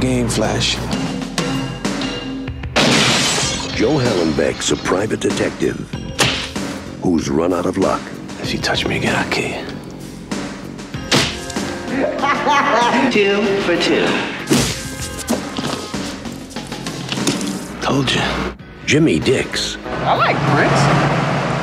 [0.00, 0.74] Game, Flash.
[3.76, 5.76] Joe Hallenbeck's a private detective
[7.02, 8.00] who's run out of luck.
[8.40, 9.66] If you touch me again, I'll kill you.
[13.12, 14.06] Two for two.
[17.80, 18.22] Told you.
[18.86, 20.80] Jimmy Dix I like Prince.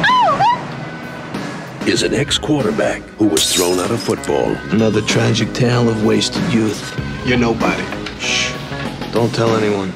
[0.05, 4.55] Oh, is an ex-quarterback who was thrown out of football.
[4.71, 6.99] Another tragic tale of wasted youth.
[7.25, 8.02] You're nobody.
[9.13, 9.19] Shh.
[9.19, 9.93] Don't tell anyone.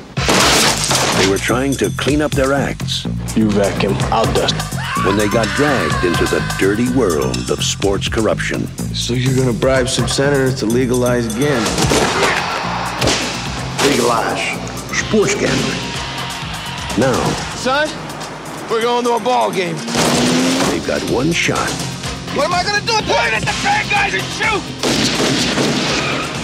[1.20, 4.56] They were trying to clean up their acts You vacuum, I'll dust.
[5.06, 8.68] when they got dragged into the dirty world of sports corruption.
[8.94, 11.64] So you're gonna bribe some senators to legalize again?
[13.90, 14.42] Legalize.
[14.96, 15.82] Sports gambling.
[17.00, 17.18] Now,
[17.56, 17.88] Son,
[18.70, 19.76] we're going to a ball game.
[20.70, 21.70] they've got one shot
[22.36, 22.94] What am I gonna do?
[22.94, 24.64] Point at the bad guys and shoot!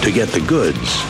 [0.02, 1.02] to get the goods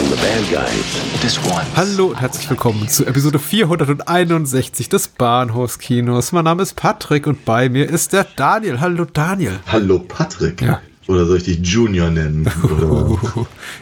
[0.00, 1.20] on the bad guys.
[1.20, 1.64] This one.
[1.76, 6.32] Hallo und herzlich willkommen zu Episode 461 des Bahnhofskinos.
[6.32, 8.80] Mein Name ist Patrick und bei mir ist der Daniel.
[8.80, 9.58] Hallo Daniel.
[9.66, 10.62] Hallo Patrick.
[10.62, 10.80] Ja.
[11.06, 12.50] Oder soll ich dich Junior nennen?
[12.62, 13.18] Oder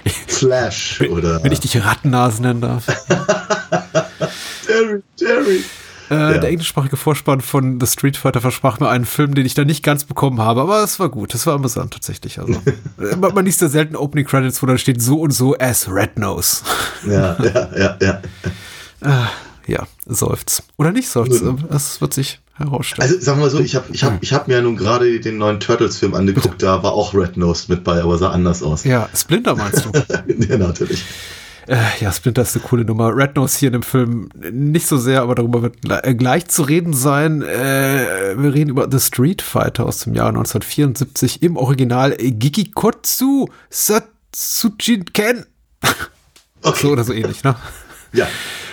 [0.27, 2.86] Flash oder Wenn ich dich Rattennase nennen darf.
[4.66, 5.64] Terry, Terry.
[6.11, 9.64] Äh, Der englischsprachige Vorspann von The Street Fighter versprach mir einen Film, den ich da
[9.64, 11.34] nicht ganz bekommen habe, aber es war gut.
[11.34, 12.39] Es war amüsant tatsächlich.
[12.39, 12.53] Also,
[12.98, 15.89] äh, man, man liest ja selten Opening Credits, wo dann steht so und so as
[15.91, 16.62] Red Nose.
[17.06, 18.23] Ja, ja, ja, ja.
[19.67, 20.62] Ja, seufzt.
[20.79, 21.42] Oder nicht seufzt.
[21.68, 23.07] Das wird sich herausstellen.
[23.07, 25.20] Also sagen wir mal so, ich habe ich hab, ich hab mir ja nun gerade
[25.20, 28.85] den neuen Turtles-Film angeguckt, da war auch Red Nose mit bei, aber sah anders aus.
[28.85, 29.91] ja, Splinter meinst du?
[30.48, 31.05] ja natürlich.
[31.68, 33.14] Äh, ja, Splinter ist eine coole Nummer.
[33.14, 36.62] Red Nose hier in dem Film nicht so sehr, aber darüber wird äh, gleich zu
[36.62, 37.42] reden sein.
[37.42, 45.05] Äh, wir reden über The Street Fighter aus dem Jahr 1974 im Original Gikikotsu Satsujin
[45.12, 45.45] Ken.
[46.74, 47.55] So oder so ähnlich, ne?
[48.13, 48.27] Ja.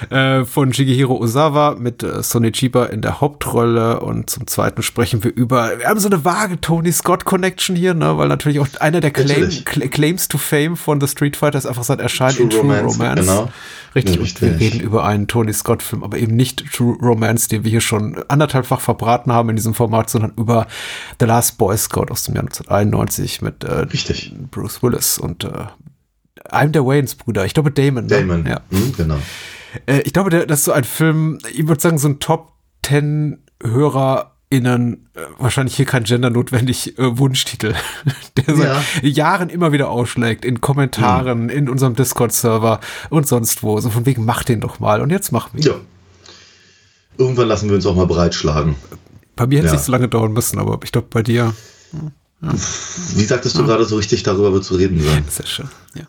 [0.09, 5.23] Äh, von Shigehiro Ozawa mit äh, Sonny Chiba in der Hauptrolle und zum zweiten sprechen
[5.23, 8.67] wir über, wir haben so eine vage Tony Scott Connection hier, ne, weil natürlich auch
[8.79, 12.49] einer der Claim, Claims to Fame von The Street Fighter ist einfach sein Erscheinen in
[12.49, 13.21] True True Romance, Romance.
[13.21, 13.49] genau.
[13.95, 14.73] Richtig, und wir richtig.
[14.73, 18.21] reden über einen Tony Scott Film, aber eben nicht True Romance, den wir hier schon
[18.27, 20.67] anderthalbfach verbraten haben in diesem Format, sondern über
[21.19, 24.33] The Last Boy Scout aus dem Jahr 1991 mit äh, Richtig.
[24.51, 25.49] Bruce Willis und äh,
[26.51, 28.05] einem der Waynes Brüder, ich glaube Damon.
[28.05, 28.09] Ne?
[28.09, 28.45] Damon.
[28.45, 28.61] Ja.
[28.71, 29.17] Hm, genau.
[29.85, 32.51] Äh, ich glaube, der, das ist so ein Film, ich würde sagen, so ein Top
[32.85, 37.73] 10 HörerInnen, äh, wahrscheinlich hier kein Gender notwendig, äh, Wunschtitel,
[38.37, 38.65] der seit
[39.03, 39.07] Ja.
[39.09, 42.79] Jahren immer wieder ausschlägt, in Kommentaren, in unserem Discord-Server
[43.09, 43.79] und sonst wo.
[43.79, 45.01] So von wegen, mach den doch mal.
[45.01, 45.67] Und jetzt machen wir ihn.
[45.67, 45.75] Ja.
[47.17, 48.75] Irgendwann lassen wir uns auch mal breitschlagen.
[49.35, 49.77] Bei mir hätte es Ja.
[49.77, 51.53] nicht so lange dauern müssen, aber ich glaube, bei dir
[52.41, 55.23] Wie sagtest du gerade so richtig, darüber wird zu reden sein?
[55.29, 56.03] Sehr schön, ja.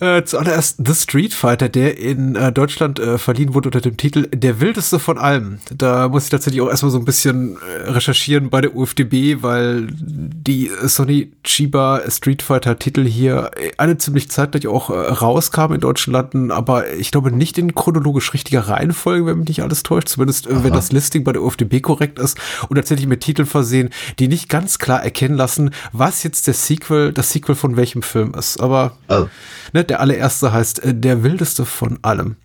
[0.00, 4.28] Äh, zuallererst The Street Fighter, der in äh, Deutschland äh, verliehen wurde unter dem Titel
[4.32, 5.58] Der wildeste von allem.
[5.76, 9.88] Da muss ich tatsächlich auch erstmal so ein bisschen äh, recherchieren bei der UFDB, weil
[9.90, 15.76] die äh, Sony Chiba Street Fighter Titel hier äh, alle ziemlich zeitgleich auch äh, rauskamen
[15.76, 19.82] in deutschen Landen, aber ich glaube nicht in chronologisch richtiger Reihenfolge, wenn mich nicht alles
[19.82, 23.46] täuscht, zumindest äh, wenn das Listing bei der UFDB korrekt ist und tatsächlich mit Titeln
[23.46, 28.02] versehen, die nicht ganz klar erkennen lassen, was jetzt der Sequel, das Sequel von welchem
[28.02, 28.60] Film ist.
[28.60, 29.26] Aber Oh.
[29.72, 32.36] ne, der allererste heißt äh, Der wildeste von allem.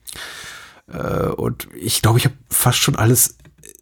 [0.91, 3.37] Äh, und ich glaube, ich habe fast schon alles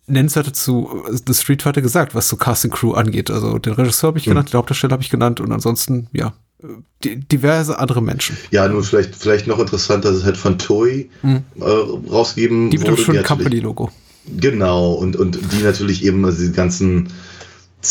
[0.08, 3.32] Nennenswerte zu äh, The Street Fighter gesagt, was so Casting Crew angeht.
[3.32, 6.68] Also den Regisseur habe ich genannt, die Hauptdarsteller habe ich genannt und ansonsten, ja, äh,
[7.04, 8.38] di diverse andere Menschen.
[8.52, 12.70] Ja, nur vielleicht, vielleicht noch interessanter, dass es halt von Toei äh, rausgegeben Mhm.
[12.72, 13.02] Die mit dem wurde.
[13.02, 13.92] schönen natürlich- Company-Logo.
[14.38, 17.10] Genau, und, und die natürlich eben also die ganzen,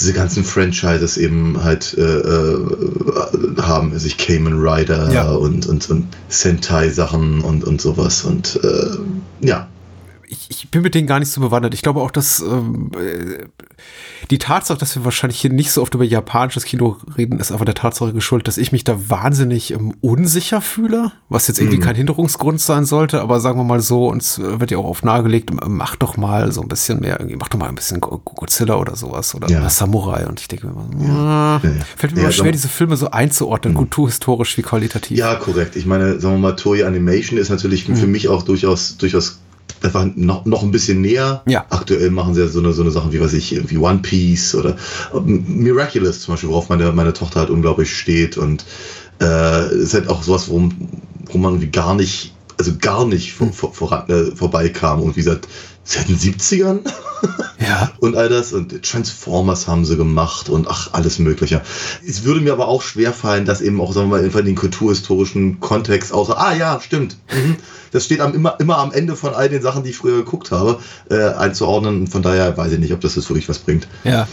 [0.00, 2.58] diese ganzen Franchises eben halt äh, äh,
[3.60, 5.30] haben, also ich Cayman Rider Ja.
[5.32, 9.68] und, und, und Sentai-Sachen und, und sowas und äh, ja.
[10.28, 11.74] Ich, ich bin mit denen gar nicht so bewandert.
[11.74, 13.44] Ich glaube auch, dass ähm, äh,
[14.30, 17.64] die Tatsache, dass wir wahrscheinlich hier nicht so oft über japanisches Kino reden, ist einfach
[17.64, 21.94] der Tatsache geschuldet, dass ich mich da wahnsinnig ähm, unsicher fühle, was jetzt irgendwie kein
[21.94, 25.50] Hinderungsgrund sein sollte, aber sagen wir mal so, uns äh, wird ja auch oft nahegelegt,
[25.50, 28.18] äh, mach doch mal so ein bisschen mehr, irgendwie, mach doch mal ein bisschen Go-
[28.24, 29.68] Godzilla oder sowas oder Ja.
[29.68, 31.70] Samurai und ich denke mir immer, ah, Ja.
[31.96, 35.18] fällt mir Ja, immer schwer, diese Filme so einzuordnen, kulturhistorisch wie qualitativ.
[35.18, 35.76] Ja, korrekt.
[35.76, 37.96] Ich meine, sagen wir mal, Toei Animation ist natürlich Mhm.
[37.96, 39.38] für mich auch durchaus, durchaus
[39.82, 41.42] einfach noch, noch ein bisschen näher.
[41.46, 41.66] Ja.
[41.70, 44.54] Aktuell machen sie ja so eine, so eine Sachen wie, weiß ich, wie One Piece
[44.54, 44.76] oder
[45.14, 48.64] ähm, Miraculous zum Beispiel, worauf meine, meine Tochter halt unglaublich steht und
[49.20, 50.72] äh, ist halt auch sowas, worum,
[51.26, 55.20] wo man irgendwie gar nicht, also gar nicht vor, vor, voran, äh, vorbeikam und wie
[55.20, 55.48] gesagt,
[55.84, 56.80] seit den 70ern
[57.58, 57.92] Ja.
[58.00, 61.62] und all das und Transformers haben sie gemacht und ach, alles mögliche.
[62.06, 64.54] Es würde mir aber auch schwer fallen, das eben auch, sagen wir mal, in den
[64.54, 67.16] kulturhistorischen Kontext außer, ah ja, stimmt.
[67.32, 67.56] Mhm.
[67.92, 70.50] Das steht am, immer, immer am Ende von all den Sachen, die ich früher geguckt
[70.50, 70.78] habe,
[71.10, 72.00] äh, einzuordnen.
[72.00, 73.86] Und von daher weiß ich nicht, ob das jetzt wirklich was bringt.
[74.02, 74.26] Ja.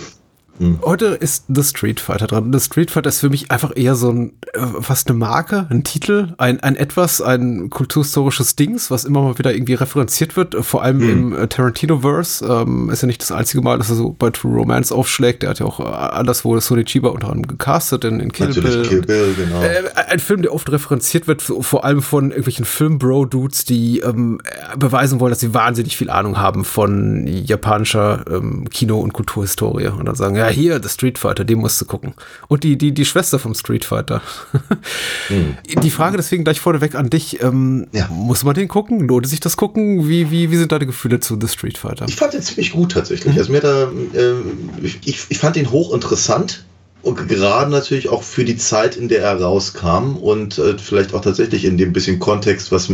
[0.60, 0.80] Hm.
[0.84, 2.54] Heute ist The Street Fighter dran.
[2.54, 5.84] The Street Fighter ist für mich einfach eher so ein, äh, fast eine Marke, ein
[5.84, 10.62] Titel, ein, ein etwas, ein kulturhistorisches Dings, was immer mal wieder irgendwie referenziert wird, äh,
[10.62, 11.10] vor allem Hm.
[11.10, 12.46] im äh, Tarantino-Verse.
[12.46, 15.44] Ähm, ist ja nicht das einzige Mal, dass er so bei True Romance aufschlägt.
[15.44, 18.88] Er hat ja auch anderswo Sonny Chiba unter anderem gecastet in, in Kill Natürlich Bill.
[18.88, 19.62] Kill Bill, genau.
[19.62, 24.78] Äh, ein Film, der oft referenziert wird, vor allem von irgendwelchen Film-Bro-Dudes, die ähm, äh,
[24.78, 29.88] beweisen wollen, dass sie wahnsinnig viel Ahnung haben von japanischer ähm, Kino- und Kulturhistorie.
[29.88, 32.14] Und dann sagen, ja, hier, The Street Fighter, den musst du gucken.
[32.48, 34.22] Und die, die, die Schwester vom Street Fighter.
[35.82, 37.42] Die Frage deswegen gleich vorneweg an dich.
[37.42, 38.08] Ähm, Ja.
[38.10, 39.08] Muss man den gucken?
[39.08, 40.08] Lohnt sich das gucken?
[40.08, 42.06] Wie, wie, wie sind deine Gefühle zu The Street Fighter?
[42.08, 43.38] Ich fand den ziemlich gut tatsächlich.
[43.38, 43.84] Also mir da,
[44.14, 44.34] äh,
[44.82, 46.66] ich, ich ich fand ihn hochinteressant.
[47.04, 51.22] Und gerade natürlich auch für die Zeit, in der er rauskam und äh, vielleicht auch
[51.22, 52.90] tatsächlich in dem bisschen Kontext, was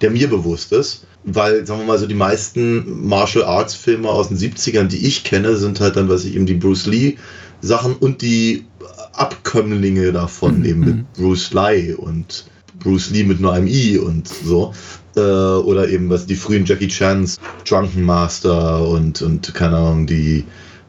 [0.00, 1.06] der mir bewusst ist.
[1.24, 5.24] Weil, sagen wir mal so, die meisten Martial Arts Filme aus den 70ern, die ich
[5.24, 7.16] kenne, sind halt dann, was ich eben die Bruce Lee
[7.60, 8.64] Sachen und die
[9.12, 12.46] Abkömmlinge davon, eben mit Bruce Lee und
[12.78, 14.72] Bruce Lee mit nur einem I und so.
[15.16, 20.44] Äh, oder eben was die frühen Jackie Chans, Drunken Master und, und keine Ahnung, die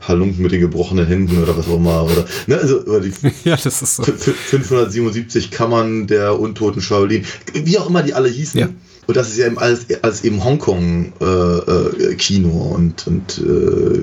[0.08, 2.04] Halunken mit den gebrochenen Händen oder was auch immer.
[2.06, 3.12] Oder, ne, also, oder die
[3.44, 4.04] Ja, das ist so.
[4.04, 8.60] F- f- 577 Kammern der untoten Shaolin, wie auch immer die alle hießen.
[8.60, 8.70] Ja.
[9.08, 14.00] Und das ist ja eben alles, alles eben Hongkong-Kino äh, Kino und, und äh,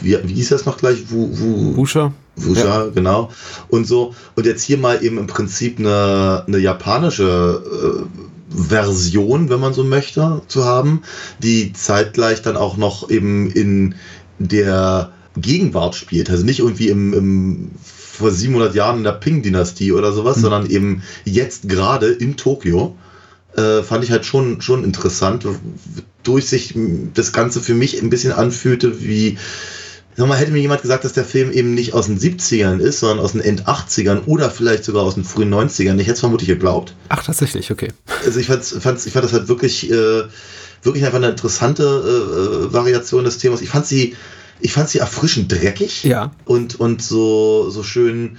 [0.00, 1.10] wie, wie hieß das noch gleich?
[1.10, 2.12] Wu, Wu, Buscher?
[2.36, 3.30] Wuja, genau.
[3.68, 4.14] Und so.
[4.34, 9.84] Und jetzt hier mal eben im Prinzip eine, eine japanische äh, Version, wenn man so
[9.84, 11.02] möchte, zu haben,
[11.40, 13.94] die zeitgleich dann auch noch eben in
[14.38, 16.30] der Gegenwart spielt.
[16.30, 21.02] Also nicht irgendwie im, im vor 700 Jahren in der Ping-Dynastie oder sowas, sondern eben
[21.24, 22.96] jetzt gerade in Tokio.
[23.56, 25.44] Äh, fand ich halt schon, schon interessant,
[26.22, 26.74] durch sich
[27.14, 29.38] das Ganze für mich ein bisschen anfühlte wie
[30.16, 33.00] Sag mal, hätte mir jemand gesagt, dass der Film eben nicht aus den 70ern ist,
[33.00, 36.20] sondern aus den End 80ern oder vielleicht sogar aus den frühen 90ern, ich hätte es
[36.20, 36.94] vermutlich geglaubt.
[37.08, 37.92] Ach, tatsächlich, okay.
[38.24, 40.24] Also ich, fand's, fand's, ich fand das halt wirklich, äh,
[40.82, 43.62] wirklich einfach eine interessante äh, äh, Variation des Themas.
[43.62, 44.14] Ich fand sie,
[44.60, 46.32] ich fand sie erfrischend dreckig Ja.
[46.44, 48.36] und, und so, so schön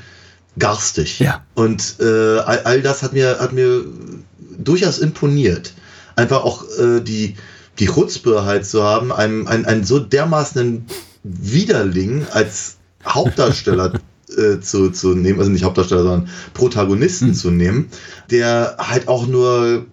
[0.58, 1.20] garstig.
[1.20, 1.44] Ja.
[1.56, 3.86] Und äh, all, all das hat mir, hat mir
[4.58, 5.74] durchaus imponiert.
[6.16, 7.36] Einfach auch äh, die,
[7.80, 10.86] die Chutzpe halt zu haben, einen, einen, einen so dermaßen
[11.24, 12.78] Widerling als
[13.08, 13.94] Hauptdarsteller
[14.38, 17.90] äh, zu, zu nehmen, also nicht Hauptdarsteller, sondern Protagonisten zu nehmen,
[18.30, 19.86] der halt auch nur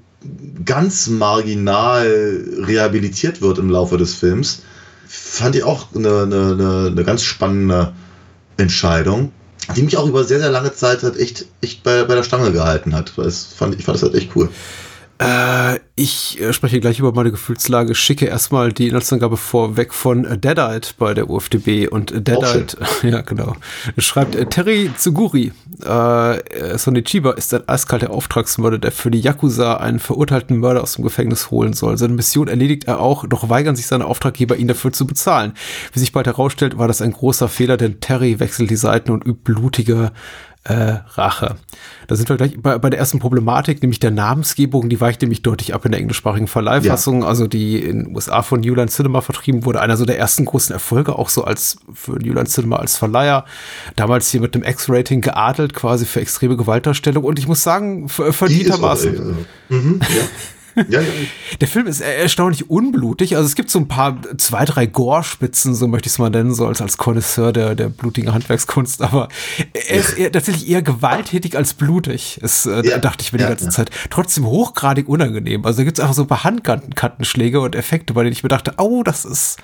[0.64, 4.62] ganz marginal rehabilitiert wird im Laufe des Films,
[5.08, 7.93] fand ich auch eine, eine, eine, ganz spannende
[8.58, 9.32] Entscheidung,
[9.75, 12.52] die mich auch über sehr, sehr lange Zeit halt echt, echt bei, bei der Stange
[12.52, 13.16] gehalten hat.
[13.19, 14.50] Es fand, ich fand das halt echt cool.
[15.20, 20.38] Äh, ich äh, spreche gleich über meine Gefühlslage, schicke erstmal die Inhaltsangabe vorweg von äh,
[20.38, 23.56] Deadite bei der UFDB und Deadite, ja genau,
[23.98, 25.50] schreibt äh, Terry Tsuguri,
[25.84, 30.84] äh, äh, Sonny Chiba ist ein eiskalter Auftragsmörder, der für die Yakuza einen verurteilten Mörder
[30.84, 31.98] aus dem Gefängnis holen soll.
[31.98, 35.54] Seine Mission erledigt er auch, doch weigern sich seine Auftraggeber, ihn dafür zu bezahlen.
[35.92, 39.26] Wie sich bald herausstellt, war das ein großer Fehler, denn Terry wechselt die Seiten und
[39.26, 40.12] übt blutige
[40.68, 41.56] äh, Rache.
[42.06, 45.42] Da sind wir gleich bei, bei der ersten Problematik, nämlich der Namensgebung, die weicht nämlich
[45.42, 49.22] deutlich ab in der englischsprachigen Verleihfassung, also die in den USA von New Line Cinema
[49.22, 52.76] vertrieben wurde, einer so der ersten großen Erfolge, auch so als für New Line Cinema
[52.76, 53.46] als Verleiher,
[53.96, 59.37] damals hier mit dem X-Rating geadelt, quasi für extreme Gewaltdarstellung und ich muss sagen, verdientermaßen.
[59.70, 60.06] äh, mhm, ja.
[60.88, 61.06] Ja, ja.
[61.61, 63.37] Der Film ist erstaunlich unblutig.
[63.37, 66.54] Also es gibt so ein paar, zwei, drei Gore-Spitzen, so möchte ich es mal nennen,
[66.54, 69.02] so als, als Connoisseur der, der blutigen Handwerkskunst.
[69.02, 69.28] Aber
[69.75, 72.38] er ist eher, tatsächlich eher gewalttätig als blutig.
[72.40, 72.99] Das äh, Ja.
[72.99, 73.68] dachte ich mir die ganze.
[73.68, 73.90] Zeit.
[74.11, 75.64] Trotzdem hochgradig unangenehm.
[75.66, 78.49] Also da gibt es einfach so ein paar Handkantenschläge und Effekte, bei denen ich mir
[78.49, 79.56] dachte, oh, das ist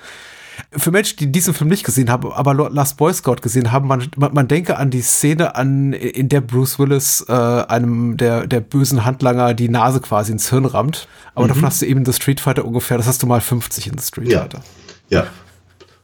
[0.71, 4.07] für Menschen, die diesen Film nicht gesehen haben, aber Last Boy Scout gesehen haben, man,
[4.17, 8.59] man, man denke an die Szene an, in der Bruce Willis äh, einem der, der
[8.61, 11.07] bösen Handlanger die Nase quasi ins Hirn rammt.
[11.33, 13.87] Aber davon hast du eben in The Street Fighter ungefähr, das hast du mal 50
[13.87, 14.41] in The Street Ja.
[14.41, 14.61] Fighter.
[15.09, 15.27] ja.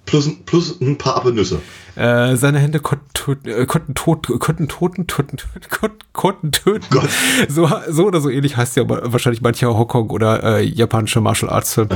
[0.05, 1.61] Plus, plus ein paar Appenüsse.
[1.95, 5.37] Äh, seine Hände konnten, tot- äh, konnten, tot, konnten toten, toten,
[5.69, 6.85] konnten, konnten töten.
[6.89, 7.09] Gott.
[7.49, 11.73] So, so oder so ähnlich heißt ja wahrscheinlich mancher Hongkong oder äh, japanische Martial Arts
[11.73, 11.89] Film.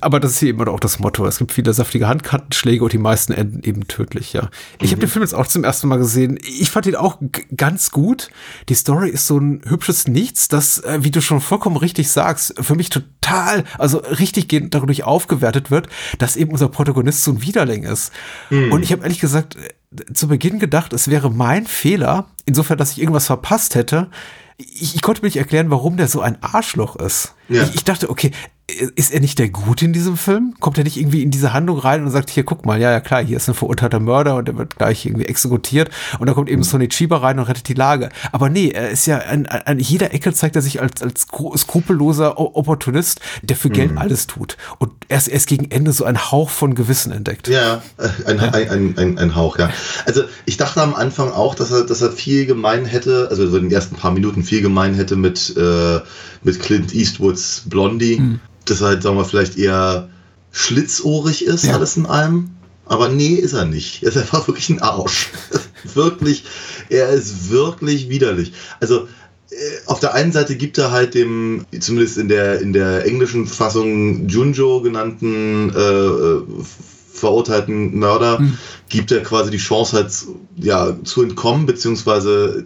[0.00, 1.26] Aber das ist hier immer auch das Motto.
[1.26, 4.48] Es gibt viele saftige Handkantenschläge und die meisten enden eben tödlich, ja.
[4.80, 6.38] Ich habe den Film jetzt auch zum ersten Mal gesehen.
[6.42, 7.18] Ich fand ihn auch
[7.56, 8.30] ganz gut.
[8.68, 12.54] Die Story ist so ein hübsches Nichts, das, äh, wie du schon vollkommen richtig sagst,
[12.60, 17.42] für mich total, also richtig gehend dadurch aufgewertet wird, dass eben unser Protagonist so ein
[17.42, 18.12] Widerling ist.
[18.50, 22.92] Und ich habe ehrlich gesagt äh, zu Beginn gedacht, es wäre mein Fehler, insofern, dass
[22.92, 24.10] ich irgendwas verpasst hätte.
[24.56, 27.34] Ich, ich konnte mir nicht erklären, warum der so ein Arschloch ist.
[27.48, 27.62] Ja.
[27.64, 28.30] Ich, ich dachte, okay,
[28.68, 30.54] ist er nicht der Gute in diesem Film?
[30.60, 33.00] Kommt er nicht irgendwie in diese Handlung rein und sagt, hier, guck mal, ja, ja,
[33.00, 36.48] klar, hier ist ein verurteilter Mörder und der wird gleich irgendwie exekutiert und da kommt
[36.48, 38.08] eben Sonny Chiba rein und rettet die Lage.
[38.30, 41.26] Aber nee, er ist ja, an, an jeder Ecke zeigt er sich als, als
[41.56, 44.56] skrupelloser Opportunist, der für Geld alles tut.
[44.78, 47.48] Und erst, erst gegen Ende so ein Hauch von Gewissen entdeckt.
[47.48, 49.70] Ja, äh, ein, ein, ein, ein, ein Hauch, ja.
[50.06, 53.56] Also ich dachte am Anfang auch, dass er, dass er viel gemein hätte, also so
[53.56, 56.00] in den ersten paar Minuten viel gemein hätte mit, äh,
[56.42, 58.16] mit Clint Eastwoods Blondie.
[58.16, 60.08] Dass er halt, sagen wir, vielleicht eher
[60.52, 61.74] schlitzohrig ist, Ja.
[61.74, 62.50] alles in allem.
[62.86, 64.02] Aber nee, ist er nicht.
[64.02, 65.30] Er ist einfach wirklich ein Arsch.
[65.94, 66.44] wirklich,
[66.88, 68.52] er ist wirklich widerlich.
[68.80, 69.08] Also
[69.50, 69.54] äh,
[69.86, 74.28] auf der einen Seite gibt er halt dem, zumindest in der, in der englischen Fassung
[74.28, 76.42] Junjo genannten äh, äh,
[77.22, 78.42] verurteilten Mörder,
[78.88, 80.12] gibt er quasi die Chance halt
[80.56, 82.64] ja, zu entkommen, beziehungsweise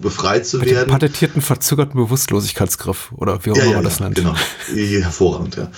[0.00, 0.90] befreit zu Mit werden.
[0.90, 4.16] patentierten, verzögerten Bewusstlosigkeitsgriff oder wie auch Ja, immer ja, man das ja, nennt.
[4.16, 4.34] Genau.
[4.74, 5.70] Hervorragend, ja.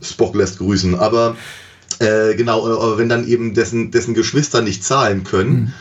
[0.00, 0.94] Spock lässt grüßen.
[0.94, 1.36] Aber
[1.98, 5.74] äh, genau, aber wenn dann eben dessen, dessen Geschwister nicht zahlen können,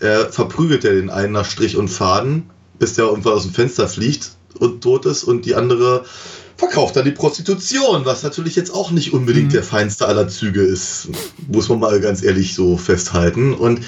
[0.00, 3.88] äh, verprügelt er den einen nach Strich und Faden, bis der irgendwann aus dem Fenster
[3.88, 6.04] fliegt und tot ist und die andere
[6.60, 11.08] verkauft dann die Prostitution, was natürlich jetzt auch nicht unbedingt der feinste aller Züge ist,
[11.48, 13.54] muss man mal ganz ehrlich so festhalten.
[13.54, 13.80] Und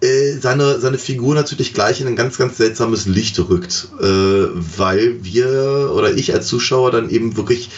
[0.00, 5.22] äh, seine, seine Figur natürlich gleich in ein ganz, ganz seltsames Licht rückt, äh, weil
[5.24, 7.70] wir oder ich als Zuschauer dann eben wirklich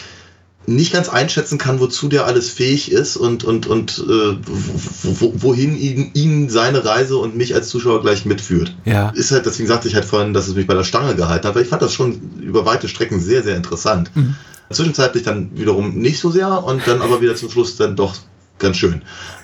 [0.65, 5.33] nicht ganz einschätzen kann, wozu der alles fähig ist und, und, und äh, wo- wo-
[5.35, 8.73] wohin ihn, ihn seine Reise und mich als Zuschauer gleich mitführt.
[8.85, 9.09] Ja.
[9.09, 11.55] Ist halt, deswegen sagte ich halt vorhin, dass es mich bei der Stange gehalten hat,
[11.55, 14.09] weil ich fand das schon über weite Strecken sehr, sehr interessant.
[14.71, 18.15] Zwischenzeitlich dann wiederum nicht so sehr und dann aber wieder zum Schluss dann doch
[18.57, 19.01] ganz schön.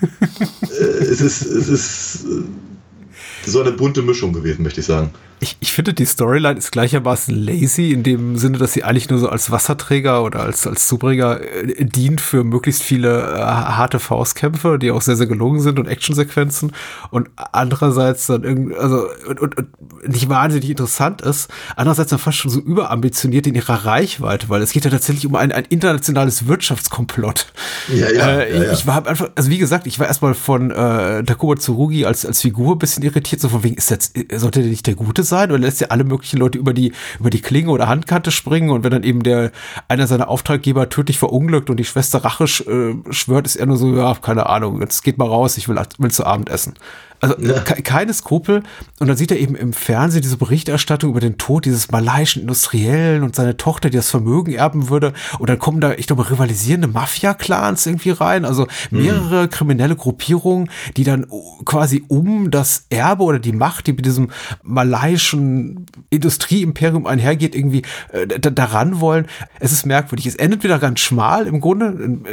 [0.62, 5.10] äh, es ist, es ist äh, so eine bunte Mischung gewesen, möchte ich sagen.
[5.42, 9.18] Ich, ich finde, die Storyline ist gleichermaßen lazy, in dem Sinne, dass sie eigentlich nur
[9.18, 14.78] so als Wasserträger oder als, als Zubringer äh, dient für möglichst viele äh, harte Faustkämpfe,
[14.78, 16.72] die auch sehr, sehr gelungen sind und Actionsequenzen.
[17.10, 19.68] Und andererseits dann irgendwie, also, und, und, und
[20.06, 24.72] nicht wahnsinnig interessant ist, andererseits dann fast schon so überambitioniert in ihrer Reichweite, weil es
[24.72, 27.50] geht ja tatsächlich um ein, ein internationales Wirtschaftskomplott.
[27.88, 28.72] Ja, ja, äh, ja, ja.
[28.74, 32.42] Ich war einfach, also wie gesagt, ich war erstmal von äh, Takuba Tsurugi als, als
[32.42, 35.29] Figur ein bisschen irritiert, so von wegen, ist jetzt, sollte der nicht der Gute sein
[35.32, 38.84] oder lässt er alle möglichen Leute über die, über die Klinge oder Handkante springen und
[38.84, 39.52] wenn dann eben der,
[39.88, 43.94] einer seiner Auftraggeber tödlich verunglückt und die Schwester Rache äh, schwört, ist er nur so,
[43.96, 46.74] ja, keine Ahnung, jetzt geht mal raus, ich will, will zu Abend essen.
[47.20, 48.62] Also ke keine Skrupel.
[48.98, 53.22] Und dann sieht er eben im Fernsehen diese Berichterstattung über den Tod dieses malaiischen Industriellen
[53.22, 55.12] und seine Tochter, die das Vermögen erben würde.
[55.38, 58.44] Und dann kommen da, ich glaube, rivalisierende Mafia-Clans irgendwie rein.
[58.44, 61.26] Also mehrere kriminelle Gruppierungen, die dann
[61.64, 64.30] quasi um das Erbe oder die Macht, die mit diesem
[64.62, 69.26] malaiischen Industrieimperium einhergeht, irgendwie äh, da- daran wollen.
[69.58, 70.26] Es ist merkwürdig.
[70.26, 71.90] Es endet wieder ganz schmal im Grunde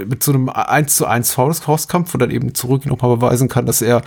[0.07, 3.65] mit so einem 1 zu 1 Faust- Faustkampf, wo dann eben zurück nochmal beweisen kann,
[3.65, 4.01] dass er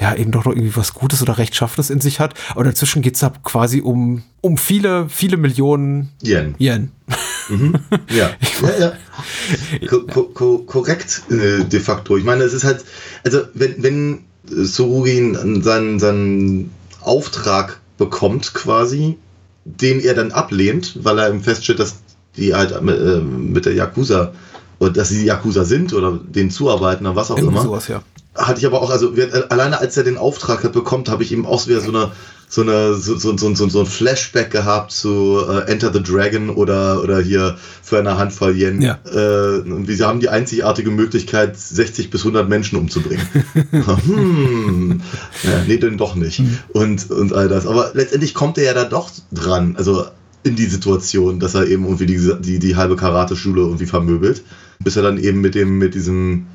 [0.00, 2.34] ja eben doch noch irgendwie was Gutes oder Rechtschaffenes in sich hat.
[2.50, 6.54] Aber dazwischen geht's da quasi um, um viele, viele Millionen Yen.
[6.58, 6.92] Yen.
[8.08, 8.30] Ja,
[8.62, 9.88] ja, ja.
[9.88, 12.16] Ko ko ko korrekt äh, de facto.
[12.16, 12.84] Ich meine, es ist halt,
[13.24, 19.18] also wenn, wenn Sorugin seinen, seinen Auftrag bekommt quasi,
[19.64, 21.96] den er dann ablehnt, weil er eben feststellt, dass
[22.36, 24.32] die halt mit, äh, mit der Yakuza
[24.78, 27.64] oder dass sie Yakuza sind oder denen zuarbeiten oder was auch Irgendwie immer.
[27.64, 28.02] sowas, ja.
[28.34, 29.12] Hatte ich aber auch, also
[29.48, 32.12] alleine als er den Auftrag hat bekommt, habe ich eben auch wieder so eine
[32.50, 36.50] so eine so, so, so, so, so ein Flashback gehabt zu äh, Enter the Dragon
[36.50, 38.82] oder oder hier für eine Handvoll Yen.
[38.82, 38.98] Ja.
[39.04, 43.24] Äh, und wir haben die einzigartige Möglichkeit, 60 bis 100 Menschen umzubringen.
[43.70, 45.00] hm.
[45.44, 46.42] ja, nee, denn doch nicht.
[46.72, 47.68] Und, und all das.
[47.68, 49.76] Aber letztendlich kommt er ja da doch dran.
[49.76, 50.06] Also
[50.42, 54.42] in die Situation, dass er eben irgendwie die, die, die halbe Karate-Schule irgendwie vermöbelt.
[54.82, 56.46] Bis er dann eben mit dem, mit diesem,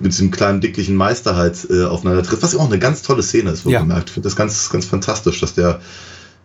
[0.00, 2.42] mit diesem kleinen dicklichen Meister halt äh, aufeinander trifft.
[2.42, 3.80] Was auch eine ganz tolle Szene ist, Ja.
[3.80, 4.08] wohlgemerkt.
[4.08, 5.80] Ich finde das ganz, ganz fantastisch, dass der,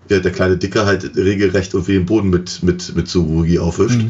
[0.09, 4.01] der, der kleine Dicke halt regelrecht irgendwie den Boden mit, mit, mit Tsurugi aufwischt.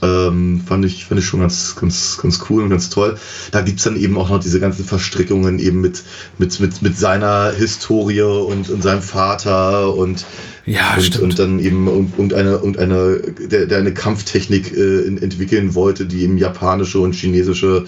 [0.00, 3.16] Ähm, fand ich, fand ich schon ganz, ganz, ganz cool und ganz toll.
[3.52, 6.02] Da gibt's dann eben auch noch diese ganzen Verstrickungen eben mit,
[6.38, 10.24] mit, mit, mit seiner Historie und, und seinem Vater und,
[10.64, 11.24] Ja, und, stimmt.
[11.24, 16.06] und dann eben und, und eine, und eine, der, der eine Kampftechnik äh, entwickeln wollte,
[16.06, 17.86] die eben japanische und chinesische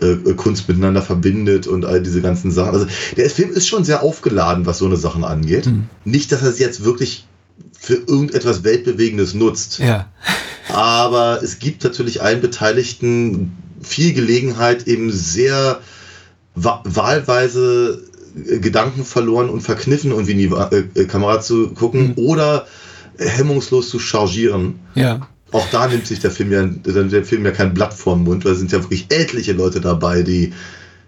[0.00, 2.74] äh, Kunst miteinander verbindet und all diese ganzen Sachen.
[2.74, 5.66] Also der Film ist schon sehr aufgeladen, was so eine Sachen angeht.
[5.66, 5.84] Mhm.
[6.04, 7.26] Nicht, dass er es jetzt wirklich
[7.78, 9.78] für irgendetwas Weltbewegendes nutzt.
[9.78, 10.08] Ja.
[10.68, 15.80] Aber es gibt natürlich allen Beteiligten viel Gelegenheit, eben sehr
[16.56, 18.02] wa wahlweise
[18.36, 22.66] Gedanken verloren und verkniffen irgendwie in die äh, äh, Kamera zu gucken oder
[23.18, 24.78] hemmungslos zu chargieren.
[24.94, 25.26] Ja.
[25.52, 28.52] Auch da nimmt sich der Film ja, der Film ja kein Blatt vorm Mund, weil
[28.52, 30.52] es sind ja wirklich etliche Leute dabei, die,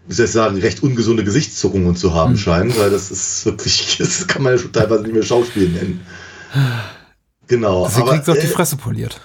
[0.06, 4.26] wie soll ich sagen, recht ungesunde Gesichtszuckungen zu haben scheinen, weil das ist wirklich, das
[4.26, 6.00] kann man ja schon teilweise nicht mehr Schauspiel nennen.
[7.46, 7.84] Genau.
[7.86, 9.20] Deswegen aber, kriegt sie auch die äh, Fresse poliert.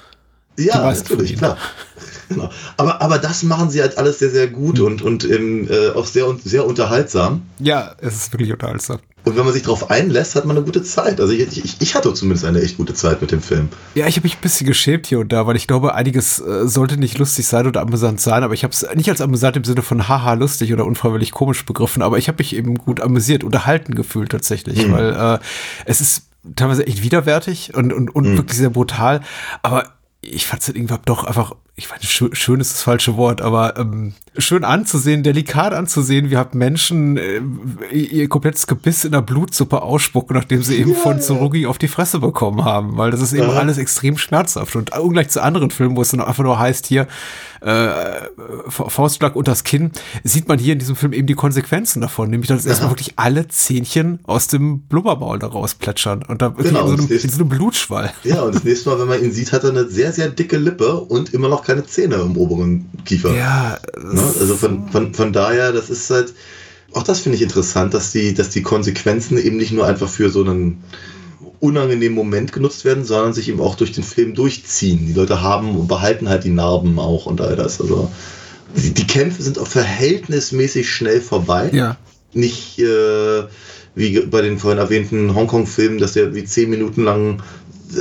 [0.58, 1.58] ja, natürlich, klar.
[2.30, 2.50] Genau.
[2.78, 4.86] Aber, aber das machen sie halt alles sehr, sehr gut Hm.
[4.86, 7.42] und, und ähm, äh, auch sehr, sehr unterhaltsam.
[7.60, 9.00] Ja, es ist wirklich unterhaltsam.
[9.26, 11.22] Und wenn man sich darauf einlässt, hat man eine gute Zeit.
[11.22, 13.70] Also ich, ich, ich hatte zumindest eine echt gute Zeit mit dem Film.
[13.96, 16.68] Ja, ich habe mich ein bisschen geschämt hier und da, weil ich glaube, einiges äh,
[16.68, 19.64] sollte nicht lustig sein oder amüsant sein, aber ich habe es nicht als amüsant im
[19.64, 23.46] Sinne von haha lustig oder unfreiwillig komisch begriffen, aber ich habe mich eben gut amüsiert,
[23.46, 25.40] unterhalten gefühlt tatsächlich, weil äh,
[25.86, 26.24] es ist
[26.58, 29.22] teilweise echt widerwärtig und, und, und wirklich sehr brutal,
[29.62, 29.86] aber
[30.20, 33.78] ich fand es irgendwie doch einfach, ich nicht, schön, schön ist das falsche Wort, aber
[33.80, 37.42] ähm, schön anzusehen, delikat anzusehen, wie haben Menschen äh,
[37.96, 42.20] ihr komplettes Gebiss in der Blutsuppe ausspucken, nachdem sie eben von Tsurugi auf die Fresse
[42.20, 43.54] bekommen haben, weil das ist eben Ja.
[43.54, 47.08] alles extrem schmerzhaft und ungleich zu anderen Filmen, wo es dann einfach nur heißt hier,
[47.62, 47.68] äh,
[48.68, 49.92] Fa- Faustschlag unters Kinn,
[50.24, 53.48] sieht man hier in diesem Film eben die Konsequenzen davon, nämlich dass erstmal wirklich alle
[53.48, 57.50] Zähnchen aus dem Blubbermaul da rausplätschern und da Genau, in, so einem, in so einem
[57.50, 58.12] Blutschwall.
[58.24, 60.58] Ja, und das nächste Mal, wenn man ihn sieht, hat er eine sehr, sehr dicke
[60.58, 63.36] Lippe und immer noch keine Zähne im oberen Kiefer.
[63.36, 64.22] Ja, Ne?
[64.40, 66.34] Also von, von, von daher, das ist halt,
[66.94, 70.30] auch das finde ich interessant, dass die, dass die Konsequenzen eben nicht nur einfach für
[70.30, 70.84] so einen
[71.60, 75.08] unangenehmen Moment genutzt werden, sondern sich eben auch durch den Film durchziehen.
[75.08, 77.80] Die Leute haben und behalten halt die Narben auch und all das.
[77.80, 78.12] Also
[78.76, 81.70] die, die Kämpfe sind auch verhältnismäßig schnell vorbei.
[81.74, 81.98] ja.
[82.36, 83.44] Nicht äh,
[83.96, 87.44] wie bei den vorhin erwähnten Hongkong-Filmen, dass der wie zehn Minuten lang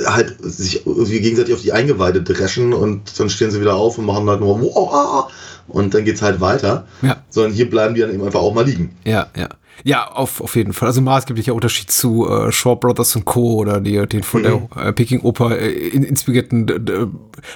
[0.07, 4.07] halt sich irgendwie gegenseitig auf die Eingeweide dreschen und dann stehen sie wieder auf und
[4.07, 5.33] machen halt nur wow,
[5.69, 6.87] und dann geht's halt weiter.
[7.03, 7.23] Ja.
[7.31, 8.97] Sondern hier bleiben die dann eben einfach auch mal liegen.
[9.05, 9.49] Ja, ja.
[9.85, 10.89] Ja, auf, auf jeden Fall.
[10.89, 13.55] Also maßgeblicher Unterschied zu äh, Shaw Brothers und Co.
[13.55, 17.07] oder die, den von der äh, Peking Oper äh, in, inspirierten, d-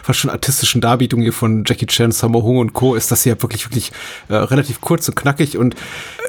[0.03, 2.95] fast schon artistischen Darbietungen hier von Jackie Chan, Sammo Hung und Co.
[2.95, 3.93] ist das hier wirklich, wirklich
[4.29, 5.79] äh, relativ kurz und knackig und äh,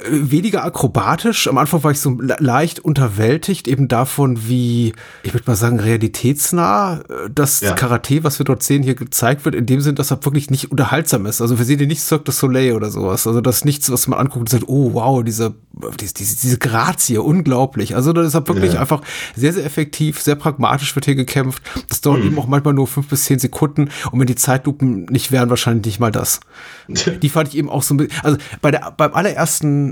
[0.10, 1.48] weniger akrobatisch.
[1.48, 5.80] Am Anfang war ich so le- leicht unterwältigt eben davon, wie, ich würde mal sagen,
[5.80, 7.74] realitätsnah äh, das Ja.
[7.74, 10.72] Karate, was wir dort sehen, hier gezeigt wird, in dem Sinn, dass er wirklich nicht
[10.72, 11.42] unterhaltsam ist.
[11.42, 13.28] Also wir sehen hier nicht Cirque du Soleil oder sowas.
[13.28, 15.56] Also das ist nichts, was man anguckt und sagt, oh wow, diese,
[16.00, 17.96] diese, diese, Grazie, unglaublich.
[17.96, 18.82] Also das ist wirklich Ja.
[18.82, 19.02] einfach
[19.36, 21.62] sehr, sehr effektiv, sehr pragmatisch wird hier gekämpft.
[21.90, 22.28] Das dauert Mhm.
[22.28, 25.86] eben auch manchmal nur fünf bis zehn Sekunden und wenn die Zeitlupen nicht wären, wahrscheinlich
[25.86, 26.40] nicht mal das.
[27.22, 29.87] Die fand ich eben auch so ein bisschen, also bei der, beim allerersten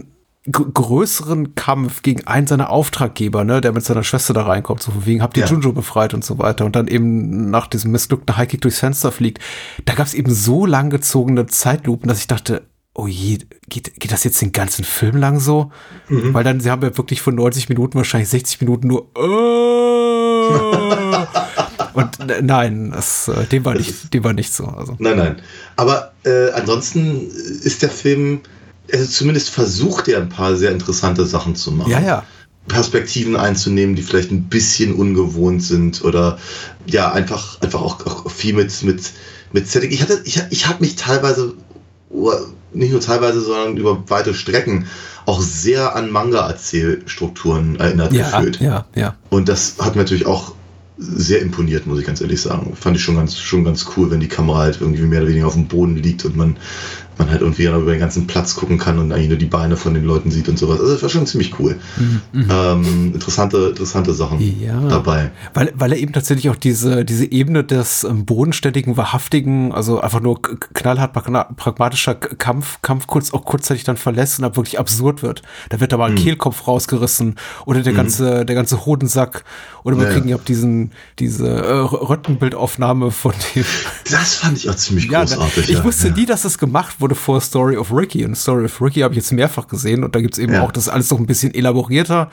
[0.52, 5.06] größeren Kampf gegen einen seiner Auftraggeber, ne, der mit seiner Schwester da reinkommt, so von
[5.06, 5.50] wegen, habt ihr Ja.
[5.50, 9.40] Junjo befreit und so weiter und dann eben nach diesem missglückten Highkick durchs Fenster fliegt,
[9.86, 14.12] da gab es eben so lang gezogene Zeitlupen, dass ich dachte, oh je, geht, geht
[14.12, 15.72] das jetzt den ganzen Film lang so?
[16.08, 19.22] Weil dann, sie haben ja wirklich von 90 Minuten wahrscheinlich 60 Minuten nur äh,
[21.94, 24.66] und nein, das, äh, dem war nicht, dem war nicht so.
[24.66, 24.96] Also.
[25.00, 25.36] Nein, nein.
[25.76, 28.42] Aber äh, ansonsten ist der Film,
[28.92, 31.92] also zumindest versucht er ein paar sehr interessante Sachen zu machen.
[31.92, 32.24] Ja, ja.
[32.68, 36.40] Perspektiven einzunehmen, die vielleicht ein bisschen ungewohnt sind oder
[36.88, 39.12] ja, einfach, einfach auch, auch viel mit, mit,
[39.54, 39.92] mit Setting.
[39.92, 41.54] Ich hatte, ich, ich habe mich teilweise,
[42.10, 42.40] oder
[42.74, 44.88] nicht nur teilweise, sondern über weite Strecken
[45.26, 48.60] auch sehr an Manga-Erzählstrukturen erinnert Ja, gefühlt.
[48.60, 49.16] ja, ja.
[49.30, 50.54] Und das hat mir natürlich auch
[50.98, 52.76] sehr imponiert, muss ich ganz ehrlich sagen.
[52.76, 55.48] Fand ich schon ganz, schon ganz cool, wenn die Kamera halt irgendwie mehr oder weniger
[55.48, 56.58] auf dem Boden liegt und man
[57.20, 59.94] man halt irgendwie über den ganzen Platz gucken kann und eigentlich nur die Beine von
[59.94, 60.80] den Leuten sieht und sowas.
[60.80, 61.78] Also das war schon ziemlich cool.
[62.34, 64.80] Ähm, interessante, interessante Sachen Ja.
[64.88, 65.32] dabei.
[65.54, 70.20] Weil, weil er eben tatsächlich auch diese, diese Ebene des ähm, bodenständigen, wahrhaftigen, also einfach
[70.22, 75.42] nur knallhart pragmatischer Kampf, Kampf kurz, auch kurzzeitig dann verlässt und dann wirklich absurd wird.
[75.70, 79.44] Da wird da mal ein Kehlkopf rausgerissen oder der ganze, der ganze Hodensack
[79.84, 83.64] oder wir Ja, kriegen ja auch diesen, diese äh, Röntgenbildaufnahme von dem.
[84.12, 85.70] Das fand ich auch ziemlich Ja, großartig.
[85.70, 85.84] ich ja.
[85.84, 88.26] wusste nie, dass das gemacht wurde vor Story of Ricky.
[88.26, 90.64] Und Story of Ricky habe ich jetzt mehrfach gesehen und da gibt's eben Ja.
[90.64, 92.32] auch das alles noch ein bisschen elaborierter.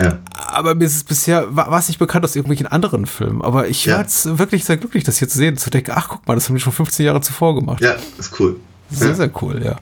[0.00, 0.18] Ja.
[0.32, 3.42] Aber mir ist es bisher, war war es nicht bekannt aus irgendwelchen anderen Filmen.
[3.42, 6.26] Aber ich war jetzt wirklich sehr glücklich, das hier zu sehen, zu denken, ach guck
[6.26, 7.82] mal, das haben die schon 15 Jahre zuvor gemacht.
[7.82, 8.56] ja, ist cool.
[8.88, 9.76] Sehr, sehr cool, ja.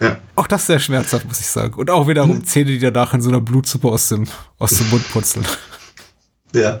[0.00, 0.16] Ja.
[0.34, 1.74] Auch das sehr schmerzhaft, muss ich sagen.
[1.74, 4.26] Und auch wiederum Zähne, die danach in so einer Blutsuppe aus dem,
[4.58, 5.46] aus dem Mund putzeln.
[6.54, 6.80] Ja.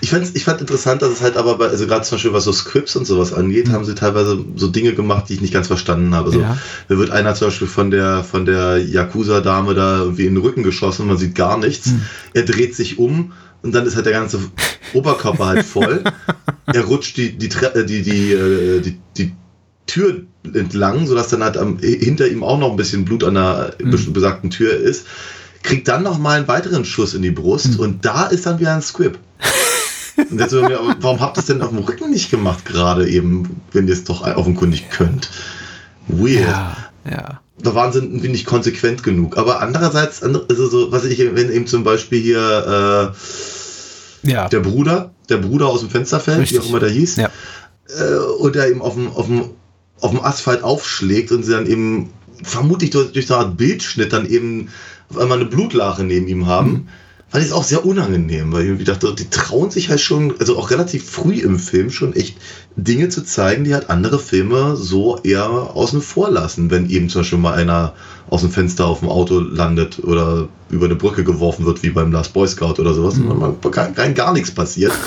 [0.00, 2.44] Ich, fand's, ich fand interessant, dass es halt aber bei, also gerade zum Beispiel was
[2.44, 5.68] so Scripts und sowas angeht, haben sie teilweise so Dinge gemacht, die ich nicht ganz
[5.68, 6.30] verstanden habe.
[6.30, 6.58] So, Ja.
[6.88, 10.62] Da wird einer zum Beispiel von der, von der Yakuza-Dame da irgendwie in den Rücken
[10.62, 11.90] geschossen, man sieht gar nichts.
[12.34, 13.32] Er dreht sich um
[13.62, 14.40] und dann ist halt der ganze
[14.92, 16.04] Oberkörper halt voll.
[16.66, 19.32] er rutscht die, die, äh, die, die, äh, die, die
[19.86, 20.22] Tür
[20.54, 24.50] entlang, sodass dann halt am, hinter ihm auch noch ein bisschen Blut an der besagten
[24.50, 25.06] Tür ist.
[25.62, 28.74] Kriegt dann noch mal einen weiteren Schuss in die Brust und da ist dann wieder
[28.74, 29.18] ein Squib.
[30.30, 33.60] Und jetzt mir, warum habt ihr es denn auf dem Rücken nicht gemacht, gerade eben,
[33.70, 35.30] wenn ihr es doch offenkundig könnt?
[36.08, 36.40] Weird.
[36.48, 36.76] Ja,
[37.08, 37.40] ja.
[37.60, 39.38] Da waren sie irgendwie nicht konsequent genug.
[39.38, 43.14] Aber andererseits, andere- also so, was ich, wenn eben zum Beispiel hier
[44.24, 44.46] Ja.
[44.46, 46.58] äh, der Bruder, der Bruder aus dem Fenster fällt, Richtig.
[46.58, 47.30] wie auch immer der hieß, Ja.
[47.88, 49.44] äh, und der eben auf dem, auf dem,
[50.00, 52.10] auf dem Asphalt aufschlägt und sie dann eben
[52.42, 54.68] vermutlich durch, durch so eine Art Bildschnitt dann eben
[55.10, 56.88] auf einmal eine Blutlache neben ihm haben.
[57.30, 60.32] Fand ich es auch sehr unangenehm, weil ich irgendwie dachte, die trauen sich halt schon,
[60.40, 62.38] also auch relativ früh im Film schon echt
[62.76, 67.20] Dinge zu zeigen, die halt andere Filme so eher außen vor lassen, wenn eben zum
[67.20, 67.92] Beispiel mal einer
[68.30, 72.12] aus dem Fenster auf dem Auto landet oder über eine Brücke geworfen wird, wie beim
[72.12, 74.92] Last Boy Scout oder sowas, und dann rein, rein gar nichts passiert.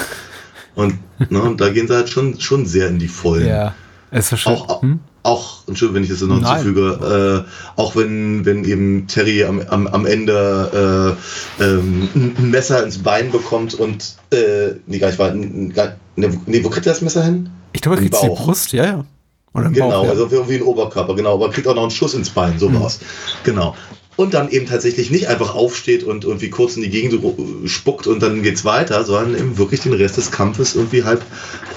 [0.74, 3.46] Und, ne, und da gehen sie halt schon, schon sehr in die Vollen.
[3.46, 3.76] Ja.
[4.10, 4.62] Es ist wahrscheinlich.
[4.64, 5.02] Auch, Hm?
[5.24, 6.64] Auch, Entschuldigung, wenn ich das noch Nein.
[6.64, 11.18] hinzufüge, äh, auch wenn, wenn eben Terry am, am, am Ende
[11.60, 15.74] äh, ähm, ein Messer ins Bein bekommt und, äh, nee, gar nicht, war, ne,
[16.16, 17.50] nee, wo kriegt er das Messer hin?
[17.74, 18.28] Ich glaube, er kriegt die.
[18.28, 19.06] Brust, ja, ja.
[19.54, 20.10] Genau, Bauch, ja.
[20.12, 23.00] also irgendwie ein Oberkörper, genau, aber kriegt auch noch einen Schuss ins Bein, so war's.
[23.44, 23.76] Genau.
[24.16, 27.22] Und dann eben tatsächlich nicht einfach aufsteht und irgendwie kurz in die Gegend
[27.66, 31.22] spuckt und dann geht's weiter, sondern eben wirklich den Rest des Kampfes irgendwie halb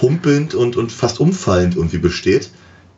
[0.00, 2.50] humpelnd und, und fast umfallend irgendwie besteht.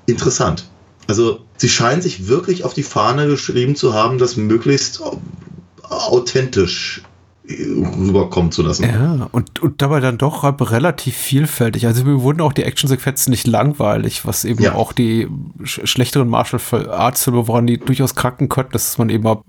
[0.06, 0.72] Interessant.
[1.06, 5.22] Also sie scheinen sich wirklich auf die Fahne geschrieben zu haben, das möglichst au-
[5.82, 7.05] authentisch
[7.48, 8.84] rüberkommen zu lassen.
[8.84, 11.86] Ja, und, und dabei dann doch relativ vielfältig.
[11.86, 14.74] Also mir wurden auch die Actionsequenzen nicht langweilig, was eben Ja.
[14.74, 15.28] auch die
[15.62, 19.44] sch schlechteren Martial Arts Filme, woran die durchaus kracken könnten, dass man eben ab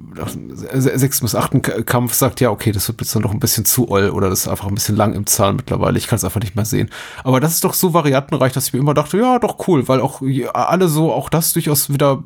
[0.73, 3.89] sechsten bis achten Kampf sagt, ja, okay, das wird jetzt dann doch ein bisschen zu
[3.89, 5.97] oll oder das ist einfach ein bisschen lang im Zahn mittlerweile.
[5.97, 6.89] Ich kann es einfach nicht mehr sehen.
[7.23, 10.01] Aber das ist doch so variantenreich, dass ich mir immer dachte, ja, doch cool, weil
[10.01, 10.21] auch
[10.53, 12.23] alle so, auch das durchaus wieder,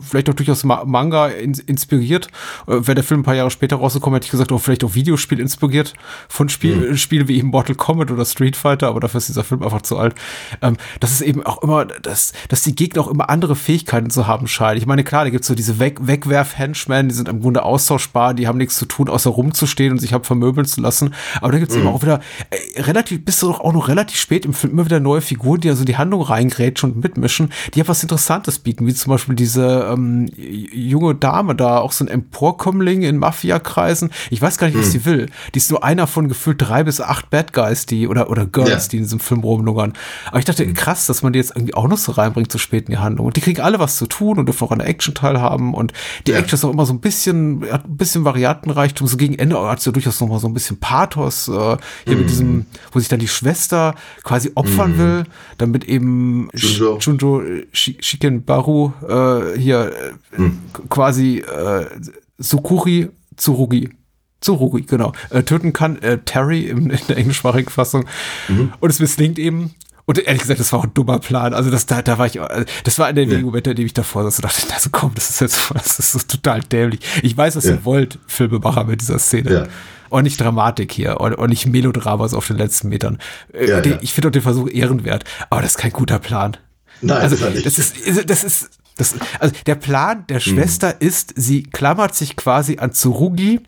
[0.00, 2.28] vielleicht auch durchaus Ma Manga in inspiriert.
[2.66, 4.94] Äh, Wäre der Film ein paar Jahre später rausgekommen, hätte ich gesagt, auch vielleicht auch
[5.06, 5.94] Videospiel inspiriert
[6.28, 9.62] von Spiel, Spielen wie eben Mortal Kombat oder Street Fighter, aber dafür ist dieser Film
[9.62, 10.14] einfach zu alt.
[10.60, 14.26] Ähm, das ist eben auch immer, dass, dass die Gegner auch immer andere Fähigkeiten zu
[14.26, 14.78] haben scheinen.
[14.78, 18.48] Ich meine, klar, da gibt's so diese Weg Wegwerf-Henchmen, die sind im Grunde austauschbar, die
[18.48, 21.14] haben nichts zu tun, außer rumzustehen und sich haben vermöbeln zu lassen.
[21.40, 24.44] Aber da gibt's eben auch wieder äh, relativ, bist du doch auch noch relativ spät
[24.44, 27.88] im Film immer wieder neue Figuren, die also die Handlung reingrätschen und mitmischen, die ja
[27.88, 33.02] was Interessantes bieten, wie zum Beispiel diese ähm, junge Dame da, auch so ein Emporkommling
[33.02, 34.10] in Mafia-Kreisen.
[34.30, 35.28] Ich weiß gar nicht, was sie will.
[35.54, 38.68] Die ist nur einer von gefühlt drei bis acht Bad Guys, die oder, oder Girls,
[38.86, 38.90] Ja.
[38.90, 39.92] die in diesem Film rumlungern.
[40.28, 42.86] Aber ich dachte, krass, dass man die jetzt irgendwie auch noch so reinbringt zu spät
[42.88, 43.26] in die Handlung.
[43.26, 45.74] Und die kriegen alle was zu tun und dürfen auch an der Action teilhaben.
[45.74, 45.92] Und
[46.26, 46.38] die Ja.
[46.38, 49.06] Action ist auch immer so ein bisschen, hat ein bisschen Variantenreichtum.
[49.06, 51.48] So gegen Ende hat sie ja durchaus noch mal so ein bisschen Pathos.
[51.48, 55.24] Äh, hier mit diesem, wo sich dann die Schwester quasi opfern will,
[55.58, 56.98] damit eben Junjo.
[57.00, 59.92] Junjo äh, Shi- Shikenbaru äh, hier
[60.38, 60.50] äh,
[60.88, 61.86] quasi äh,
[62.38, 63.90] Sukuri Tsurugi
[64.40, 68.04] Tsurugi, genau, äh, töten kann, äh, Terry in, in der englischsprachigen Fassung.
[68.80, 69.74] Und es misslingt eben.
[70.08, 71.52] Und ehrlich gesagt, das war auch ein dummer Plan.
[71.52, 73.30] Also das, da, da war ich, äh, das war einer der Ja.
[73.30, 75.98] wenigen Momente, in dem ich davor saß und dachte, also komm, das ist jetzt, das
[75.98, 77.00] ist so total dämlich.
[77.22, 77.72] Ich weiß, was Ja.
[77.72, 79.52] ihr wollt, Filmemacher mit dieser Szene.
[79.52, 79.66] Ja.
[80.08, 83.18] Und nicht Dramatik hier und, und nicht Melodrama so auf den letzten Metern.
[83.52, 83.98] Äh, Ja, den.
[84.02, 86.56] Ich finde auch den Versuch ehrenwert, aber das ist kein guter Plan.
[87.00, 91.64] Nein, also, das das ist, das ist, das, also der Plan der Schwester ist, sie
[91.64, 93.60] klammert sich quasi an Tsurugi,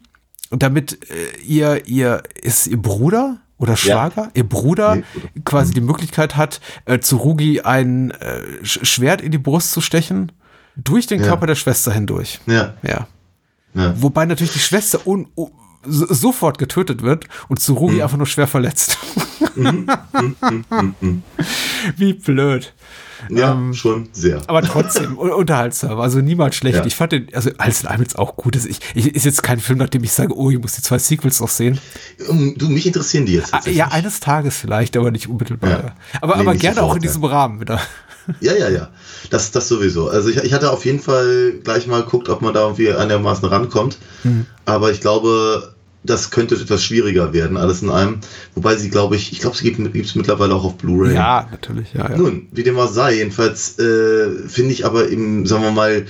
[0.51, 5.03] damit äh, ihr, ihr, ist ihr Bruder oder Schwager, ihr Bruder Nee,
[5.45, 10.33] quasi die Möglichkeit hat, äh, Tsurugi ein äh, Sch- Schwert in die Brust zu stechen.
[10.77, 11.27] Durch den Ja.
[11.27, 12.39] Körper der Schwester hindurch.
[12.47, 12.75] Ja.
[12.83, 13.09] Ja.
[13.75, 13.95] Ja.
[14.01, 15.51] Wobei natürlich die Schwester un, un,
[15.85, 18.03] so- sofort getötet wird und Tsurugi Mhm.
[18.03, 18.97] einfach nur schwer verletzt.
[21.97, 22.73] Wie blöd.
[23.31, 24.41] Ja, Ähm, schon sehr.
[24.47, 26.77] Aber trotzdem un- unterhaltsam, also niemals schlecht.
[26.79, 26.87] Ja.
[26.87, 28.57] Ich fand den, also alles in allem jetzt auch gut.
[28.57, 31.41] Ich, ich, ist jetzt kein Film, nachdem ich sage, oh, ich muss die zwei Sequels
[31.41, 31.79] noch sehen.
[32.29, 35.71] Um, du, mich interessieren die jetzt Ah, ja, eines Tages vielleicht, aber nicht unmittelbar.
[35.71, 35.95] Ja.
[36.21, 37.09] Aber, Nee, aber gerne sofort, auch in ja.
[37.09, 37.81] diesem Rahmen wieder.
[38.41, 38.91] Ja, ja, ja.
[39.31, 40.11] Das, das sowieso.
[40.11, 43.49] Also ich, ich hatte auf jeden Fall gleich mal geguckt, ob man da irgendwie einigermaßen
[43.49, 43.97] rankommt.
[44.23, 44.45] Mhm.
[44.67, 48.21] Aber ich glaube, das könnte etwas schwieriger werden, alles in allem.
[48.55, 51.15] Wobei sie, glaube ich, ich glaube, sie gibt es mittlerweile auch auf Blu-ray.
[51.15, 52.17] Ja, natürlich, ja, ja.
[52.17, 56.07] Nun, wie dem auch sei, jedenfalls äh, finde ich aber im, sagen wir mal,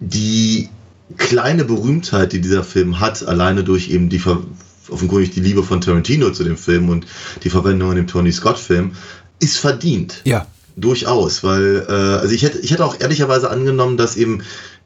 [0.00, 0.68] die
[1.16, 4.20] kleine Berühmtheit, die dieser Film hat, alleine durch eben die
[4.88, 7.06] offenkundig die Liebe von Tarantino zu dem Film und
[7.42, 8.92] die Verwendung in dem Tony Scott-Film,
[9.40, 10.22] ist verdient.
[10.24, 10.46] Ja.
[10.76, 14.42] Durchaus, weil, äh, also ich hätte, ich hätte auch ehrlicherweise angenommen, dass eben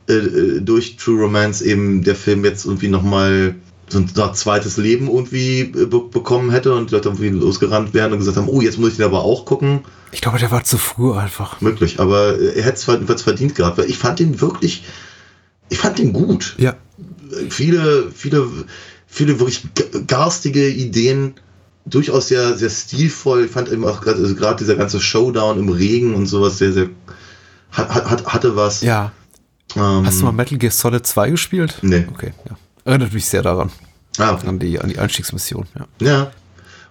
[0.09, 3.57] äh, äh, durch True Romance eben der Film jetzt irgendwie nochmal
[3.91, 7.29] so ein so ein zweites Leben irgendwie äh, be bekommen hätte und die Leute irgendwie
[7.29, 9.81] losgerannt wären und gesagt haben, oh, jetzt muss ich den aber auch gucken.
[10.13, 11.61] Ich glaube, der war zu früh einfach.
[11.61, 14.85] Möglich, aber äh, er hätte es verdient gehabt, weil ich fand den wirklich,
[15.69, 16.55] ich fand den gut.
[16.59, 16.77] Ja.
[17.49, 18.49] Viele, viele,
[19.07, 19.63] viele wirklich
[20.07, 21.35] garstige Ideen,
[21.87, 23.45] durchaus sehr, sehr stilvoll.
[23.45, 26.89] Ich fand eben auch gerade also dieser ganze Showdown im Regen und sowas sehr, sehr,
[27.71, 28.83] hat, hat, hatte was.
[28.83, 29.13] Ja.
[29.77, 31.79] Ähm, Hast du mal Metal Gear Solid 2 gespielt?
[31.83, 32.07] Nee.
[32.13, 32.57] Okay, ja.
[32.91, 33.71] Erinnert mich sehr daran.
[34.19, 34.37] Ah.
[34.47, 36.07] An die, an die Einstiegsmission, ja.
[36.07, 36.31] Ja.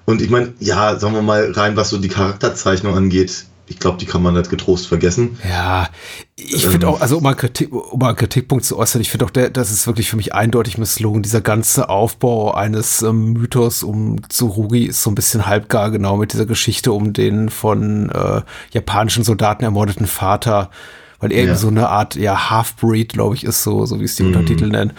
[0.06, 4.00] Und ich meine, ja, sagen wir mal rein, was so die Charakterzeichnung angeht, ich glaube,
[4.00, 5.38] die kann man nicht getrost vergessen.
[5.48, 5.90] Ja,
[6.36, 9.26] ich finde auch, also um mal, Kritik, um mal einen Kritikpunkt zu äußern, ich finde
[9.26, 11.22] auch, der, das ist wirklich für mich eindeutig misslungen.
[11.22, 16.34] Dieser ganze Aufbau eines ähm, Mythos um Tsurugi ist so ein bisschen halbgar, genau mit
[16.34, 20.72] dieser Geschichte um den von äh, japanischen Soldaten ermordeten Vater,
[21.20, 21.50] weil er Ja.
[21.50, 24.70] eben so eine Art ja, Half-Breed, glaube ich, ist, so, so wie es die Untertitel
[24.70, 24.94] nennen.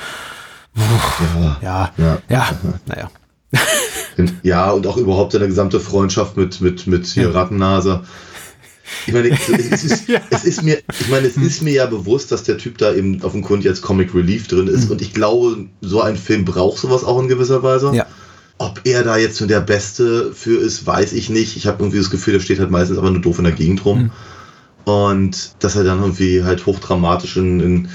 [0.74, 1.58] Ja.
[1.62, 2.18] Ja, Ja.
[2.28, 2.48] ja,
[2.86, 3.10] naja.
[4.42, 8.02] Ja, und auch überhaupt seine gesamte Freundschaft mit, mit, mit hier Rattennase.
[9.06, 12.42] Ich meine, es ist, es ist mir, ich meine, es ist mir ja bewusst, dass
[12.42, 14.90] der Typ da eben auf dem Grund jetzt Comic Relief drin ist.
[14.90, 17.92] Und ich glaube, so ein Film braucht sowas auch in gewisser Weise.
[17.94, 18.06] Ja.
[18.58, 21.56] Ob er da jetzt so der Beste für ist, weiß ich nicht.
[21.56, 23.84] Ich habe irgendwie das Gefühl, der steht halt meistens aber nur doof in der Gegend
[23.84, 24.10] rum.
[24.84, 27.88] Und dass er dann irgendwie halt hochdramatisch in, in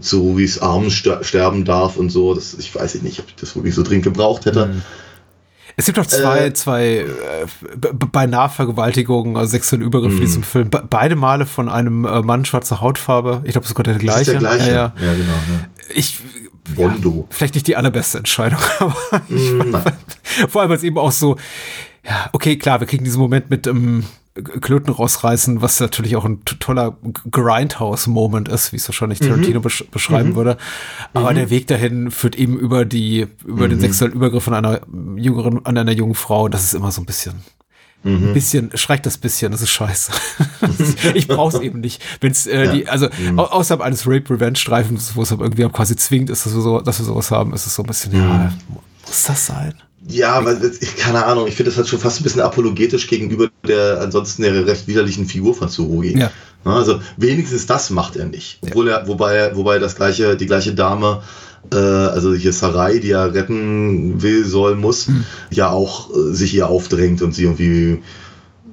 [0.00, 3.74] Tsurugis Armen ster sterben darf und so, das, ich weiß nicht, ob ich das wirklich
[3.74, 4.70] so dringend gebraucht hätte.
[5.78, 7.06] Es gibt noch zwei, Äh, zwei äh,
[7.76, 10.70] b- b- beinahe Vergewaltigungen, also sexuelle Übergriffe in diesem Film.
[10.70, 13.42] Be beide Male von einem äh, Mann schwarzer Hautfarbe.
[13.44, 14.20] Ich glaube, sogar der Das gleiche.
[14.20, 14.70] ist der gleiche.
[14.70, 14.92] Ja, ja.
[15.06, 15.32] ja genau.
[15.32, 15.94] Ja.
[15.94, 16.20] Ich,
[16.74, 17.26] Bondo.
[17.30, 18.94] vielleicht nicht die allerbeste Entscheidung, aber
[19.28, 19.84] ich, Mm, nein.
[20.48, 21.36] vor allem als eben auch so,
[22.04, 24.04] ja, okay, klar, wir kriegen diesen Moment mit ähm,
[24.60, 26.96] Klöten rausreißen, was natürlich auch ein toller
[27.30, 29.26] Grindhouse-Moment ist, wie es wahrscheinlich Mhm.
[29.28, 30.56] Tarantino besch beschreiben würde.
[31.14, 33.70] Aber der Weg dahin führt eben über die, über Mhm.
[33.70, 34.80] den sexuellen Übergriff an einer
[35.16, 36.44] jüngeren, an einer jungen Frau.
[36.44, 37.34] Und das ist immer so ein bisschen,
[38.04, 38.28] Mhm.
[38.28, 40.12] ein bisschen, schreckt das bisschen, das ist scheiße.
[41.14, 42.02] Ich brauch's eben nicht.
[42.20, 42.72] Wenn's, äh, Ja.
[42.72, 46.60] die, also, au außerhalb eines Rape-Revenge-Streifens, wo es aber irgendwie quasi zwingend ist, dass wir,
[46.60, 48.18] so, dass wir sowas haben, ist es so ein bisschen, Mhm.
[48.18, 48.52] ja,
[49.06, 49.74] muss das sein?
[50.08, 50.58] Ja, weil
[50.98, 54.52] keine Ahnung, ich finde das halt schon fast ein bisschen apologetisch gegenüber der ansonsten ja
[54.52, 56.18] recht widerlichen Figur von Tsurugi.
[56.18, 56.30] Ja.
[56.64, 58.58] Also wenigstens das macht er nicht.
[58.62, 61.22] Obwohl er, wobei, wobei das gleiche, die gleiche Dame,
[61.72, 65.24] äh, also hier Sarai, die er retten will, soll, muss, Hm.
[65.50, 68.02] ja auch äh, sich ihr aufdrängt und sie irgendwie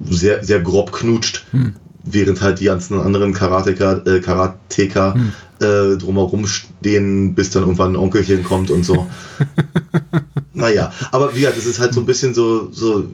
[0.09, 1.45] sehr, sehr grob knutscht.
[1.51, 1.75] Hm.
[2.03, 5.31] Während halt die ganzen anderen Karateka, äh, Karateka Hm.
[5.61, 9.07] äh, drumherum stehen, bis dann irgendwann ein Onkelchen kommt und so.
[10.53, 13.05] Naja, aber wie gesagt, es ist halt so ein bisschen so, so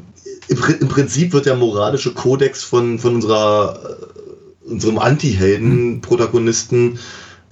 [0.50, 3.98] im, Pri- im Prinzip wird der moralische Kodex von, von unserer,
[4.68, 7.00] äh, unserem Anti-Helden-Protagonisten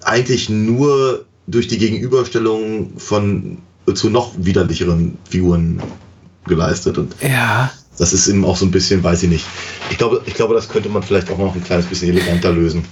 [0.04, 3.60] eigentlich nur durch die Gegenüberstellung von
[3.94, 5.82] zu noch widerlicheren Figuren
[6.46, 6.98] geleistet.
[6.98, 7.72] Und Ja.
[7.98, 9.46] das ist eben auch so ein bisschen, weiß ich nicht.
[9.90, 12.84] Ich glaube, ich glaube, das könnte man vielleicht auch noch ein kleines bisschen eleganter lösen.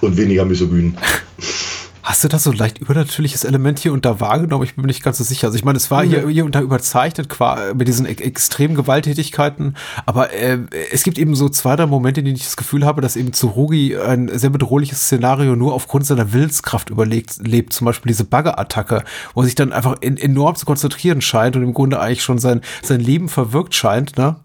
[0.00, 0.96] Und weniger misogyn.
[2.06, 4.62] Hast du da so leicht übernatürliches Element hier und da wahrgenommen?
[4.62, 5.48] Ich bin mir nicht ganz so sicher.
[5.48, 8.76] Also ich meine, es war hier, hier und da überzeichnet qua- mit diesen ex extremen
[8.76, 10.60] Gewalttätigkeiten, aber äh,
[10.92, 13.32] es gibt eben so zwei, drei Momente, in denen ich das Gefühl habe, dass eben
[13.32, 17.72] Tsurugi ein sehr bedrohliches Szenario nur aufgrund seiner Willenskraft überlegt, lebt.
[17.72, 19.02] Zum Beispiel diese Bagger-Attacke,
[19.34, 22.38] wo er sich dann einfach in, enorm zu konzentrieren scheint und im Grunde eigentlich schon
[22.38, 24.36] sein, sein Leben verwirkt scheint, ne?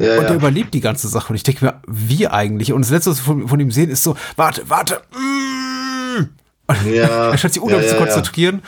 [0.00, 0.28] Ja, und ja.
[0.30, 1.28] er überlebt die ganze Sache.
[1.28, 2.72] Und ich denke mir, wie eigentlich?
[2.72, 5.02] Und das Letzte, was wir von, von ihm sehen, ist so, warte, warte.
[5.12, 6.24] Mm.
[6.92, 8.12] Ja, er scheint sich unglaublich ja, zu ja, ja.
[8.12, 8.62] konzentrieren.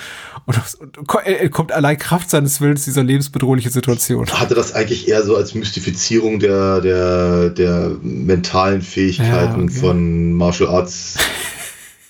[0.47, 1.19] Und, und ko-
[1.51, 4.27] kommt allein Kraft seines Willens dieser lebensbedrohliche Situation.
[4.31, 9.75] hatte das eigentlich eher so als Mystifizierung der, der, der mentalen Fähigkeiten okay.
[9.75, 11.17] von Martial Arts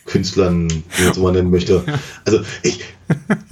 [0.06, 1.82] Künstlern, wie man es mal nennen möchte.
[2.24, 2.80] Also ich,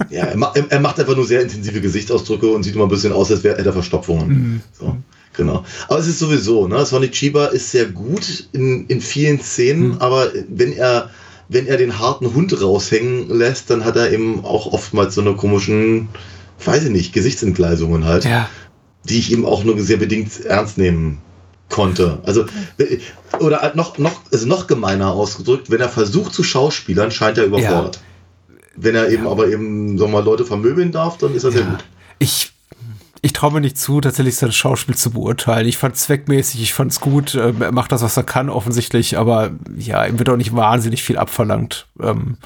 [0.09, 3.13] ja, er, ma- er macht einfach nur sehr intensive Gesichtsausdrücke und sieht immer ein bisschen
[3.13, 4.61] aus, als wäre er Verstopfungen.
[4.73, 4.97] So,
[5.35, 5.63] genau.
[5.87, 6.85] Aber es ist sowieso, ne?
[6.85, 11.09] Sonny Chiba ist sehr gut in, in vielen Szenen, aber wenn er
[11.49, 15.35] wenn er den harten Hund raushängen lässt, dann hat er eben auch oftmals so eine
[15.35, 16.09] komischen,
[16.63, 18.49] weiß ich nicht, Gesichtsentgleisungen halt Ja.
[19.07, 21.19] die ich eben auch nur sehr bedingt ernst nehmen
[21.69, 22.19] konnte.
[22.23, 22.45] Also
[23.39, 27.45] oder halt noch noch also noch gemeiner ausgedrückt, wenn er versucht zu schauspielern, scheint er
[27.45, 27.99] überfordert.
[28.75, 31.69] Wenn er eben aber eben wir mal Leute vermöbeln darf, dann ist das sehr Ja.
[31.71, 31.83] gut.
[32.19, 32.51] Ich,
[33.21, 35.67] ich traue mir nicht zu, tatsächlich sein Schauspiel zu beurteilen.
[35.67, 37.35] Ich fand es zweckmäßig, ich fand es gut.
[37.35, 41.03] Ähm, er macht das, was er kann, offensichtlich, aber ja, ihm wird auch nicht wahnsinnig
[41.03, 41.87] viel abverlangt.
[42.01, 42.37] Ähm,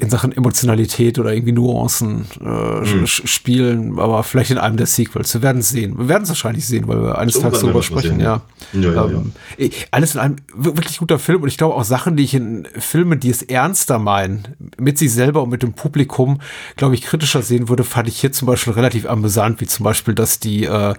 [0.00, 5.34] in Sachen Emotionalität oder irgendwie Nuancen äh, sch- spielen, aber vielleicht in einem der Sequels.
[5.34, 5.98] Wir werden es sehen.
[5.98, 8.42] Wir werden es wahrscheinlich sehen, weil wir eines Irgendwann Tages darüber sprechen, sehen, ja.
[8.74, 8.80] ja.
[8.80, 11.82] Ja, ja, ähm, eh, Alles in einem wir- wirklich guter Film und ich glaube auch
[11.82, 14.46] Sachen, die ich in Filmen, die es ernster meinen,
[14.78, 16.40] mit sich selber und mit dem Publikum,
[16.76, 20.14] glaube ich, kritischer sehen würde, fand ich hier zum Beispiel relativ amüsant, wie zum Beispiel,
[20.14, 20.94] dass die, äh,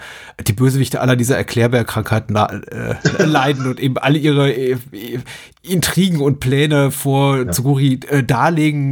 [0.46, 5.20] die Bösewichte aller dieser Erklärbär-Krankheiten äh, leiden und eben alle ihre äh, äh,
[5.62, 8.24] Intrigen und Pläne vor Tsuguri äh,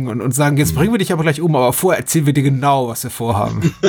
[0.06, 0.60] darlegen und, und sagen, Mhm.
[0.60, 3.12] jetzt bringen wir dich aber gleich um, aber vorher erzählen wir dir genau, was wir
[3.12, 3.74] vorhaben.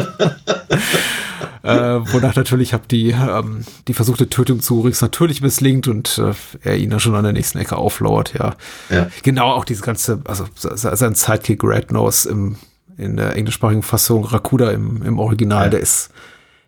[1.62, 1.68] äh,
[2.12, 6.77] wonach natürlich hab die, ähm, die versuchte Tötung zu Rix natürlich misslingt und äh, er
[6.79, 8.55] ihn dann schon an der nächsten Ecke auflauert, ja.
[8.90, 9.09] Ja.
[9.23, 12.57] Genau, auch diese ganze, also se- se- sein Sidekick Red Nose im,
[12.97, 15.71] in der englischsprachigen Fassung, Rakuda im, im Original, Ja.
[15.71, 16.11] der ist,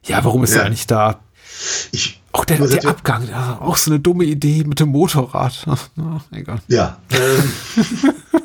[0.04, 0.60] ja, warum ist Ja.
[0.60, 1.20] er eigentlich da?
[1.92, 5.66] Ich Auch der, der Abgang, ja, auch so eine dumme Idee mit dem Motorrad.
[5.96, 6.60] Ja, egal.
[6.68, 6.96] Ja.
[7.10, 7.52] Ähm,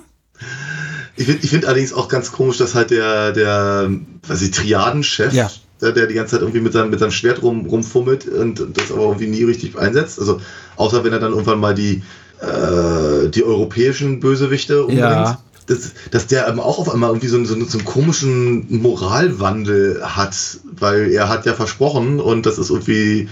[1.17, 3.89] ich finde ich find allerdings auch ganz komisch, dass halt der, der
[4.27, 5.49] was ich, Triadenchef, Ja.
[5.81, 8.91] der, der die ganze Zeit irgendwie mit seinem, mit seinem Schwert rum, rumfummelt und das
[8.91, 10.19] aber irgendwie nie richtig einsetzt.
[10.19, 10.41] Also,
[10.75, 12.03] außer wenn er dann irgendwann mal die,
[12.41, 14.99] äh, die europäischen Bösewichte umbringt.
[15.01, 15.41] Ja.
[15.67, 20.01] Dass, dass der eben auch auf einmal irgendwie so, einen- so, so einen komischen Moralwandel
[20.03, 20.35] hat,
[20.79, 23.29] weil er hat ja versprochen und das ist irgendwie,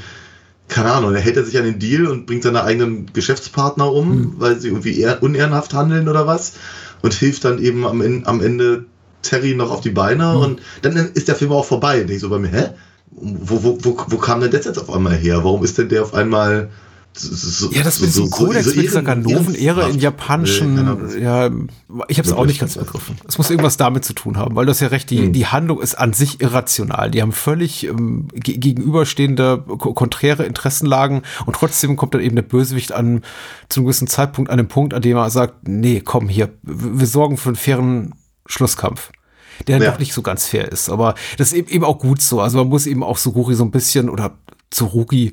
[0.67, 4.35] keine Ahnung, er hält er sich an den Deal und bringt seine eigenen Geschäftspartner um,
[4.39, 6.53] weil sie irgendwie unehrenhaft handeln oder was
[7.03, 8.85] und hilft dann eben am, am Ende
[9.21, 12.01] Terry noch auf die Beine und dann ist der Film auch vorbei.
[12.01, 12.69] Und ich so bei mir, hä?
[13.11, 15.43] Wo, wo, wo, wo kam denn das jetzt auf einmal her?
[15.43, 16.69] Warum ist denn der auf einmal
[17.17, 21.51] so, Ja, das mit diesem Kodex, mit dieser Ganoven-Ära in japanischen, Nee, ja,
[22.07, 23.17] ich habe es auch nicht ganz begriffen.
[23.27, 25.95] Es muss irgendwas damit zu tun haben, weil das ja recht, die, die Handlung ist
[25.95, 27.11] an sich irrational.
[27.11, 32.43] Die haben völlig ähm, ge gegenüberstehende, ko konträre Interessenlagen und trotzdem kommt dann eben der
[32.43, 33.21] Bösewicht an,
[33.69, 37.07] zu einem gewissen Zeitpunkt an den Punkt, an dem er sagt, nee, komm hier, wir
[37.07, 39.11] sorgen für einen fairen Schlusskampf.
[39.67, 39.91] Der Ja.
[39.91, 42.41] doch nicht so ganz fair ist, aber das ist eben, eben auch gut so.
[42.41, 44.35] Also man muss eben auch Suguri so ein bisschen oder
[44.71, 45.31] Tsurugi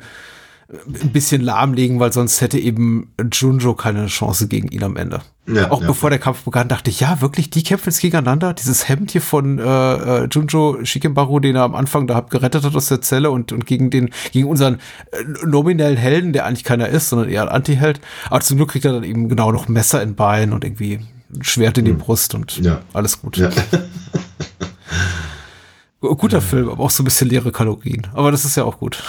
[0.70, 5.20] ein bisschen lahmlegen, weil sonst hätte eben Junjo keine Chance gegen ihn am Ende.
[5.46, 5.88] Ja, auch ja.
[5.88, 8.54] bevor der Kampf begann, dachte ich, ja, wirklich, die kämpfen jetzt gegeneinander.
[8.54, 12.62] Dieses Hemd hier von äh, äh, Junjo Shikembaru, den er am Anfang da hab gerettet
[12.64, 14.74] hat aus der Zelle und, und gegen den, gegen unseren
[15.10, 18.00] äh, nominellen Helden, der eigentlich keiner ist, sondern eher ein Anti-Held.
[18.28, 21.00] Aber zum Glück kriegt er dann eben genau noch Messer in Bein und irgendwie
[21.34, 22.64] ein Schwert in die Brust und Hm.
[22.64, 22.80] Ja.
[22.92, 23.36] alles gut.
[23.38, 23.50] Ja.
[26.00, 28.06] Guter Film, aber auch so ein bisschen leere Kalorien.
[28.14, 29.02] Aber das ist ja auch gut.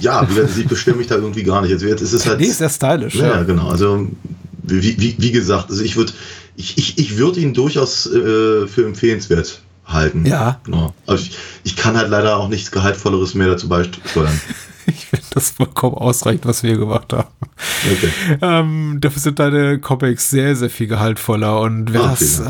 [0.00, 1.72] Ja, wie gesagt, ich bestimme mich da irgendwie gar nicht.
[1.72, 2.40] Also jetzt ist es halt.
[2.40, 3.14] Nee, ist sehr stylisch.
[3.16, 3.42] Ja, ja.
[3.42, 3.68] genau.
[3.68, 4.08] Also
[4.62, 6.12] wie, wie, wie gesagt, also ich würde
[6.56, 10.26] ich, ich, ich würde ihn durchaus äh, für empfehlenswert halten.
[10.26, 10.60] Ja.
[10.64, 10.94] Genau.
[11.06, 14.40] Also ich, ich kann halt leider auch nichts Gehaltvolleres mehr dazu beisteuern.
[14.90, 17.28] Ich finde das vollkommen ausreichend, was wir gemacht haben.
[17.90, 18.10] Okay.
[18.42, 21.60] Ähm, dafür sind deine Comics sehr, sehr viel gehaltvoller.
[21.60, 22.46] Und wer Ah, das ähm,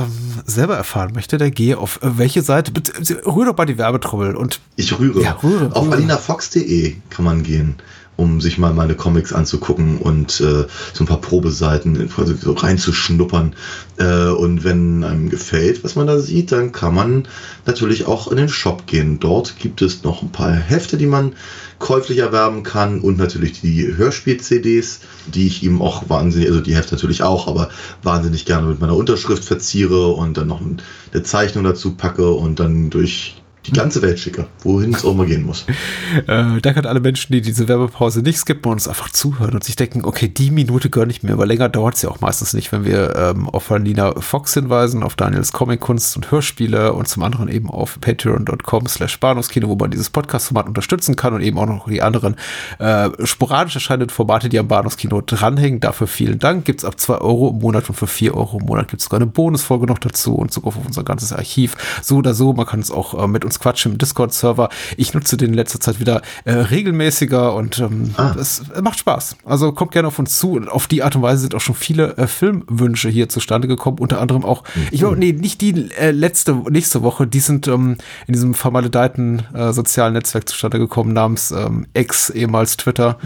[0.47, 2.73] selber erfahren möchte, der gehe auf äh, welche Seite.
[2.73, 2.93] Bitte,
[3.27, 5.23] rühr doch mal die Werbetrommel und Ich rühre.
[5.23, 5.97] Ja, rühre, Auf rühre.
[5.97, 7.77] alinafox.de kann man gehen,
[8.21, 12.09] um sich mal meine Comics anzugucken und äh, so ein paar Probeseiten
[12.41, 13.55] so reinzuschnuppern.
[13.97, 17.27] Äh, und wenn einem gefällt, was man da sieht, dann kann man
[17.67, 19.19] natürlich auch in den Shop gehen.
[19.21, 21.33] Dort gibt es noch ein paar Hefte, die man
[21.79, 26.95] käuflich erwerben kann und natürlich die Hörspiel-CDs, die ich ihm auch wahnsinnig, also die Hefte
[26.95, 27.71] natürlich auch, aber
[28.03, 32.91] wahnsinnig gerne mit meiner Unterschrift verziere und dann noch eine Zeichnung dazu packe und dann
[32.91, 35.67] durch die ganze Welt schicke, wohin es auch mal gehen muss.
[36.27, 39.65] äh, danke an alle Menschen, die diese Werbepause nicht skippen und uns einfach zuhören und
[39.65, 42.55] sich denken, okay, die Minute gönne ich mir, aber länger dauert es ja auch meistens
[42.55, 47.23] nicht, wenn wir ähm, auf Alina Fox hinweisen, auf Daniels Comic-Kunst und Hörspiele und zum
[47.23, 51.67] anderen eben auf patreon.com slash Bahnhofskino, wo man dieses Podcast-Format unterstützen kann und eben auch
[51.67, 52.37] noch die anderen
[52.79, 55.81] äh, sporadisch erscheinenden Formate, die am Bahnhofskino dranhängen.
[55.81, 56.65] Dafür vielen Dank.
[56.65, 59.27] Gibt's ab 2 Euro im Monat und für 4 Euro im Monat gibt's sogar eine
[59.27, 61.77] Bonusfolge noch dazu und Zugriff auf unser ganzes Archiv.
[62.03, 64.69] So oder so, man kann uns auch äh, mit uns quatschen im Discord-Server.
[64.97, 68.35] Ich nutze den in letzter Zeit wieder äh, regelmäßiger und ähm, Ah.
[68.39, 69.37] es macht Spaß.
[69.45, 71.75] Also kommt gerne auf uns zu und auf die Art und Weise sind auch schon
[71.75, 76.11] viele äh, Filmwünsche hier zustande gekommen, unter anderem auch, ich glaube, nee, nicht die äh,
[76.13, 77.97] letzte, nächste Woche, die sind ähm,
[78.27, 83.19] in diesem vermaledeiten äh, sozialen Netzwerk zustande gekommen, namens ähm, X, ehemals Twitter,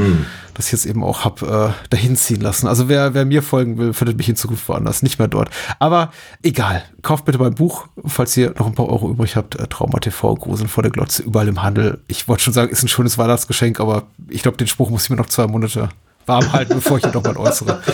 [0.54, 2.66] das ich jetzt eben auch hab äh, dahin ziehen lassen.
[2.66, 5.50] Also wer, wer mir folgen will, findet mich in Zukunft woanders, nicht mehr dort.
[5.78, 9.66] Aber egal, kauft bitte mein Buch, falls ihr noch ein paar Euro übrig habt, äh,
[9.66, 12.00] Trauma TV, Gruseln vor der Glotze, überall im Handel.
[12.08, 15.10] Ich wollte schon sagen, ist ein schönes Weihnachtsgeschenk, aber ich glaube, den Spruch muss ich
[15.10, 15.88] mir noch zwei Monate
[16.26, 17.82] warm halten, bevor ich ihn nochmal äußere.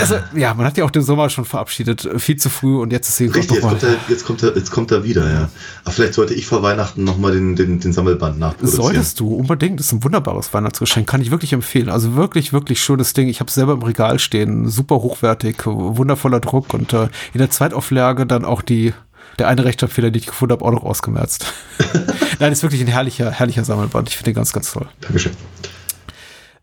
[0.00, 2.92] Also, ja, man hat ja auch den Sommer schon verabschiedet, äh, viel zu früh und
[2.92, 3.88] jetzt ist sie Richtig, jetzt kommt, mal.
[3.88, 5.48] er, jetzt, kommt er, jetzt kommt er wieder, ja.
[5.82, 8.82] Aber vielleicht sollte ich vor Weihnachten nochmal den, den, den Sammelband nachproduzieren.
[8.84, 11.88] Solltest du unbedingt, das ist ein wunderbares Weihnachtsgeschenk, kann ich wirklich empfehlen.
[11.88, 13.28] Also wirklich, wirklich schönes Ding.
[13.28, 17.50] Ich habe es selber im Regal stehen, super hochwertig, wundervoller Druck und äh, in der
[17.50, 18.94] Zweitauflage dann auch die
[19.38, 21.46] der eine Rechtschreibfehler, den ich gefunden habe, auch noch ausgemerzt.
[22.38, 24.08] Nein, ist wirklich ein herrlicher, herrlicher Sammelband.
[24.08, 24.86] Ich finde den ganz, ganz toll.
[25.00, 25.32] Dankeschön.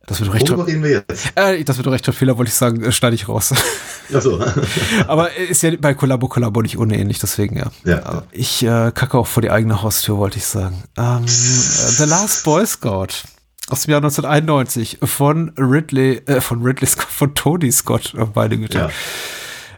[0.08, 1.32] Das wird Worüber Rechtschreib reden wir jetzt?
[1.36, 3.54] äh, das wird Rechtschreibfehler, wollte ich sagen, äh, schneide ich raus.
[4.14, 4.44] Achso.
[5.08, 7.72] Aber ist ja bei Kollabo Kollabo nicht unähnlich, deswegen ja.
[7.86, 8.04] Ja.
[8.06, 10.84] Aber Ich äh, kacke auch vor die eigene Haustür, wollte ich sagen.
[10.98, 13.08] Ähm, äh, The Last Boy Scout
[13.70, 18.78] aus dem Jahr 1991 von Ridley, äh, von Ridley Scott, von Tony Scott, meine Güte.
[18.78, 18.90] Ja.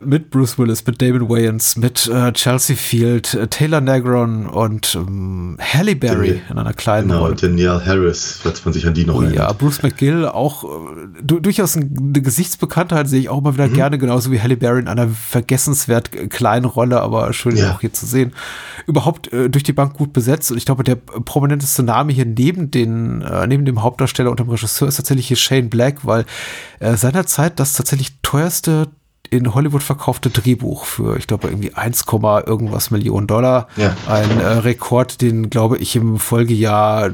[0.06, 5.58] Mit Bruce Willis, mit Damon Wayans, mit äh, Chelsea Field, äh, Taylor Negron und ähm,
[5.60, 7.36] Halle Berry in einer kleinen Genau, Rolle.
[7.36, 9.58] Danielle Harris, falls man sich an die noch Oh ja, erinnert.
[9.60, 10.68] Bruce McGill auch äh,
[11.22, 13.74] du, durchaus ein- eine Gesichtsbekanntheit sehe ich auch immer wieder Mhm.
[13.74, 17.72] gerne, genauso wie Halle Berry in einer vergessenswert kleinen Rolle, aber schön Ja.
[17.74, 18.34] auch hier zu sehen.
[18.88, 22.72] Überhaupt äh, durch die Bank gut besetzt und ich glaube, der prominenteste Name hier neben
[22.72, 26.26] den äh, neben dem Hauptdarsteller und dem Regisseur ist tatsächlich hier Shane Black, weil
[26.80, 28.88] äh, seinerzeit das tatsächlich teuerste
[29.34, 32.06] in Hollywood verkaufte Drehbuch für, ich glaube, irgendwie 1,
[32.46, 33.68] irgendwas Millionen Dollar.
[33.78, 33.96] Ja.
[34.08, 37.10] Ein äh, Rekord, den, glaube ich, im Folgejahr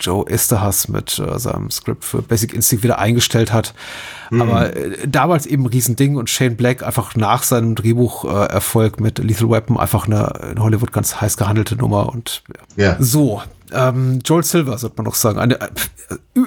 [0.00, 3.74] Joe Esterhas mit äh, seinem Skript für Basic Instinct wieder eingestellt hat.
[4.32, 9.00] Aber äh, damals eben ein Riesending und Shane Black einfach nach seinem Drehbucherfolg äh, Erfolg
[9.00, 12.42] mit Lethal Weapon einfach eine in Hollywood ganz heiß gehandelte Nummer und.
[12.76, 12.96] Ja.
[12.98, 13.42] So,
[13.72, 15.38] ähm, Joel Silver, sollte man noch sagen.
[15.38, 15.68] Eine, äh,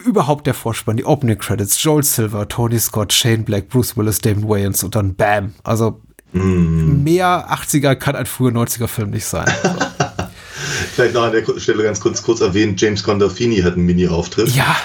[0.05, 1.81] überhaupt der Vorspann, die Opening Credits.
[1.81, 5.53] Joel Silver, Tony Scott, Shane Black, Bruce Willis, Damon Wayans und dann Bam.
[5.63, 6.01] Also
[6.33, 9.45] mehr 80er kann ein früher 90er Film nicht sein.
[9.63, 14.49] Also, Vielleicht noch an der Stelle ganz kurz, kurz erwähnt, James Gandolfini hat einen Mini-Auftritt.
[14.49, 14.75] ja,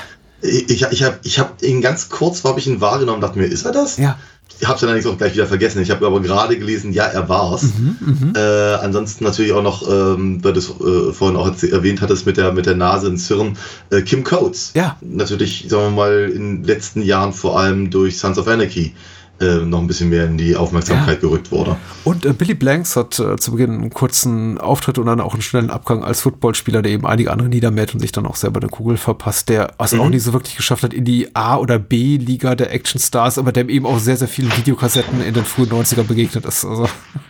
[0.41, 3.47] Ich, ich, ich habe ich hab ihn ganz kurz, habe ich ihn wahrgenommen, dachte mir,
[3.47, 3.99] ist er das?
[3.99, 4.19] ja.
[4.61, 5.81] Ich habe es dann allerdings auch gleich wieder vergessen.
[5.83, 7.63] Ich habe aber gerade gelesen, ja, er war's.
[7.63, 12.27] Mhm, äh, ansonsten natürlich auch noch, ähm, weil du es äh, vorhin auch erwähnt hattest,
[12.27, 13.57] mit der, mit der Nase ins Hirn,
[13.91, 14.73] äh, Kim Coates.
[14.75, 14.97] Ja.
[15.01, 18.95] Natürlich, sagen wir mal, in den letzten Jahren vor allem durch Sons of Anarchy
[19.41, 21.77] äh, noch ein bisschen mehr in die Aufmerksamkeit gerückt wurde.
[22.05, 25.43] Und äh, Billy Blanks hat äh, zu Beginn einen kurzen Auftritt und dann auch einen
[25.43, 28.69] schnellen Abgang als Footballspieler, der eben einige andere niedermäht und sich dann auch selber eine
[28.69, 32.55] Kugel verpasst, der es auch nie so wirklich geschafft hat in die A- oder B-Liga
[32.55, 36.45] der Actionstars, aber dem eben auch sehr, sehr vielen Videokassetten in den frühen 90er begegnet
[36.45, 36.65] ist.
[36.65, 36.89] Also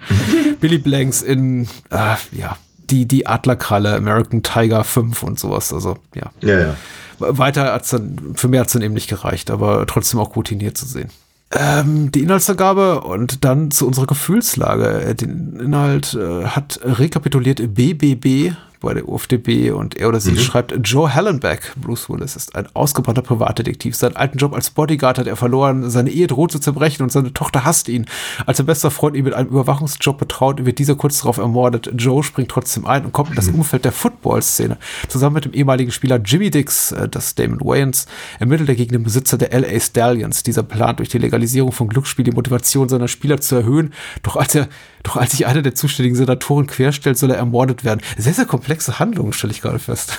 [0.60, 2.56] Billy Blanks in, äh, ja,
[2.90, 5.72] die, die Adlerkralle, American Tiger 5 und sowas.
[5.72, 6.30] Also, ja.
[6.40, 6.76] Ja, ja.
[7.18, 10.86] Weiter hat's dann, für mehr hat's dann eben nicht gereicht, aber trotzdem auch routiniert zu
[10.86, 11.10] sehen.
[11.50, 15.02] Ähm, die Inhaltsangabe und dann zu unserer Gefühlslage.
[15.02, 20.74] Äh, Den Inhalt äh, hat rekapituliert BBB bei der UFDB und er oder sie schreibt,
[20.84, 23.96] Joe Hallenbeck, Bruce Willis, ist ein ausgebrannter Privatdetektiv.
[23.96, 27.32] Seinen alten Job als Bodyguard hat er verloren, seine Ehe droht zu zerbrechen und seine
[27.32, 28.06] Tochter hasst ihn.
[28.46, 31.90] Als sein bester Freund ihn mit einem Überwachungsjob betraut, wird dieser kurz darauf ermordet.
[31.96, 34.78] Joe springt trotzdem ein und kommt in das Umfeld der Football-Szene.
[35.08, 38.06] Zusammen mit dem ehemaligen Spieler Jimmy Dix, äh, das Damon Wayans,
[38.38, 40.42] ermittelt er gegen den Besitzer der LA Stallions.
[40.42, 43.92] Dieser plant durch die Legalisierung von Glücksspiel die Motivation seiner Spieler zu erhöhen.
[44.22, 44.68] Doch als er,
[45.02, 48.00] doch als sich einer der zuständigen Senatoren querstellt, soll er ermordet werden.
[48.16, 50.18] Sehr, sehr komplexe Handlung, stelle ich gerade fest.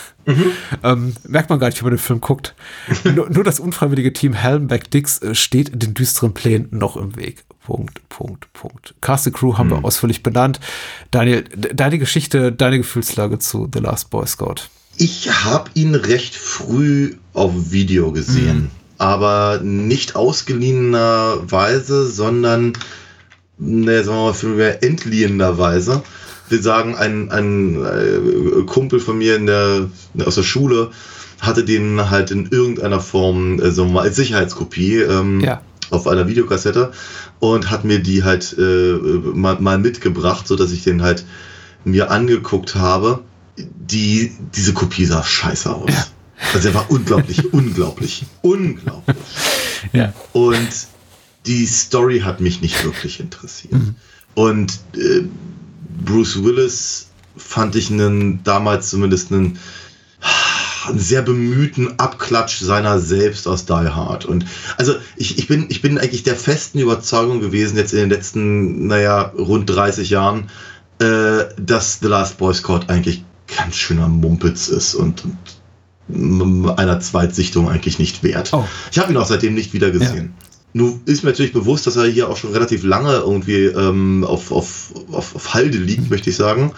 [0.83, 2.55] Ähm, merkt man gar nicht, wenn man den Film guckt.
[3.03, 7.43] nur, nur das unfreiwillige Team Helmbeck-Dix äh, steht den düsteren Plänen noch im Weg.
[7.65, 8.95] Punkt, Punkt, Punkt.
[9.01, 10.59] Cast and Crew haben wir ausführlich benannt.
[11.11, 14.55] Daniel, de- deine Geschichte, deine Gefühlslage zu The Last Boy Scout.
[14.97, 22.73] Ich habe ihn recht früh auf Video gesehen, aber nicht ausgeliehenerweise, sondern,
[23.59, 26.01] ne, sagen wir mal, vielmehr entliehenerweise.
[26.49, 29.87] Wir sagen, ein, ein äh, Kumpel von mir in der,
[30.25, 30.89] aus der Schule
[31.39, 35.61] hatte den halt in irgendeiner Form, äh, sagen wir mal, als Sicherheitskopie ähm, Ja.
[35.91, 36.91] auf einer Videokassette
[37.39, 38.93] und hat mir die halt äh,
[39.33, 41.23] mal, mal mitgebracht, so dass ich den halt
[41.85, 43.19] mir angeguckt habe.
[43.57, 46.11] Die, diese Kopie sah scheiße aus.
[46.53, 49.17] Also er war unglaublich, unglaublich, unglaublich.
[49.93, 50.13] Ja.
[50.33, 50.67] Und
[51.45, 53.73] die Story hat mich nicht wirklich interessiert.
[54.35, 55.23] Und äh,
[56.05, 59.59] Bruce Willis fand ich einen, damals zumindest einen,
[60.87, 64.25] einen sehr bemühten Abklatsch seiner selbst aus Die Hard.
[64.25, 64.45] Und
[64.77, 68.87] also ich, ich, bin, ich bin eigentlich der festen Überzeugung gewesen, jetzt in den letzten,
[68.87, 70.49] naja, rund 30 Jahren,
[70.99, 73.23] äh, dass The Last Boy Scout eigentlich
[73.57, 75.23] ganz schöner Mumpitz ist und,
[76.07, 78.49] und einer Zweitsichtung eigentlich nicht wert.
[78.53, 78.65] Oh.
[78.91, 80.33] Ich habe ihn auch seitdem nicht wieder gesehen.
[80.39, 80.48] Ja.
[80.73, 84.51] Nun ist mir natürlich bewusst, dass er hier auch schon relativ lange irgendwie ähm, auf,
[84.51, 86.73] auf, auf, auf Halde liegt, möchte ich sagen.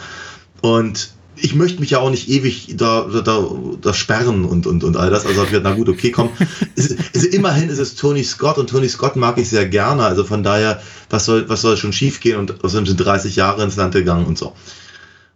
[0.62, 3.50] Und ich möchte mich ja auch nicht ewig da, da,
[3.82, 5.26] da sperren und, und, und all das.
[5.26, 6.30] Also ich na gut, okay, komm.
[6.76, 10.04] es, es, immerhin ist es Tony Scott und Tony Scott mag ich sehr gerne.
[10.04, 12.38] Also von daher, was soll, was soll schon schief gehen?
[12.38, 14.54] Und außerdem sind 30 Jahre ins Land gegangen und so.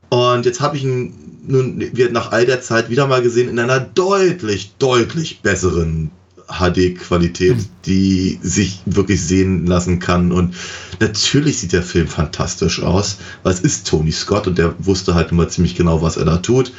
[0.09, 1.13] Und jetzt habe ich ihn
[1.47, 6.11] nun wird nach all der Zeit wieder mal gesehen in einer deutlich, deutlich besseren
[6.47, 7.65] HD-Qualität, mhm.
[7.85, 10.31] die sich wirklich sehen lassen kann.
[10.31, 10.55] Und
[10.99, 15.31] natürlich sieht der Film fantastisch aus, weil es ist Tony Scott und der wusste halt
[15.31, 16.71] immer ziemlich genau, was er da tut.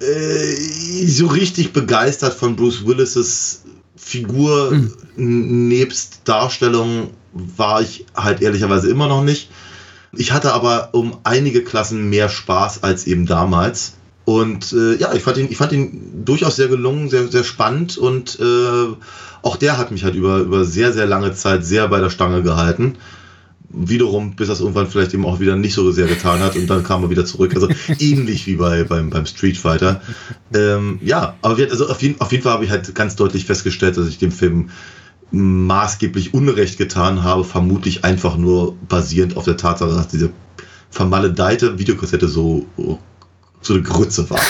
[0.00, 3.62] Äh, so richtig begeistert von Bruce Willis'
[3.96, 4.72] Figur
[5.16, 5.68] mhm.
[5.68, 9.50] nebst Darstellung war ich halt ehrlicherweise immer noch nicht.
[10.12, 13.94] Ich hatte aber um einige Klassen mehr Spaß als eben damals.
[14.28, 17.96] Und äh, ja, ich fand ihn, ich fand ihn durchaus sehr gelungen, sehr, sehr spannend
[17.96, 18.94] und äh,
[19.40, 22.42] auch der hat mich halt über, über sehr, sehr lange Zeit sehr bei der Stange
[22.42, 22.96] gehalten.
[23.70, 26.84] Wiederum, bis das irgendwann vielleicht eben auch wieder nicht so sehr getan hat und dann
[26.84, 27.54] kam er wieder zurück.
[27.54, 30.02] Also ähnlich wie bei, beim, beim Street Fighter.
[30.52, 33.46] Ähm, ja, aber wir, also auf jeden, auf jeden Fall habe ich halt ganz deutlich
[33.46, 34.68] festgestellt, dass ich dem Film
[35.30, 40.28] maßgeblich Unrecht getan habe, vermutlich einfach nur basierend auf der Tatsache, dass diese
[40.90, 42.66] vermaledeite Videokassette so
[43.60, 44.40] so eine Grütze war.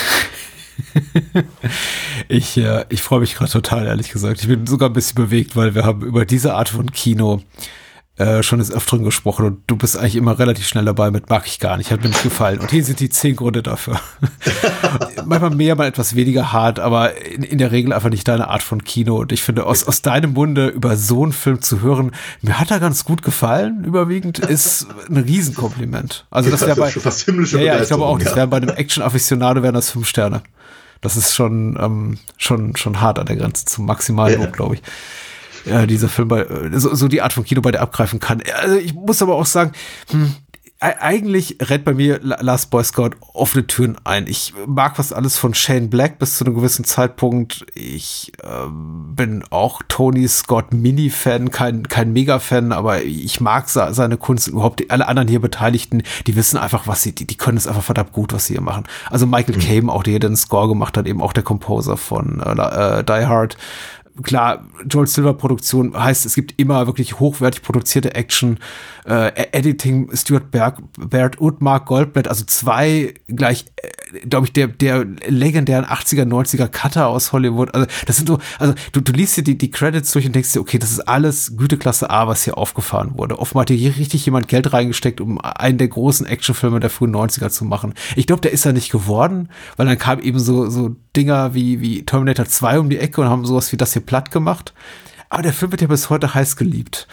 [2.28, 4.40] ich äh, ich freue mich gerade total, ehrlich gesagt.
[4.40, 7.42] Ich bin sogar ein bisschen bewegt, weil wir haben über diese Art von Kino
[8.18, 11.46] äh, schon des Öfteren gesprochen und du bist eigentlich immer relativ schnell dabei mit mag
[11.46, 12.58] ich gar nicht, hat mir nicht gefallen.
[12.58, 14.00] Und hier sind die zehn Gründe dafür.
[15.24, 18.62] Manchmal mehr, mal etwas weniger hart, aber in, in, der Regel einfach nicht deine Art
[18.62, 19.18] von Kino.
[19.18, 22.10] Und ich finde, aus, aus deinem Munde über so einen Film zu hören,
[22.42, 26.26] mir hat er ganz gut gefallen, überwiegend, ist ein Riesenkompliment.
[26.30, 28.70] Also das wäre bei, fast himmlische ja, ja, ich glaube auch, das wäre bei einem
[28.70, 30.42] Action-Afficionado wären das fünf Sterne.
[31.00, 34.46] Das ist schon, ähm, schon, schon hart an der Grenze zum Maximalen, ja.
[34.48, 34.82] glaube ich
[35.68, 38.42] äh, dieser Film bei, äh, so, so die Art von Kino bei der abgreifen kann.
[38.60, 39.72] Also ich muss aber auch sagen,
[40.10, 40.34] hm,
[40.80, 44.28] eigentlich rennt bei mir Last Boy Scout offene Türen ein.
[44.28, 47.66] Ich mag was alles von Shane Black bis zu einem gewissen Zeitpunkt.
[47.74, 54.46] Ich äh, bin auch Tony Scott Mini-Fan, kein, kein Mega-Fan, aber ich mag seine Kunst
[54.46, 54.88] überhaupt.
[54.88, 58.12] Alle anderen hier Beteiligten, die wissen einfach, was sie, die, die können es einfach verdammt
[58.12, 58.84] gut, was sie hier machen.
[59.10, 59.60] Also Michael mhm.
[59.60, 63.26] Caine, auch der hier den Score gemacht hat, eben auch der Composer von äh, Die
[63.26, 63.56] Hard
[64.22, 68.58] klar, Joel Silver Produktion heißt, es gibt immer wirklich hochwertig produzierte Action,
[69.06, 74.68] äh, Editing Stuart Berg, Baird und Mark Goldblatt, also zwei gleich, äh, glaube ich, der,
[74.68, 77.74] der legendären 80er, 90er Cutter aus Hollywood.
[77.74, 80.52] Also das sind so, also du, du liest dir die, die Credits durch und denkst
[80.52, 83.38] dir, okay, das ist alles Güteklasse A, was hier aufgefahren wurde.
[83.38, 87.50] Offenbar hat hier richtig jemand Geld reingesteckt, um einen der großen Actionfilme der frühen 90er
[87.50, 87.94] zu machen.
[88.16, 91.80] Ich glaube, der ist ja nicht geworden, weil dann kam eben so, so Dinger wie,
[91.80, 94.74] wie Terminator 2 um die Ecke und haben sowas wie das hier platt gemacht.
[95.28, 97.06] Aber der Film wird ja bis heute heiß geliebt.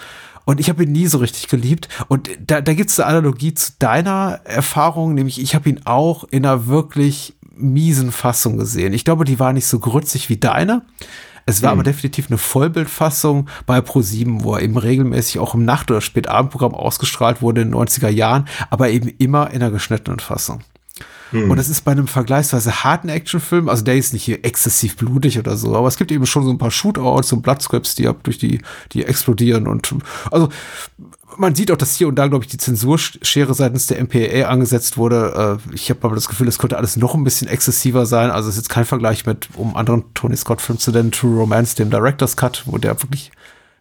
[0.46, 1.90] Und ich habe ihn nie so richtig geliebt.
[2.08, 6.24] Und da, da gibt es eine Analogie zu deiner Erfahrung, nämlich ich habe ihn auch
[6.26, 8.94] in einer wirklich miesen Fassung gesehen.
[8.94, 10.84] Ich glaube, die war nicht so grützig wie deine.
[11.46, 11.80] Es war mhm.
[11.80, 16.74] aber definitiv eine Vollbildfassung bei Pro7, wo er eben regelmäßig auch im Nacht- oder Spätabendprogramm
[16.74, 20.62] ausgestrahlt wurde in den 90er Jahren, aber eben immer in einer geschnittenen Fassung.
[21.32, 21.50] Hm.
[21.50, 25.40] Und das ist bei einem vergleichsweise harten Actionfilm, also der ist nicht hier exzessiv blutig
[25.40, 28.18] oder so, aber es gibt eben schon so ein paar Shootouts und Bloodscripts, die ab
[28.24, 28.62] durch die,
[28.94, 29.96] die explodieren und
[30.32, 30.50] also
[31.38, 34.98] man sieht auch, dass hier und da, glaube ich, die Zensurschere seitens der MPAA angesetzt
[34.98, 35.60] wurde.
[35.70, 38.32] Äh, ich habe aber das Gefühl, es könnte alles noch ein bisschen exzessiver sein.
[38.32, 41.76] Also es ist jetzt kein Vergleich mit, um anderen Tony Scott-Filmen zu nennen, True Romance,
[41.76, 43.32] dem Director's Cut, wo der wirklich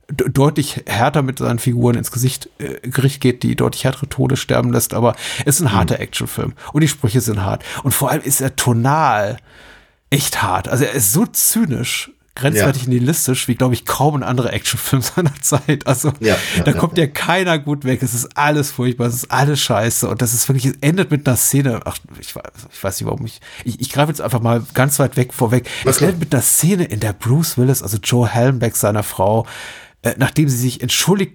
[0.09, 4.73] deutlich härter mit seinen Figuren ins Gesicht äh, Gericht geht, die deutlich härtere Tode sterben
[4.73, 5.77] lässt, aber es ist ein mhm.
[5.77, 9.39] harter Actionfilm und die Sprüche sind hart und vor allem ist er tonal
[10.11, 10.69] echt hart.
[10.69, 12.89] Also er ist so zynisch, grenzwertig ja.
[12.89, 15.87] nihilistisch, wie glaube ich kaum ein anderer Actionfilm seiner Zeit.
[15.87, 18.03] Also ja, ja, da kommt ja, keiner gut weg.
[18.03, 21.27] Es ist alles furchtbar, es ist alles scheiße und das ist wirklich, es endet mit
[21.27, 21.81] einer Szene.
[21.85, 22.35] Ach, ich,
[22.73, 25.69] ich weiß nicht, warum ich, ich, ich greife jetzt einfach mal ganz weit weg vorweg.
[25.85, 29.47] Was es endet mit einer Szene, in der Bruce Willis, also Joe Helmbeck, seiner Frau,
[30.05, 31.35] äh, nachdem sie sich entschuldigt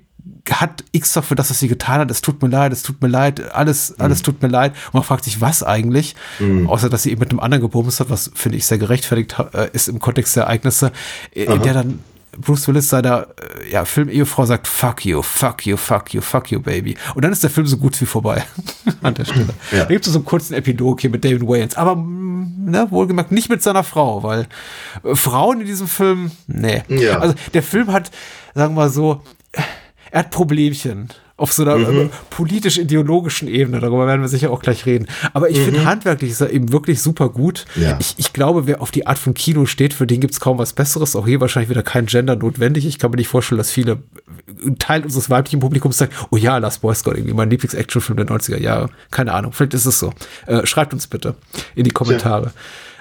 [0.50, 2.12] hat X doch für das, was sie getan hat.
[2.12, 3.96] Es tut mir leid, es tut mir leid, alles, mhm.
[4.06, 4.74] alles tut mir leid.
[4.88, 6.16] Und man fragt sich, was eigentlich?
[6.40, 6.68] Mhm.
[6.68, 9.70] Außer, dass sie eben mit einem anderen gebumst hat, was finde ich sehr gerechtfertigt äh,
[9.74, 10.92] ist im Kontext der Ereignisse,
[11.34, 12.00] äh, in der dann
[12.38, 13.28] Bruce Willis seiner
[13.62, 16.96] äh, ja, Filmehefrau sagt, fuck you, fuck you, fuck you, fuck you, baby.
[17.16, 18.44] Und dann ist der Film so gut wie vorbei
[19.02, 19.54] an der Stelle.
[19.72, 19.80] Ja.
[19.80, 23.32] Da gibt es so einen kurzen Epilog hier mit David Wayans, aber mm, ne, wohlgemerkt
[23.32, 24.48] nicht mit seiner Frau, weil
[25.04, 26.84] äh, Frauen in diesem Film, nee.
[26.88, 27.20] Ja.
[27.20, 28.12] Also der Film hat,
[28.54, 29.22] sagen wir mal so,
[30.12, 31.10] er hat Problemchen
[31.40, 33.80] auf so einer äh, politisch-ideologischen Ebene.
[33.80, 35.08] Darüber werden wir sicher auch gleich reden.
[35.34, 37.66] Aber ich finde, handwerklich ist er eben wirklich super gut.
[37.76, 37.98] Ja.
[38.00, 40.58] Ich, ich glaube, wer auf die Art von Kino steht, für den gibt es kaum
[40.58, 41.16] was Besseres.
[41.16, 42.86] Auch hier wahrscheinlich wieder kein Gender notwendig.
[42.86, 44.00] Ich kann mir nicht vorstellen, dass viele,
[44.66, 48.28] ein Teil unseres weiblichen Publikums sagt, oh ja, Last Boy Scout, irgendwie mein Lieblings-Actionfilm der
[48.28, 48.90] 90er Jahre.
[49.12, 50.14] Keine Ahnung, vielleicht ist es so.
[50.46, 51.36] Äh, schreibt uns bitte
[51.76, 52.52] in die Kommentare.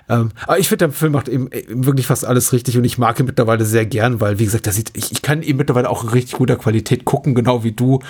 [0.08, 2.98] Ähm, aber ich finde, der Film macht eben, eben wirklich fast alles richtig und ich
[2.98, 5.90] mag ihn mittlerweile sehr gern, weil, wie gesagt, der sieht, ich, ich kann ihn mittlerweile
[5.90, 8.00] auch in richtig guter Qualität gucken, genau wie du.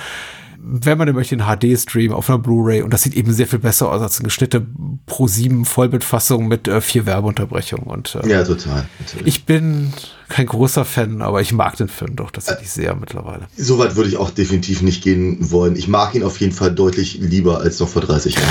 [0.60, 3.60] Wenn man den möchte, in HD-Stream auf einer Blu-ray und das sieht eben sehr viel
[3.60, 4.66] besser aus als eine geschnittene
[5.06, 8.86] Pro 7 Vollbildfassung mit äh, vier Werbeunterbrechungen und äh, Ja, total.
[8.98, 9.26] Natürlich.
[9.26, 9.92] ich bin
[10.28, 13.46] kein großer Fan, aber ich mag den Film doch tatsächlich sehr mittlerweile.
[13.56, 15.76] Soweit würde ich auch definitiv nicht gehen wollen.
[15.76, 18.48] Ich mag ihn auf jeden Fall deutlich lieber als noch vor 30 Jahren.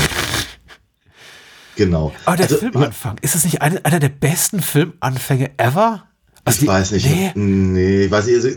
[1.77, 2.11] Genau.
[2.25, 6.03] Aber der Also, Filmanfang, ist es nicht einer, einer der besten Filmanfänge ever?
[6.43, 7.05] Also Ich die- weiß nicht.
[7.05, 7.31] Nee.
[7.35, 8.35] Nee, ich weiß nicht.
[8.35, 8.49] Also,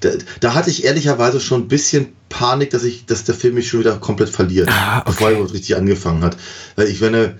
[0.00, 0.08] da,
[0.40, 3.80] da hatte ich ehrlicherweise schon ein bisschen Panik, dass ich, dass der Film mich schon
[3.80, 5.04] wieder komplett verliert, Ah, okay.
[5.10, 6.36] bevor er überhaupt richtig angefangen hat.
[6.76, 7.38] Weil ich meine,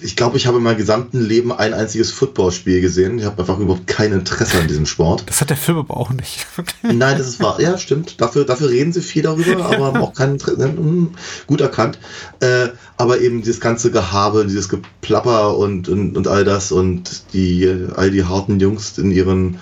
[0.00, 3.18] ich glaube, ich habe in meinem gesamten Leben ein einziges Footballspiel gesehen.
[3.18, 5.24] Ich habe einfach überhaupt kein Interesse an diesem Sport.
[5.26, 6.46] Das hat der Film aber auch nicht.
[6.82, 7.60] Nein, das ist wahr.
[7.60, 8.20] Ja, stimmt.
[8.20, 10.64] Dafür, dafür reden sie viel darüber, aber haben auch kein Interesse.
[10.64, 11.10] Hm,
[11.46, 11.98] Gut erkannt.
[12.40, 17.86] Äh, aber eben dieses ganze Gehabe, dieses Geplapper und, und, und all das und die,
[17.94, 19.58] all die harten Jungs in ihren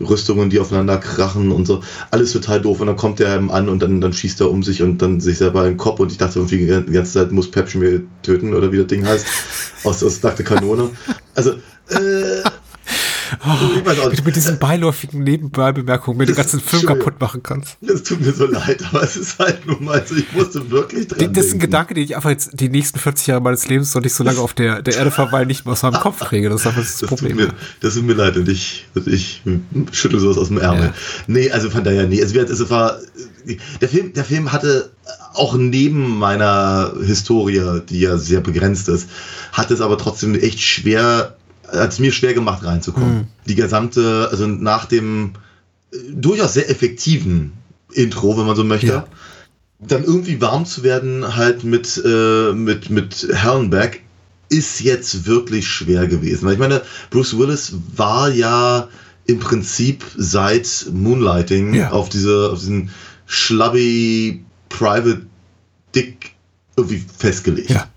[0.00, 1.82] Rüstungen, die aufeinander krachen und so.
[2.10, 2.80] Alles total doof.
[2.80, 5.20] Und dann kommt er eben an und dann, dann schießt er um sich und dann
[5.20, 6.00] sich selber in den Kopf.
[6.00, 8.86] Und ich dachte irgendwie die ganze Zeit, muss Pep schon wieder töten oder wie das
[8.86, 9.26] Ding heißt.
[9.84, 10.90] Aus, aus nackte Kanone.
[11.34, 11.52] Also,
[11.90, 12.42] äh,
[13.44, 17.76] auch Wie du mit diesen beiläufigen Nebenbeibemerkungen mir den Das- ganzen Film kaputt machen kannst.
[17.86, 21.08] Es tut mir so leid, aber es ist halt nun mal so, ich musste wirklich
[21.08, 21.58] dran Das ist ein.
[21.58, 24.38] Gedanke, den ich einfach jetzt die nächsten 40 Jahre meines Lebens noch nicht so lange
[24.40, 26.48] auf der, der Erde verweilen, nicht mehr aus meinem Kopf kriege.
[26.48, 27.36] Das ist einfach das Das tut, Problem.
[27.36, 27.48] mir,
[27.80, 29.42] das tut mir leid und ich, und ich
[29.92, 30.84] schüttel sowas aus dem Ärmel.
[30.86, 30.94] Ja.
[31.26, 32.98] Nee, also von daher, nee, wird, es war,
[33.80, 34.90] der Film, der Film hatte
[35.34, 39.08] auch neben meiner Historie, die ja sehr begrenzt ist,
[39.52, 41.36] hat es aber trotzdem echt schwer,
[41.70, 43.28] hat es mir schwer gemacht reinzukommen.
[43.46, 45.32] Die gesamte, also nach dem
[45.92, 47.52] äh, durchaus sehr effektiven
[47.92, 49.06] Intro, wenn man so möchte, Ja.
[49.80, 54.00] dann irgendwie warm zu werden halt mit, äh, mit, mit Herrenberg
[54.50, 56.46] ist jetzt wirklich schwer gewesen.
[56.46, 58.88] Weil ich meine, Bruce Willis war ja
[59.26, 61.90] im Prinzip seit Moonlighting Ja.
[61.90, 62.90] auf diese, auf diesen
[63.26, 65.22] schlubby Private
[65.94, 66.32] Dick
[66.76, 67.70] irgendwie festgelegt.
[67.70, 67.88] Ja.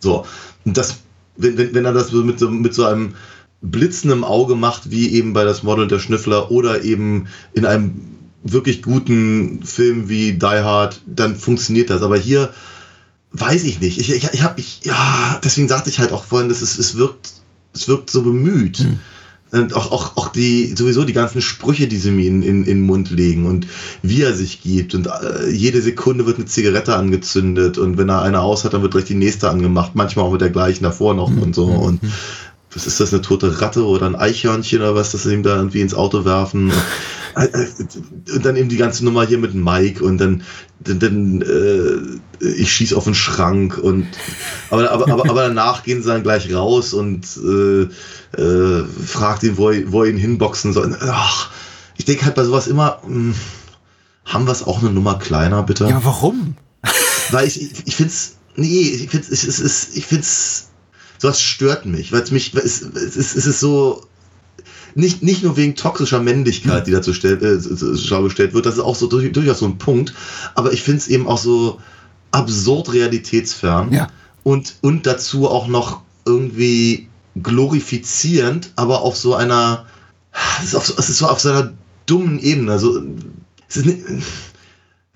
[0.00, 0.26] So.
[0.64, 0.96] Und das,
[1.36, 3.14] wenn, wenn, wenn er das mit so, mit so einem
[3.62, 7.94] blitzendem Auge macht, wie eben bei das Model der Schnüffler oder eben in einem
[8.42, 12.02] wirklich guten Film wie Die Hard, dann funktioniert das.
[12.02, 12.52] Aber hier
[13.32, 13.98] weiß ich nicht.
[13.98, 16.96] Ich, ich, ich habe, ich, ja, deswegen sagte ich halt auch vorhin, dass es, es
[16.96, 17.32] wirkt,
[17.72, 18.86] es wirkt so bemüht.
[19.54, 22.64] Und auch, auch, auch die, sowieso die ganzen Sprüche, die sie mir in, in, in
[22.64, 23.68] den Mund legen und
[24.02, 24.94] wie er sich gibt.
[24.94, 28.82] Und äh, jede Sekunde wird eine Zigarette angezündet und wenn er eine aus hat, dann
[28.82, 29.92] wird gleich die nächste angemacht.
[29.94, 31.66] Manchmal auch mit der gleichen davor noch und so.
[31.66, 32.00] Und
[32.72, 35.56] was ist das, eine tote Ratte oder ein Eichhörnchen oder was, das sie ihm da
[35.56, 36.72] irgendwie ins Auto werfen?
[37.34, 40.42] Und, äh, und dann eben die ganze Nummer hier mit Mike und dann,
[40.80, 44.06] dann, dann äh, ich schieß auf den Schrank und
[44.70, 49.56] aber, aber, aber, aber danach gehen sie dann gleich raus und äh, äh, fragt ihn,
[49.56, 50.96] wo er, wo er ihn hinboxen soll.
[51.00, 51.50] Ach,
[51.96, 53.34] ich denke halt bei sowas immer, mh,
[54.24, 55.86] haben wir es auch eine Nummer kleiner, bitte?
[55.86, 56.56] Ja, warum?
[57.30, 60.68] Weil ich, ich, ich finde es, nee, ich finde es, es ist, ich finde es,
[61.18, 64.06] sowas stört mich, weil es mich, es, es, es ist so,
[64.94, 68.74] nicht, nicht nur wegen toxischer Männlichkeit, die dazu stell, äh, zur Schau gestellt wird, das
[68.74, 70.14] ist auch so durch, durchaus so ein Punkt,
[70.54, 71.80] aber ich finde es eben auch so
[72.30, 74.08] absurd realitätsfern Ja.
[74.42, 77.08] und, und dazu auch noch irgendwie
[77.42, 79.86] glorifizierend, aber auf so einer,
[80.60, 81.72] es ist, auf, so- es ist so auf so einer
[82.06, 83.02] dummen Ebene, also,
[83.68, 83.98] es ist nicht,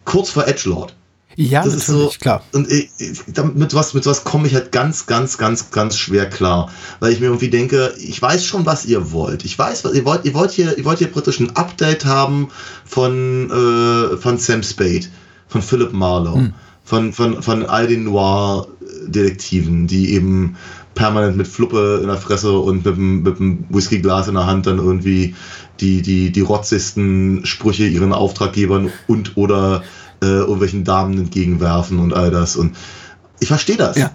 [0.05, 0.95] kurz vor Edgelord.
[1.41, 2.43] Ja, Das ist so, klar.
[2.53, 5.97] Und ich, ich- damit- mit was, mit was komme ich halt ganz, ganz, ganz, ganz
[5.97, 6.69] schwer klar.
[6.99, 9.45] Weil ich mir irgendwie denke, ich weiß schon, was ihr wollt.
[9.45, 10.25] Ich weiß, was ihr wollt.
[10.25, 12.49] Ihr wollt hier, ihr wollt hier praktisch ein Update haben
[12.85, 15.07] von, äh, von Sam Spade,
[15.47, 16.53] von Philip Marlowe,
[16.85, 20.57] von, von, von all den Noir-Detektiven, die eben
[20.95, 23.37] permanent mit Fluppe in der Fresse und mit dem, mit
[23.71, 25.37] Whiskyglas in der Hand dann irgendwie
[25.81, 29.85] die, die, die rotzigsten Sprüche ihren Auftraggebern und oder
[30.23, 32.57] äh, irgendwelchen Damen entgegenwerfen und all das.
[32.57, 32.77] Und
[33.41, 33.97] ich verstehe das.
[33.97, 34.11] Ja.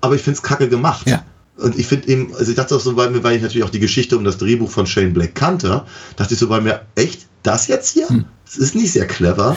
[0.00, 1.08] Aber ich finde es kacke gemacht.
[1.08, 1.24] Ja.
[1.56, 3.70] Und ich finde eben, also ich dachte auch so bei mir, weil ich natürlich auch
[3.70, 5.84] die Geschichte um das Drehbuch von Shane Black kannte,
[6.16, 8.08] dachte ich so bei mir, echt, das jetzt hier?
[8.08, 8.26] Hm.
[8.44, 9.56] Das ist nicht sehr clever.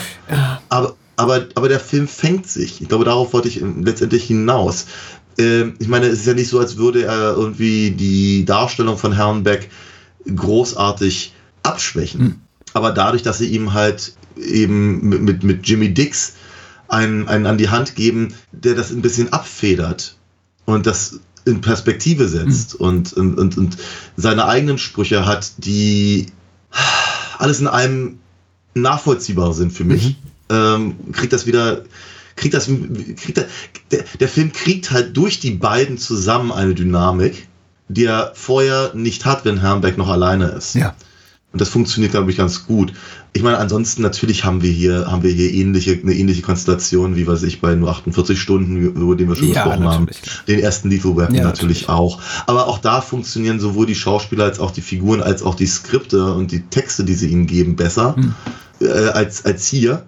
[0.70, 2.82] Aber, aber, aber der Film fängt sich.
[2.82, 4.86] Ich glaube, darauf wollte ich letztendlich hinaus.
[5.38, 9.12] Ähm, ich meine, es ist ja nicht so, als würde er irgendwie die Darstellung von
[9.12, 9.70] Herrn Beck
[10.34, 11.34] großartig
[11.64, 12.20] abschwächen.
[12.20, 12.36] Hm.
[12.74, 16.34] Aber dadurch, dass sie ihm halt eben mit, mit, mit Jimmy Dix
[16.88, 20.18] einen, einen an die Hand geben, der das ein bisschen abfedert
[20.66, 23.78] und das in Perspektive setzt und, und, und, und
[24.18, 26.28] seine eigenen Sprüche hat, die
[27.38, 28.20] alles in einem
[28.74, 30.18] nachvollziehbar sind für mich,
[30.50, 31.84] ähm, kriegt das wieder,
[32.36, 33.48] kriegt das, kriegt der,
[33.92, 37.48] der, der Film kriegt halt durch die beiden zusammen eine Dynamik,
[37.88, 40.76] die er vorher nicht hat, wenn Herrenbeck noch alleine ist.
[40.76, 40.96] Ja.
[41.52, 42.94] Und das funktioniert, glaube ich, ganz gut.
[43.34, 47.26] Ich meine, ansonsten natürlich haben wir hier, haben wir hier ähnliche, eine ähnliche Konstellation, wie
[47.26, 50.06] weiß ich, bei nur 48 Stunden, über den wir schon Ja, gesprochen haben.
[50.06, 50.42] natürlich.
[50.48, 52.22] Den ersten Lethal Weapon Ja, natürlich auch.
[52.46, 56.34] Aber auch da funktionieren sowohl die Schauspieler als auch die Figuren, als auch die Skripte
[56.36, 58.36] und die Texte, die sie ihnen geben, besser Hm.
[58.82, 60.04] äh, als, als hier.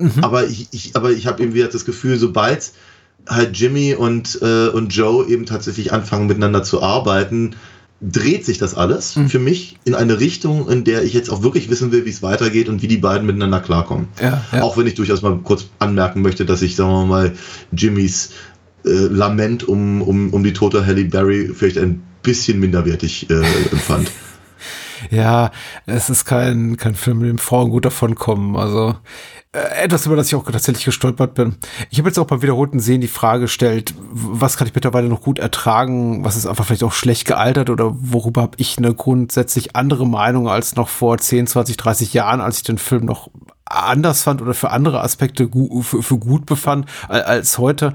[0.00, 0.12] Mhm.
[0.22, 2.72] Aber ich, ich, aber ich habe eben wieder das Gefühl, sobald
[3.28, 7.54] halt Jimmy und, äh, und Joe eben tatsächlich anfangen miteinander zu arbeiten,
[8.02, 9.28] dreht sich das alles Mhm.
[9.28, 12.22] für mich in eine Richtung, in der ich jetzt auch wirklich wissen will, wie es
[12.22, 14.08] weitergeht und wie die beiden miteinander klarkommen.
[14.20, 14.62] Ja, ja.
[14.62, 17.32] Auch wenn ich durchaus mal kurz anmerken möchte, dass ich, sagen wir mal,
[17.70, 18.30] Jimmys
[18.84, 23.34] äh, Lament um, um, um die tote Halle Berry vielleicht ein bisschen minderwertig äh,
[23.70, 24.10] empfand.
[25.10, 25.50] Ja,
[25.86, 28.56] es ist kein, kein Film, mit dem Frauen gut davonkommen.
[28.56, 28.94] Also
[29.52, 31.56] äh, etwas, über das ich auch tatsächlich gestolpert bin.
[31.90, 35.20] Ich habe jetzt auch beim wiederholten Sehen die Frage gestellt, was kann ich mittlerweile noch
[35.20, 39.76] gut ertragen, was ist einfach vielleicht auch schlecht gealtert oder worüber habe ich eine grundsätzlich
[39.76, 43.28] andere Meinung als noch vor 10, 20, 30 Jahren, als ich den Film noch
[43.64, 47.94] anders fand oder für andere Aspekte gu für, für gut befand al- als heute.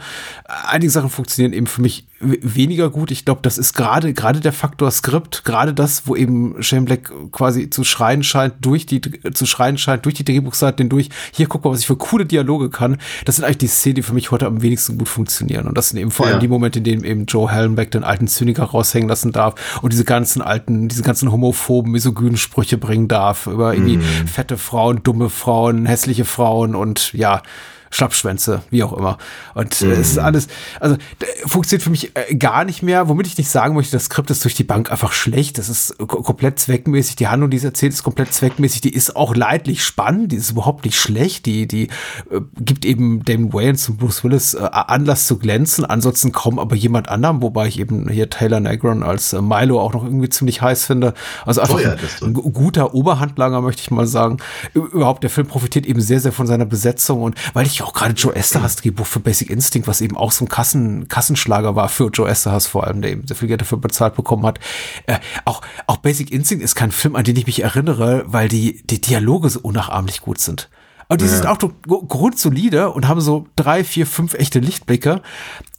[0.68, 3.12] Einige Sachen funktionieren eben für mich weniger gut.
[3.12, 7.12] Ich glaube, das ist gerade gerade der Faktor Skript, gerade das, wo eben Shane Black
[7.32, 9.02] quasi zu schreien scheint durch die
[9.34, 11.10] zu schreien scheint durch die Drehbuchseite hindurch.
[11.32, 12.98] Hier guck mal, was ich für coole Dialoge kann.
[13.26, 15.68] Das sind eigentlich die Szenen, die für mich heute am wenigsten gut funktionieren.
[15.68, 16.40] Und das sind eben vor allem Ja.
[16.40, 20.06] die Momente, in denen eben Joe Hallenbeck den alten Zyniker raushängen lassen darf und diese
[20.06, 25.86] ganzen alten, diese ganzen homophoben, misogynen Sprüche bringen darf über irgendwie fette Frauen, dumme Frauen,
[25.86, 27.44] hässliche Frauen und ja,
[27.90, 29.18] Schlappschwänze, wie auch immer.
[29.54, 30.48] Und äh, es ist alles,
[30.80, 30.98] also
[31.46, 34.44] funktioniert für mich äh, gar nicht mehr, womit ich nicht sagen möchte, das Skript ist
[34.44, 35.58] durch die Bank einfach schlecht.
[35.58, 37.16] Das ist ko komplett zweckmäßig.
[37.16, 38.82] Die Handlung, die es erzählt, ist komplett zweckmäßig.
[38.82, 40.32] Die ist auch leidlich spannend.
[40.32, 41.46] Die ist überhaupt nicht schlecht.
[41.46, 41.88] Die, die
[42.30, 45.86] äh, gibt eben Damon Wayans und Bruce Willis äh, Anlass zu glänzen.
[45.86, 49.94] Ansonsten kaum aber jemand anderem, wobei ich eben hier Taylor Negron als äh, Milo auch
[49.94, 51.14] noch irgendwie ziemlich heiß finde.
[51.46, 54.38] Also einfach Oh ja, ein, ein gu- guter Oberhandlanger, möchte ich mal sagen.
[54.74, 58.14] Überhaupt, der Film profitiert eben sehr, sehr von seiner Besetzung und weil ich auch gerade
[58.14, 62.10] Joe Esterhas Drehbuch für Basic Instinct, was eben auch so ein Kassen, Kassenschlager war für
[62.10, 64.60] Joe Esterhas vor allem, der eben sehr viel Geld dafür bezahlt bekommen hat.
[65.06, 68.82] Äh, auch, auch Basic Instinct ist kein Film, an den ich mich erinnere, weil die,
[68.86, 70.70] die Dialoge so unnachahmlich gut sind.
[71.10, 75.22] Aber die sind auch so gru- grundsolide und haben so drei, vier, fünf echte Lichtblicke.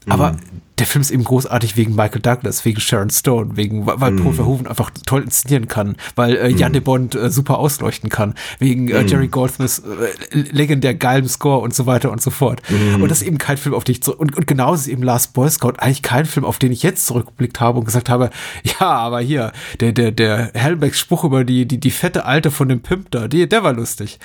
[0.09, 0.37] Aber
[0.79, 4.33] der Film ist eben großartig wegen Michael Douglas, wegen Sharon Stone, wegen, weil weil Paul
[4.33, 8.89] Verhoeven einfach toll inszenieren kann, weil äh, Jan de Bond äh, super ausleuchten kann, wegen
[8.89, 12.63] äh, Jerry Goldsmiths äh, legendär geilem Score und so weiter und so fort.
[12.95, 15.03] Und das ist eben kein Film, auf den ich zurück, und, und genauso ist eben
[15.03, 18.31] Last Boy Scout eigentlich kein Film, auf den ich jetzt zurückgeblickt habe und gesagt habe,
[18.81, 22.69] ja, aber hier, der, der, der Hellbecks Spruch über die, die, die fette Alte von
[22.69, 24.19] dem Pimp da, die, der war lustig.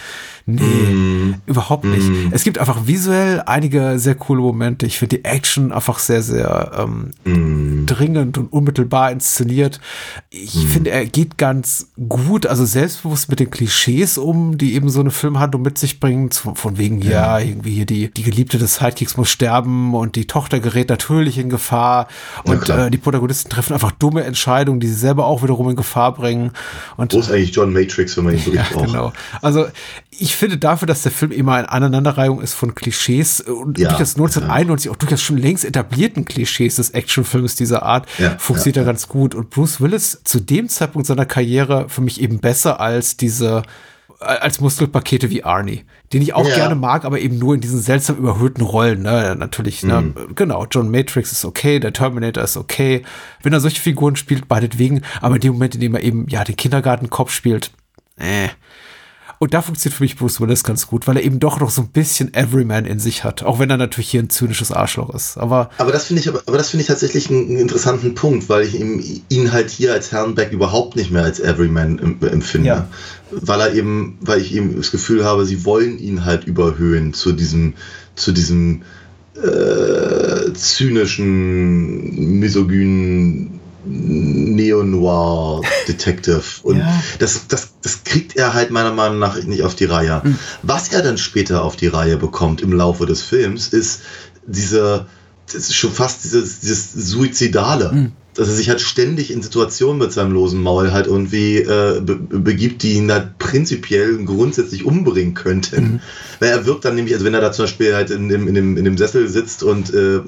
[0.46, 2.10] Nee, überhaupt nicht.
[2.32, 4.86] Es gibt einfach visuell einige sehr coole Momente.
[4.86, 9.80] Ich finde die Action einfach sehr, sehr ähm, dringend und unmittelbar inszeniert.
[10.30, 15.00] Ich finde, er geht ganz gut, also selbstbewusst mit den Klischees um, die eben so
[15.00, 16.32] eine Filmhandlung mit sich bringen.
[16.32, 20.60] Von, wegen, ja, irgendwie hier die, die Geliebte des Sidekicks muss sterben und die Tochter
[20.60, 22.08] gerät natürlich in Gefahr
[22.44, 26.14] und äh, die Protagonisten treffen einfach dumme Entscheidungen, die sie selber auch wiederum in Gefahr
[26.14, 26.52] bringen.
[26.98, 28.86] Und Wo ist eigentlich John Matrix, wenn man ihn wirklich ja, braucht?
[28.88, 29.14] genau.
[29.42, 29.66] Also
[30.12, 34.16] ich finde dafür, dass der Film immer eine Aneinanderreihung ist von Klischees und Ja, durchaus
[34.16, 38.86] 1991 auch durchaus schon längst etablierten Klischees des Actionfilms dieser Art Ja, funktioniert ja, er
[38.86, 39.36] ganz gut.
[39.36, 43.64] Und Bruce Willis zu dem Zeitpunkt seiner Karriere für mich eben besser als diese
[44.20, 46.56] als Muskelpakete wie Arnie, den ich auch Ja.
[46.56, 49.02] gerne mag, aber eben nur in diesen seltsam überhöhten Rollen.
[49.02, 49.36] Ne?
[49.38, 50.02] Natürlich, ne?
[50.02, 50.36] Mhm.
[50.36, 50.66] genau.
[50.72, 53.04] John Matrix ist okay, der Terminator ist okay.
[53.42, 56.44] Wenn er solche Figuren spielt, meinetwegen, aber in dem Moment, in dem er eben ja
[56.46, 57.72] den Kindergartenkopf spielt,
[58.18, 58.48] äh.
[59.40, 61.82] Und da funktioniert für mich Bruce Willis ganz gut, weil er eben doch noch so
[61.82, 63.44] ein bisschen Everyman in sich hat.
[63.44, 65.38] Auch wenn er natürlich hier ein zynisches Arschloch ist.
[65.38, 68.48] Aber Aber das finde ich, aber, aber das finde ich tatsächlich einen, einen interessanten Punkt,
[68.48, 72.68] weil ich ihm, ihn halt hier als Herrenbeck überhaupt nicht mehr als Everyman em- empfinde.
[72.68, 72.88] Ja.
[73.32, 77.34] Weil er eben, weil ich eben das Gefühl habe, sie wollen ihn halt überhöhen zu
[77.34, 77.74] diesem,
[78.16, 78.84] zu diesem,
[79.36, 86.44] äh, zynischen, misogynen Neo-Noir-Detective.
[86.64, 87.04] Und Ja.
[87.20, 90.22] das, das, das kriegt er halt meiner Meinung nach nicht auf die Reihe.
[90.62, 94.02] Was er dann später auf die Reihe bekommt im Laufe des Films, ist
[94.46, 95.08] diese,
[95.48, 98.12] das ist schon fast dieses, dieses Suizidale.
[98.36, 102.16] Dass er sich halt ständig in Situationen mit seinem losen Maul halt irgendwie äh, be
[102.16, 106.02] begibt, die ihn halt prinzipiell grundsätzlich umbringen könnten.
[106.40, 108.56] Weil er wirkt dann nämlich, also wenn er da zum Beispiel halt in dem, in
[108.56, 110.20] dem, in dem Sessel sitzt und äh,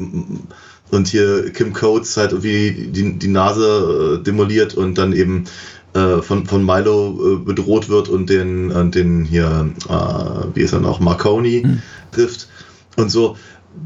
[0.96, 5.46] und hier Kim Coates halt irgendwie die, die Nase äh, demoliert und dann eben
[5.94, 10.74] äh, von, von Milo äh, bedroht wird und den, und den hier, äh, wie ist
[10.74, 11.66] er noch, Marconi
[12.12, 12.48] trifft
[12.96, 13.38] und so.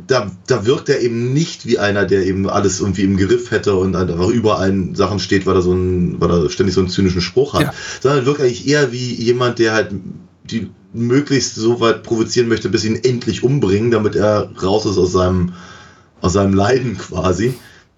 [0.06, 3.76] Da, da wirkt er eben nicht wie einer, der eben alles irgendwie im Griff hätte
[3.76, 6.90] und einfach über allen Sachen steht, weil er so ein, weil er ständig so einen
[6.90, 7.74] zynischen Spruch hat, Ja.
[8.00, 9.90] sondern wirkt eigentlich eher wie jemand, der halt
[10.46, 15.12] die möglichst so weit provozieren möchte, bis ihn endlich umbringen, damit er raus ist aus
[15.12, 15.54] seinem,
[16.22, 17.54] aus seinem Leiden quasi.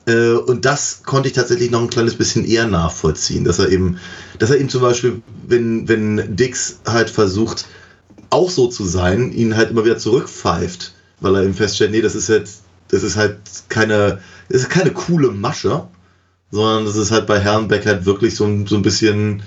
[0.05, 3.97] Äh, Und das konnte ich tatsächlich noch ein kleines bisschen eher nachvollziehen, dass er eben,
[4.39, 7.65] dass er eben zum Beispiel, wenn, wenn Dix halt versucht,
[8.29, 12.15] auch so zu sein, ihn halt immer wieder zurückpfeift, weil er eben feststellt, nee, das
[12.15, 13.37] ist jetzt, das ist halt
[13.69, 14.19] keine,
[14.49, 15.87] das ist keine coole Masche,
[16.49, 19.43] sondern das ist halt bei Herrenbeck halt wirklich so ein, so ein bisschen,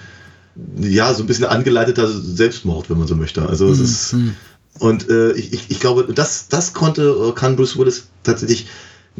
[0.79, 3.47] ja, so ein bisschen angeleiteter Selbstmord, wenn man so möchte.
[3.49, 4.17] Also es ist,
[4.81, 8.67] und äh, ich, ich, glaube, das, das konnte, äh, kann Bruce Willis tatsächlich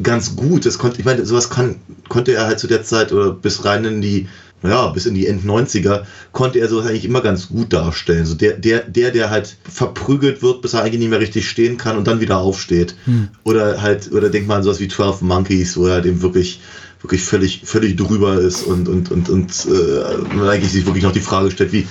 [0.01, 0.65] ganz gut.
[0.65, 1.77] Das konnte, ich meine, sowas kann,
[2.09, 4.27] konnte er halt zu der Zeit oder bis rein in die,
[4.63, 6.03] ja, bis in die End-90er,
[6.33, 8.25] konnte er sowas eigentlich immer ganz gut darstellen.
[8.25, 11.77] So der, der, der, der halt verprügelt wird, bis er eigentlich nicht mehr richtig stehen
[11.77, 12.95] kann und dann wieder aufsteht.
[13.43, 16.59] Oder halt, oder denk mal an sowas wie 12 Monkeys, wo er halt eben wirklich,
[17.01, 21.13] wirklich völlig, völlig drüber ist und, und, und, und äh, man eigentlich sich wirklich noch
[21.13, 21.87] die Frage stellt, wie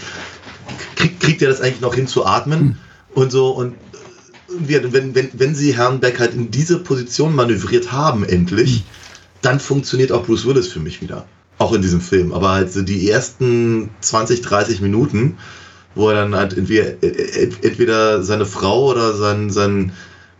[0.96, 2.78] kriegt, kriegt er das eigentlich noch hin zu atmen?
[3.14, 3.74] Und so, und
[4.68, 8.84] äh, wenn, wenn, wenn sie Herrn Beck halt in diese Position manövriert haben, endlich,
[9.42, 11.26] dann funktioniert auch Bruce Willis für mich wieder.
[11.58, 12.32] Auch in diesem Film.
[12.32, 15.38] Aber halt so die ersten 20, 30 Minuten,
[15.94, 19.92] wo er dann halt entweder, äh, entweder seine Frau oder sein, sein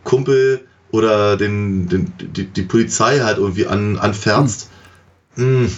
[0.03, 0.61] Kumpel
[0.91, 4.69] oder den, den, die, die Polizei halt irgendwie an, anferzt,
[5.35, 5.69] mh,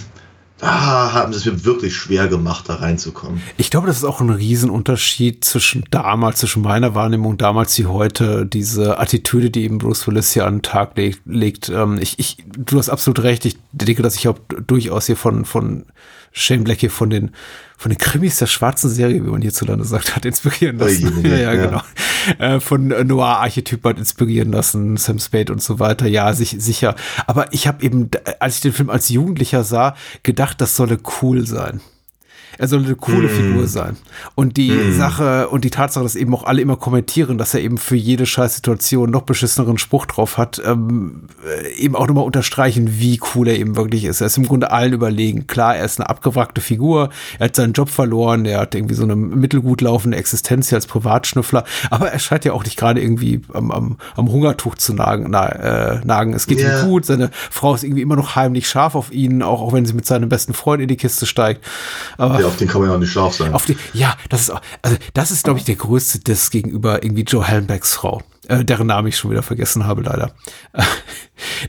[0.60, 3.40] ah, haben sie es mir wirklich schwer gemacht, da reinzukommen.
[3.56, 8.46] Ich glaube, das ist auch ein Riesenunterschied zwischen damals, zwischen meiner Wahrnehmung damals wie heute,
[8.46, 11.68] diese Attitüde, die eben Bruce Willis hier an den Tag leg, legt.
[11.68, 13.44] Ähm, ich, ich, du hast absolut recht.
[13.44, 15.84] Ich denke, dass ich auch durchaus hier von, von
[16.38, 17.30] Shane Black hier von den,
[17.76, 21.12] von den Krimis der schwarzen Serie, wie man hierzulande sagt, hat inspirieren lassen.
[21.18, 21.66] Oh ja, ja, ja.
[21.66, 21.82] genau.
[22.38, 26.06] Äh, von Noir-Archetypen hat inspirieren lassen, Sam Spade und so weiter.
[26.06, 26.94] Ja, sich, sicher.
[27.26, 28.10] Aber ich habe eben,
[28.40, 31.80] als ich den Film als Jugendlicher sah, gedacht, das solle cool sein.
[32.58, 33.96] Er soll eine coole Figur sein.
[34.34, 37.78] Und die Sache und die Tatsache, dass eben auch alle immer kommentieren, dass er eben
[37.78, 43.20] für jede Scheißsituation noch beschisseneren Spruch drauf hat, ähm, äh, eben auch nochmal unterstreichen, wie
[43.34, 44.20] cool er eben wirklich ist.
[44.20, 45.46] Er ist im Grunde allen überlegen.
[45.46, 49.04] Klar, er ist eine abgewrackte Figur, er hat seinen Job verloren, er hat irgendwie so
[49.04, 53.40] eine mittelgut laufende Existenz hier als Privatschnüffler, aber er scheint ja auch nicht gerade irgendwie
[53.52, 55.26] am, am, am Hungertuch zu nagen.
[55.30, 56.34] Na, äh, nagen.
[56.34, 56.80] Es geht Ja.
[56.82, 59.86] ihm gut, seine Frau ist irgendwie immer noch heimlich scharf auf ihn, auch, auch wenn
[59.86, 61.64] sie mit seinem besten Freund in die Kiste steigt.
[62.16, 63.52] Aber Ja, auf den kann man ja auch nicht scharf sein.
[63.54, 67.22] auf die, ja, das ist, also das ist, glaube ich, der größte Diss gegenüber irgendwie
[67.22, 70.32] Joe Hallenbecks Frau, äh, deren Namen ich schon wieder vergessen habe, leider.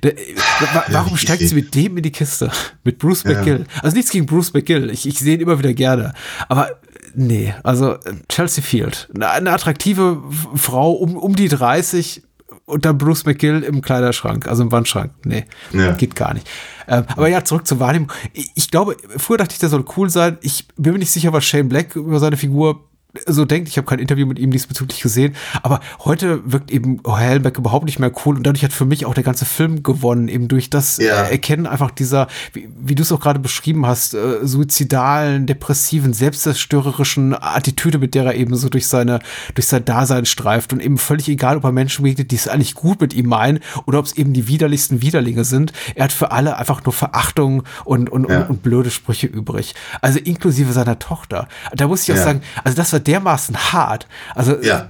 [0.03, 2.51] Der, wa- warum steigt sie mit dem in die Kiste?
[2.83, 3.65] Mit Bruce McGill?
[3.83, 6.13] Also nichts gegen Bruce McGill, ich, ich sehe ihn immer wieder gerne.
[6.47, 6.71] Aber
[7.13, 7.99] nee, also äh,
[8.29, 10.23] Chelsea Field, eine, eine attraktive
[10.55, 12.23] Frau um, um die 30
[12.69, 15.11] und dann Bruce McGill im Kleiderschrank, also im Wandschrank.
[15.25, 15.91] Nee, Ja.
[15.93, 16.49] geht gar nicht.
[16.87, 18.11] Ähm, aber ja, zurück zur Wahrnehmung.
[18.33, 20.37] Ich, ich glaube, früher dachte ich, der soll cool sein.
[20.41, 22.88] Ich bin mir nicht sicher, was Shane Black über seine Figur
[23.25, 23.67] so denkt.
[23.69, 25.35] Ich habe kein Interview mit ihm diesbezüglich gesehen.
[25.63, 28.35] Aber heute wirkt eben Hellenbeck überhaupt nicht mehr cool.
[28.37, 30.27] Und dadurch hat für mich auch der ganze Film gewonnen.
[30.27, 31.23] Eben durch das Ja.
[31.23, 36.13] äh, Erkennen einfach dieser, wie, wie du es auch gerade beschrieben hast, äh, suizidalen, depressiven,
[36.13, 39.19] selbstzerstörerischen Attitüde, mit der er eben so durch seine,
[39.55, 40.73] durch sein Dasein streift.
[40.73, 43.59] Und eben völlig egal, ob er Menschen begegnet, die es eigentlich gut mit ihm meinen
[43.85, 45.73] oder ob es eben die widerlichsten Widerlinge sind.
[45.95, 48.41] Er hat für alle einfach nur Verachtung und, und, Ja.
[48.41, 49.73] und, und blöde Sprüche übrig.
[50.01, 51.47] Also inklusive seiner Tochter.
[51.75, 52.23] Da muss ich auch Ja.
[52.23, 54.07] sagen, also das war dermaßen hart.
[54.35, 54.87] Also Ja.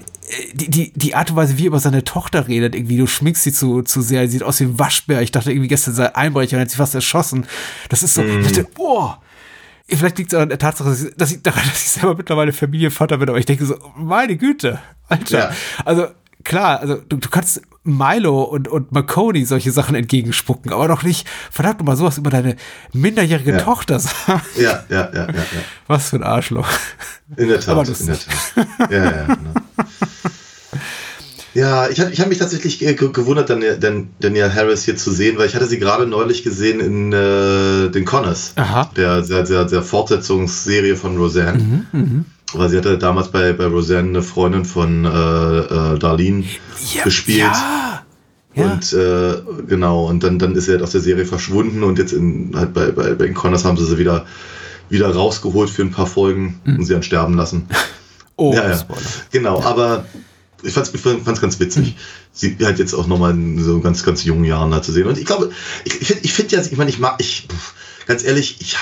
[0.54, 3.44] die, die, die Art und Weise, wie er über seine Tochter redet, irgendwie, du schminkst
[3.44, 5.22] sie zu, zu sehr, sie sieht aus wie ein Waschbär.
[5.22, 7.46] Ich dachte irgendwie gestern sei Einbrecher und hat sich fast erschossen.
[7.90, 9.12] Das ist so, ich dachte, oh,
[9.88, 12.54] vielleicht liegt es an der Tatsache, dass ich, dass ich daran, dass ich selber mittlerweile
[12.54, 15.38] Familienvater bin, aber ich denke so, meine Güte, Alter.
[15.40, 15.52] Ja.
[15.86, 16.08] Also
[16.44, 21.28] klar, also du, du kannst Milo und, und Marconi solche Sachen entgegenspucken, aber doch nicht,
[21.50, 22.56] verdammt nochmal, sowas über deine
[22.94, 23.58] minderjährige Ja.
[23.60, 24.42] Tochter sagen.
[24.58, 25.44] Ja, ja, ja, ja, ja.
[25.88, 26.68] Was für ein Arschloch.
[27.38, 28.18] In der Tat, Aber in der.
[28.20, 28.92] Tat.
[28.92, 29.54] Ja, ja, genau.
[31.56, 35.38] Ja, ich habe ich hab mich tatsächlich äh, ge- gewundert, Daniel, Harris hier zu sehen,
[35.40, 38.54] weil ich hatte sie gerade neulich gesehen in äh, den Connors,
[38.96, 41.86] der, der, der, der Fortsetzungsserie von Roseanne.
[41.92, 46.44] Mhm, Weil sie hatte damals bei, bei Roseanne eine Freundin von äh, äh, Darlene
[47.04, 47.40] gespielt.
[47.40, 48.04] Ja.
[48.56, 48.74] Ja.
[48.74, 52.14] Und äh, genau, und dann, dann ist er halt aus der Serie verschwunden und jetzt
[52.14, 54.26] in, halt bei, bei, bei Connors haben sie sie wieder,
[54.90, 57.68] wieder rausgeholt für ein paar Folgen und sie dann sterben lassen.
[58.38, 58.86] oh, ja, ja.
[59.32, 60.06] Genau, aber
[60.64, 61.96] ich fand's, ich fand's ganz witzig.
[62.32, 65.08] Sie halt jetzt auch nochmal in so ganz, ganz jungen Jahren da zu sehen.
[65.08, 65.52] Und ich glaube,
[65.86, 67.48] ich, ich finde ich find ja, ich meine, ich mag, ich,
[68.08, 68.78] ganz ehrlich, ich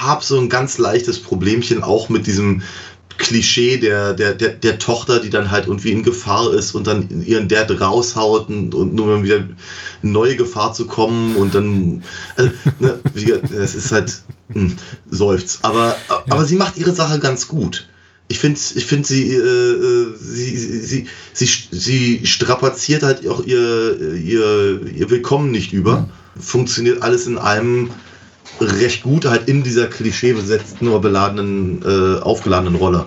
[0.00, 2.62] habe so ein ganz leichtes Problemchen auch mit diesem
[3.18, 7.24] Klischee der, der, der, der Tochter, die dann halt irgendwie in Gefahr ist und dann
[7.24, 9.44] ihren Dad raushaut und, und nur um wieder
[10.02, 12.04] in neue Gefahr zu kommen und dann,
[12.36, 13.00] also, ne,
[13.58, 14.22] es ist halt,
[14.52, 14.76] hm,
[15.10, 15.58] seufzt.
[15.62, 15.96] Aber,
[16.28, 17.88] aber sie macht ihre Sache ganz gut.
[18.28, 23.98] Ich finde, ich finde sie, äh, sie, sie, sie, sie, sie strapaziert halt auch ihr,
[24.14, 26.08] ihr, ihr Willkommen nicht über.
[26.38, 27.90] Funktioniert alles in einem
[28.60, 33.04] recht gut, halt in dieser klischeebesetzten oder beladenen, äh, aufgeladenen Rolle.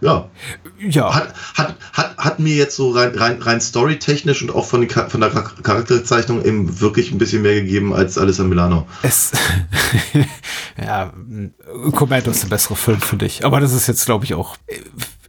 [0.00, 0.28] Ja,
[0.80, 1.14] Ja.
[1.14, 5.20] hat, hat, hat, hat mir jetzt so rein, rein, rein storytechnisch und auch von, von
[5.20, 8.84] der Char- Charakterzeichnung eben wirklich ein bisschen mehr gegeben als Alissa Milano.
[9.04, 9.30] Es,
[10.76, 11.12] ja,
[11.94, 13.44] Commando ist der bessere Film für dich.
[13.44, 14.56] Aber das ist jetzt, glaube ich, auch.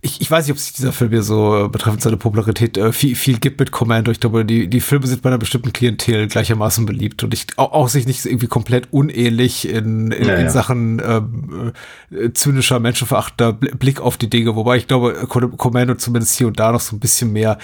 [0.05, 3.15] Ich, ich weiß nicht, ob sich dieser Film hier so betreffend seine Popularität äh, viel,
[3.15, 4.11] viel gibt mit Commando.
[4.11, 7.71] Ich glaube, die, die Filme sind bei einer bestimmten Klientel gleichermaßen beliebt und ich auch,
[7.71, 10.49] auch sich nicht irgendwie komplett unähnlich in, in, Ja, in ja.
[10.49, 11.71] Sachen ähm,
[12.11, 14.57] äh, zynischer, menschenverachtender Bl- Blick auf die Dinge.
[14.57, 17.57] Wobei ich glaube, Commando zumindest hier und da noch so ein bisschen mehr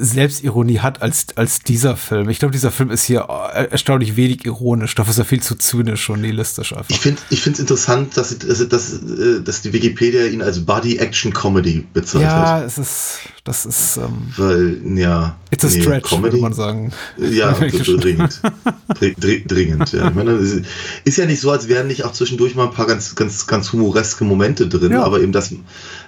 [0.00, 2.28] Selbstironie hat als, als dieser Film.
[2.28, 4.94] Ich glaube, dieser Film ist hier erstaunlich wenig ironisch.
[4.94, 6.90] Dafür ist er viel zu zynisch und nihilistisch einfach.
[6.90, 11.86] Ich finde ich es interessant, dass, dass, dass, äh, dass die Wikipedia ihn als Body-Action-Comedy
[11.92, 12.22] bezeichnet.
[12.30, 15.36] Ja, es ist, das ist, ähm, Weil, ja.
[15.50, 16.92] it's a nee, stretch, würde man sagen.
[17.16, 18.40] Ja, dringend.
[18.88, 20.08] Dr dr dringend, ja.
[20.08, 20.62] Ich meine, es
[21.04, 23.72] ist ja nicht so, als wären nicht auch zwischendurch mal ein paar ganz, ganz, ganz
[23.72, 25.02] humoreske Momente drin, Ja.
[25.04, 25.52] aber eben das,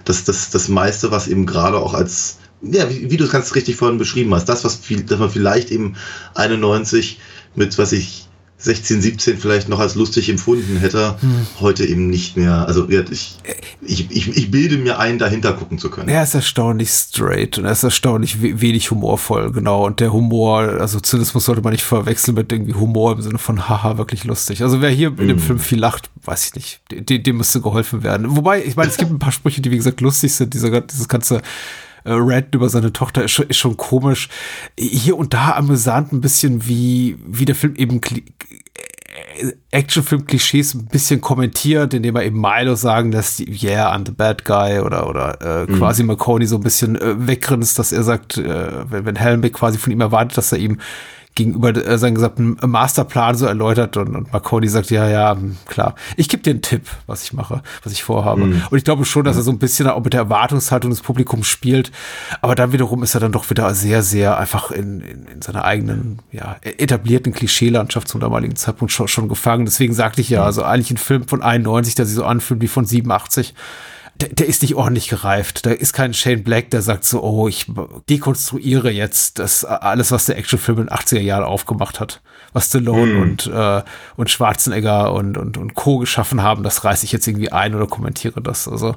[0.05, 3.55] das, das, das meiste, was eben gerade auch als, ja, wie, wie du es ganz
[3.55, 5.97] richtig vorhin beschrieben hast, das, was viel, dass man vielleicht eben
[6.35, 7.19] 91
[7.55, 8.27] mit, was ich,
[8.61, 11.47] 16, 17 vielleicht noch als lustig empfunden hätte, Hm.
[11.61, 12.67] heute eben nicht mehr.
[12.69, 13.39] Also ich,
[13.81, 16.11] ich, ich, ich bilde mir ein, dahinter gucken zu können.
[16.11, 19.87] Er ist erstaunlich straight und er ist erstaunlich we wenig humorvoll, genau.
[19.87, 23.67] Und der Humor, also Zynismus sollte man nicht verwechseln mit irgendwie Humor im Sinne von
[23.69, 24.63] haha, wirklich lustig.
[24.63, 28.03] Also wer hier in dem Film viel lacht, weiß ich nicht, dem, dem müsste geholfen
[28.03, 28.37] werden.
[28.37, 30.53] Wobei, ich meine, es gibt ein paar Sprüche, die wie gesagt lustig sind.
[30.53, 31.41] Dieser, dieses ganze
[32.05, 34.29] äh, Rant über seine Tochter ist schon, ist schon komisch.
[34.79, 38.25] Hier und da amüsant ein bisschen, wie, wie der Film eben kli-
[39.71, 44.81] Actionfilm-Klischees ein bisschen kommentiert, indem er eben Milo sagen lässt, yeah, I'm the bad guy
[44.81, 49.05] oder, oder äh, quasi McConey so ein bisschen äh, weggrinst, dass er sagt, äh, wenn,
[49.07, 50.79] wenn Helmbeck quasi von ihm erwartet, dass er ihm
[51.35, 55.95] gegenüber äh, seinen gesamten Masterplan so erläutert und, und Marconi sagt, ja, ja, hm, klar.
[56.17, 58.43] Ich gebe dir einen Tipp, was ich mache, was ich vorhabe.
[58.43, 61.47] Und ich glaube schon, dass er so ein bisschen auch mit der Erwartungshaltung des Publikums
[61.47, 61.93] spielt.
[62.41, 65.65] Aber dann wiederum ist er dann doch wieder sehr, sehr einfach in, in, in seiner
[65.65, 69.65] eigenen, ja, etablierten Klischeelandschaft zum damaligen Zeitpunkt schon, schon gefangen.
[69.65, 72.69] Deswegen sagte ich ja, also eigentlich ein Film von 91, der sich so anfühlt wie
[72.69, 73.55] von 87
[74.21, 75.67] der, der ist nicht ordentlich gereift.
[75.67, 77.67] Da ist kein Shane Black, der sagt so, oh, ich
[78.09, 82.21] dekonstruiere jetzt das alles, was der Actionfilm in den 80er Jahren aufgemacht hat.
[82.53, 83.83] Was Stallone und, äh,
[84.17, 85.99] und Schwarzenegger und, und, und Co.
[85.99, 88.67] geschaffen haben, das reiße ich jetzt irgendwie ein oder kommentiere das.
[88.67, 88.97] Also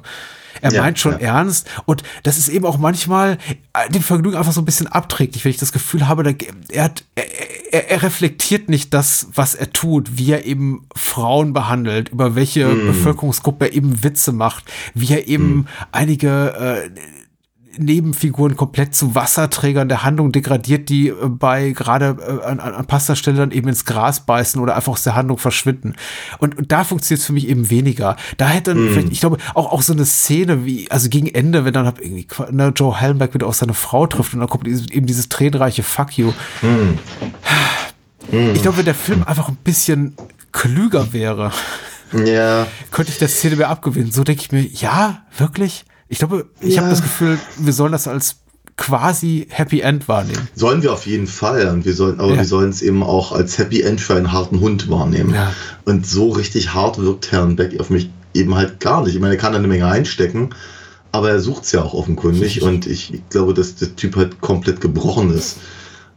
[0.60, 1.36] er Ja, meint schon ja.
[1.36, 3.38] ernst und das ist eben auch manchmal
[3.72, 6.36] äh, den Vergnügen einfach so ein bisschen abträglich, wenn ich das Gefühl habe,
[6.70, 7.24] er, hat, er,
[7.72, 12.68] er, er reflektiert nicht das, was er tut, wie er eben Frauen behandelt, über welche
[12.68, 16.90] Bevölkerungsgruppe er eben Witze macht, wie er eben einige äh,
[17.78, 23.36] Nebenfiguren komplett zu Wasserträgern der Handlung degradiert, die äh, bei gerade äh, an, an Pastastelle
[23.36, 25.94] dann eben ins Gras beißen oder einfach aus der Handlung verschwinden.
[26.38, 28.16] Und, und da funktioniert es für mich eben weniger.
[28.36, 31.64] Da hätte dann vielleicht, ich glaube, auch, auch so eine Szene wie, also gegen Ende,
[31.64, 34.66] wenn dann hab irgendwie ne, Joe Hallenberg wieder auf seine Frau trifft und dann kommt
[34.66, 36.32] eben dieses tränenreiche Fuck you.
[38.54, 40.16] Ich glaube, wenn der Film einfach ein bisschen
[40.52, 41.52] klüger wäre,
[42.12, 42.66] Ja.
[42.90, 44.12] könnte ich der Szene mehr abgewinnen.
[44.12, 45.84] So denke ich mir, ja, wirklich?
[46.08, 46.82] Ich glaube, ich Ja.
[46.82, 48.36] habe das Gefühl, wir sollen das als
[48.76, 50.48] quasi Happy End wahrnehmen.
[50.54, 51.68] Sollen wir auf jeden Fall.
[51.68, 52.38] Und wir sollen, aber Ja.
[52.38, 55.32] wir sollen es eben auch als Happy End für einen harten Hund wahrnehmen.
[55.32, 55.52] Ja.
[55.84, 59.14] Und so richtig hart wirkt Herrn Beck auf mich eben halt gar nicht.
[59.14, 60.50] Ich meine, er kann da eine Menge einstecken,
[61.12, 62.62] aber er sucht es ja auch offenkundig.
[62.62, 65.58] und ich, ich glaube, dass der Typ halt komplett gebrochen ist.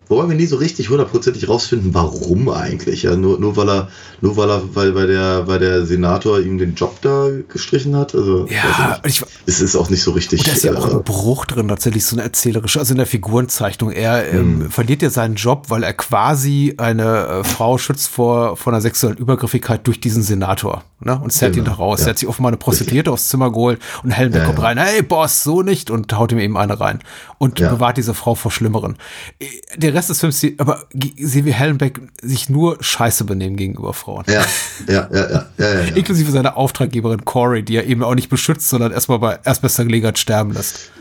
[0.10, 3.04] Wobei wir nie so richtig hundertprozentig rausfinden, warum eigentlich.
[3.04, 3.88] Ja, nur, nur weil er,
[4.22, 8.16] nur weil er, weil, weil der, weil der Senator ihm den Job da gestrichen hat.
[8.16, 10.40] Also Ja, ich es ist auch nicht so richtig.
[10.42, 12.98] Und da ist ja auch äh, ein Bruch drin, tatsächlich so eine erzählerische, also in
[12.98, 13.92] der Figurenzeichnung.
[13.92, 18.72] Er ähm, verliert ja seinen Job, weil er quasi eine äh, Frau schützt vor, vor
[18.74, 20.84] einer sexuellen Übergriffigkeit durch diesen Senator.
[21.00, 21.20] Ne?
[21.22, 22.00] Und zerrt ihn da Genau, raus.
[22.02, 22.08] ja.
[22.08, 25.02] Er hat sich offenbar eine Prostituierte aufs Zimmer geholt und Hellenbeck Ja, kommt rein, hey
[25.04, 27.00] Boss, so nicht und haut ihm eben eine rein.
[27.38, 28.98] Und bewahrt diese Frau vor Schlimmeren.
[29.40, 29.46] Äh,
[29.78, 30.86] Der Rest des Films, aber
[31.20, 34.24] sehen wir Hellenbeck sich nur scheiße benehmen gegenüber Frauen.
[34.28, 34.46] ja,
[34.88, 35.96] ja, ja, ja, ja, ja, ja.
[35.96, 40.20] Inklusive seiner Auftraggeberin Corey, die er eben auch nicht beschützt, sondern erstmal bei erstbester Gelegenheit
[40.20, 40.92] sterben lässt.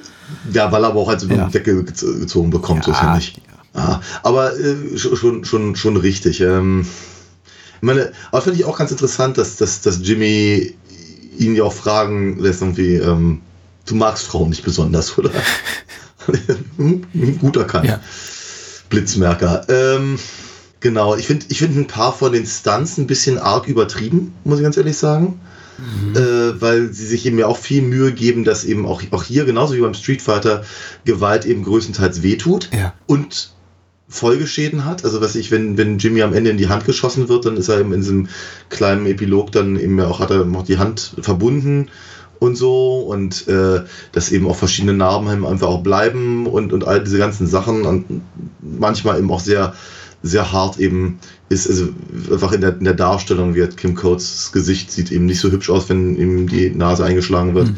[0.52, 1.52] Ja, weil er aber auch halt so Ja.
[1.52, 3.40] weggezogen bekommt, so Ja, finde ich.
[3.74, 6.40] Ja, aber äh, schon- schon, schon, richtig.
[6.40, 6.86] Ähm,
[7.76, 10.74] ich meine, aber finde ich auch ganz interessant, dass, dass, dass Jimmy
[11.38, 13.42] ihn ja auch fragen lässt, irgendwie, ähm,
[13.84, 15.30] du magst Frauen nicht besonders, oder?
[16.76, 17.02] Hm,
[17.38, 17.86] Gut erkannt.
[17.86, 18.00] Ja.
[18.88, 19.66] Blitzmerker.
[19.68, 20.18] Ähm,
[20.80, 24.58] genau, ich finde ich find ein paar von den Stunts ein bisschen arg übertrieben, muss
[24.58, 25.40] ich ganz ehrlich sagen.
[26.14, 29.44] Äh, weil sie sich eben ja auch viel Mühe geben, dass eben auch, auch hier,
[29.44, 30.64] genauso wie beim Street Fighter,
[31.04, 32.94] Gewalt eben größtenteils wehtut Ja.
[33.06, 33.50] und
[34.08, 35.04] Folgeschäden hat.
[35.04, 37.68] Also was ich, wenn, wenn Jimmy am Ende in die Hand geschossen wird, dann ist
[37.68, 38.28] er eben in diesem
[38.70, 41.88] kleinen Epilog dann eben ja auch, hat er noch die Hand verbunden
[42.38, 43.82] und so und äh,
[44.12, 47.84] dass eben auch verschiedene Narben eben einfach auch bleiben und, und all diese ganzen Sachen
[47.84, 48.22] und
[48.60, 49.74] manchmal eben auch sehr,
[50.22, 51.18] sehr hart eben
[51.48, 51.88] ist, also
[52.30, 55.70] einfach in der, in der Darstellung wird Kim Coates Gesicht sieht eben nicht so hübsch
[55.70, 57.70] aus, wenn ihm die Nase eingeschlagen wird.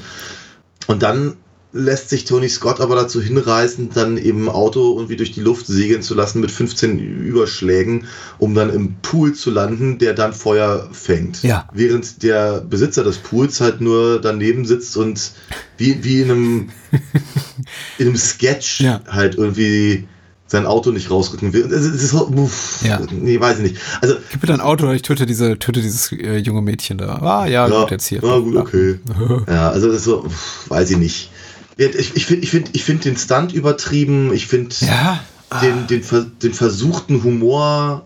[0.86, 1.34] Und dann
[1.73, 6.03] lässt sich Tony Scott aber dazu hinreißen, dann eben Auto irgendwie durch die Luft segeln
[6.03, 8.07] zu lassen mit 15 Überschlägen,
[8.39, 11.43] um dann im Pool zu landen, der dann Feuer fängt.
[11.43, 11.69] Ja.
[11.73, 15.33] Während der Besitzer des Pools halt nur daneben sitzt und
[15.77, 16.69] wie, wie in einem,
[17.99, 19.01] in einem Sketch Ja.
[19.07, 20.09] halt irgendwie
[20.47, 21.66] sein Auto nicht rausrücken will.
[21.71, 23.01] Es ist so, uff, Ja.
[23.11, 23.77] Nee, weiß ich nicht.
[24.01, 27.16] Also, Gib mir dein Auto oder ich töte, diese, töte dieses äh, junge Mädchen da.
[27.21, 28.23] Ah, ja, ja, gut, jetzt hier.
[28.23, 28.99] Ja, gut, okay.
[29.47, 31.31] ja, also das ist so, pff, weiß ich nicht.
[31.79, 34.33] Ich, ich finde ich find, ich find den Stunt übertrieben.
[34.35, 35.24] Ich finde Ja.
[35.62, 36.03] den, den,
[36.43, 38.05] den versuchten Humor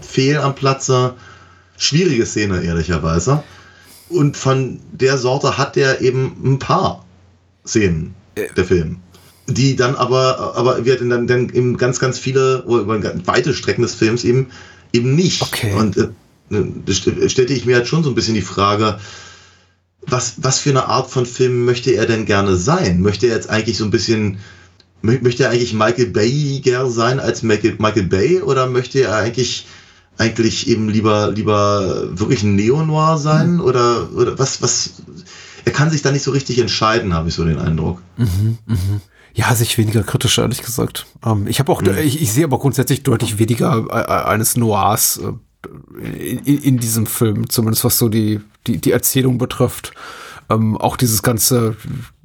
[0.00, 1.14] fehl am Platze.
[1.76, 3.42] Schwierige Szene, ehrlicherweise.
[4.08, 7.04] Und von der Sorte hat der eben ein paar
[7.66, 8.14] Szenen,
[8.56, 8.96] der Film.
[9.46, 12.86] Die dann aber, aber wird dann, dann eben ganz, ganz viele, oder
[13.26, 14.48] weite Strecken des Films eben,
[14.92, 15.42] eben nicht.
[15.42, 15.72] Okay.
[15.74, 18.98] Und äh, stellte ich mir halt schon so ein bisschen die Frage,
[20.06, 23.00] was, was für eine Art von Film möchte er denn gerne sein?
[23.00, 24.38] Möchte er jetzt eigentlich so ein bisschen,
[25.02, 29.66] mö- möchte er eigentlich Michael Bayiger sein als Michael, Michael Bay oder möchte er eigentlich,
[30.18, 35.02] eigentlich eben lieber, lieber wirklich ein Neo-Noir sein oder, oder was, was,
[35.64, 38.00] er kann sich da nicht so richtig entscheiden, habe ich so den Eindruck.
[39.32, 41.06] Ja, sich weniger kritisch, ehrlich gesagt.
[41.24, 45.18] Ähm, ich habe auch, ich, ich sehe aber grundsätzlich deutlich weniger äh, äh, eines Noirs
[45.18, 45.32] äh,
[46.02, 49.92] in, in, diesem Film, zumindest was so die, die, die Erzählung betrifft.
[50.48, 51.76] Ähm, auch dieses ganze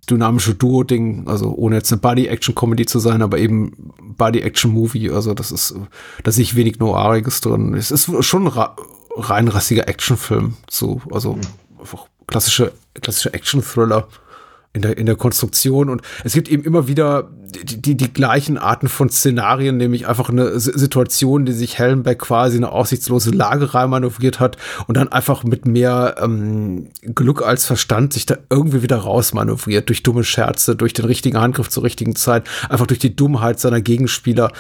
[0.09, 5.75] dynamische Duo-Ding, also ohne jetzt eine Body-Action-Comedy zu sein, aber eben Body-Action-Movie, also das ist,
[6.23, 7.73] da sehe ich wenig Noiriges drin.
[7.73, 8.75] Es ist schon ein ra
[9.17, 11.39] rein rassiger Actionfilm, so, also
[11.79, 14.07] einfach klassische, klassische Action-Thriller
[14.75, 17.29] in der, in der Konstruktion und es gibt eben immer wieder
[17.63, 22.19] die, die, die gleichen Arten von Szenarien, nämlich einfach eine S- Situation, die sich Hellenbeck
[22.19, 24.57] quasi in eine aussichtslose Lage reinmanövriert hat
[24.87, 30.03] und dann einfach mit mehr ähm, Glück als Verstand sich da irgendwie wieder rausmanövriert durch
[30.03, 34.51] dumme Scherze, durch den richtigen Handgriff zur richtigen Zeit, einfach durch die Dummheit seiner Gegenspieler.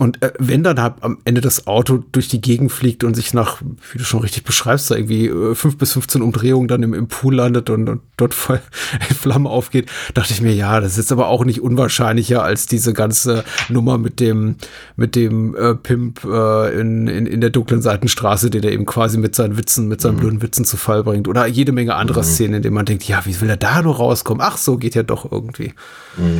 [0.00, 3.32] Und äh, wenn dann halt am Ende das Auto durch die Gegend fliegt und sich
[3.32, 6.94] nach, wie du schon richtig beschreibst, da irgendwie äh, fünf bis 15 Umdrehungen dann im,
[6.94, 8.60] im Pool landet und, und dort voll
[9.08, 12.66] in Flammen aufgeht, dachte ich mir, ja, das ist jetzt aber auch nicht unwahrscheinlicher als
[12.66, 14.56] diese ganze Nummer mit dem,
[14.96, 19.16] mit dem äh, Pimp äh, in, in, in der dunklen Seitenstraße, den er eben quasi
[19.16, 21.28] mit seinen Witzen, mit seinen blöden Witzen zu Fall bringt.
[21.28, 23.94] Oder jede Menge anderer Szenen, in denen man denkt, ja, wie will er da nur
[23.94, 24.42] rauskommen?
[24.44, 25.72] Ach, so geht ja doch irgendwie.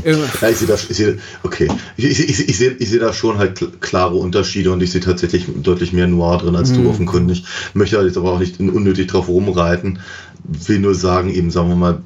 [0.04, 2.98] Irgendwie- Ja, ich sehe da, ich sehe, okay, ich, ich, ich, ich sehe, ich sehe
[3.00, 6.72] da schon halt kl- klare Unterschiede und ich sehe tatsächlich deutlich mehr Noir drin als
[6.72, 7.44] du offenkundig.
[7.74, 9.98] Möchte halt jetzt aber auch nicht unnötig drauf rumreiten.
[10.44, 12.02] Will nur sagen, eben sagen wir mal,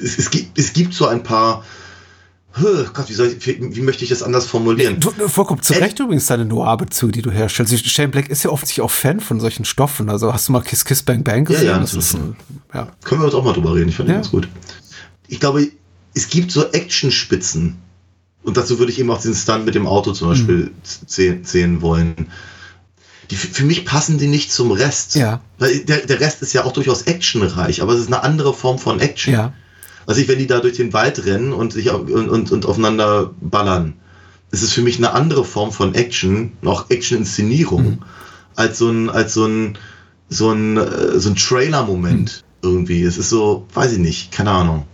[0.00, 1.64] es, es gibt, es gibt so ein paar,
[2.94, 5.00] Gott, wie, ich, wie, möchte ich das anders formulieren?
[5.00, 7.86] Du, vollkommen zu Recht übrigens deine Noir-Bezüge, die du herstellst.
[7.88, 10.10] Shane Black ist ja offensichtlich auch Fan von solchen Stoffen.
[10.10, 11.66] Also hast du mal Kiss Kiss Bang Bang gesehen?
[11.66, 12.36] ja, das das ist ein,
[12.74, 12.88] ja.
[13.04, 14.16] Können wir uns auch mal drüber reden, ich fand Ja.
[14.16, 14.48] ganz gut.
[15.28, 15.66] Ich glaube,
[16.14, 17.76] es gibt so Actionspitzen.
[18.42, 20.72] Und dazu würde ich eben auch diesen Stunt mit dem Auto zum Beispiel
[21.08, 22.28] zäh- zählen wollen.
[23.30, 25.14] Die, für mich passen die nicht zum Rest.
[25.14, 25.40] Ja.
[25.58, 28.78] Weil der, der Rest ist ja auch durchaus actionreich, aber es ist eine andere Form
[28.78, 29.32] von Action.
[29.32, 29.52] Ja.
[30.06, 33.32] Also ich, wenn die da durch den Wald rennen und sich und, und, und aufeinander
[33.40, 33.94] ballern,
[34.50, 37.98] es ist für mich eine andere Form von Action, auch Action-Inszenierung, mhm.
[38.56, 39.78] als so ein, als so ein,
[40.28, 42.68] so ein, äh, so ein Trailer-Moment mhm.
[42.68, 43.04] irgendwie.
[43.04, 44.86] Es ist so, weiß ich nicht, keine Ahnung.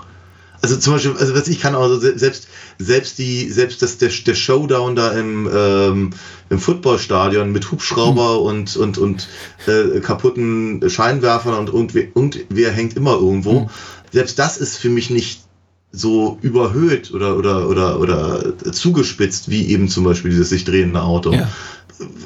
[0.61, 2.48] Also zum Beispiel, also was ich kann auch selbst
[2.79, 6.11] selbst die selbst das der, der Showdown da im ähm,
[6.49, 8.47] im Footballstadion mit Hubschrauber mhm.
[8.47, 9.29] und und und
[9.67, 13.61] äh, kaputten Scheinwerfern und irgendwer, irgendwer hängt immer irgendwo.
[13.61, 13.71] Mhm.
[14.13, 15.43] Selbst das ist für mich nicht
[15.91, 21.33] so überhöht oder oder oder oder zugespitzt wie eben zum Beispiel dieses sich drehende Auto.
[21.33, 21.49] Ja.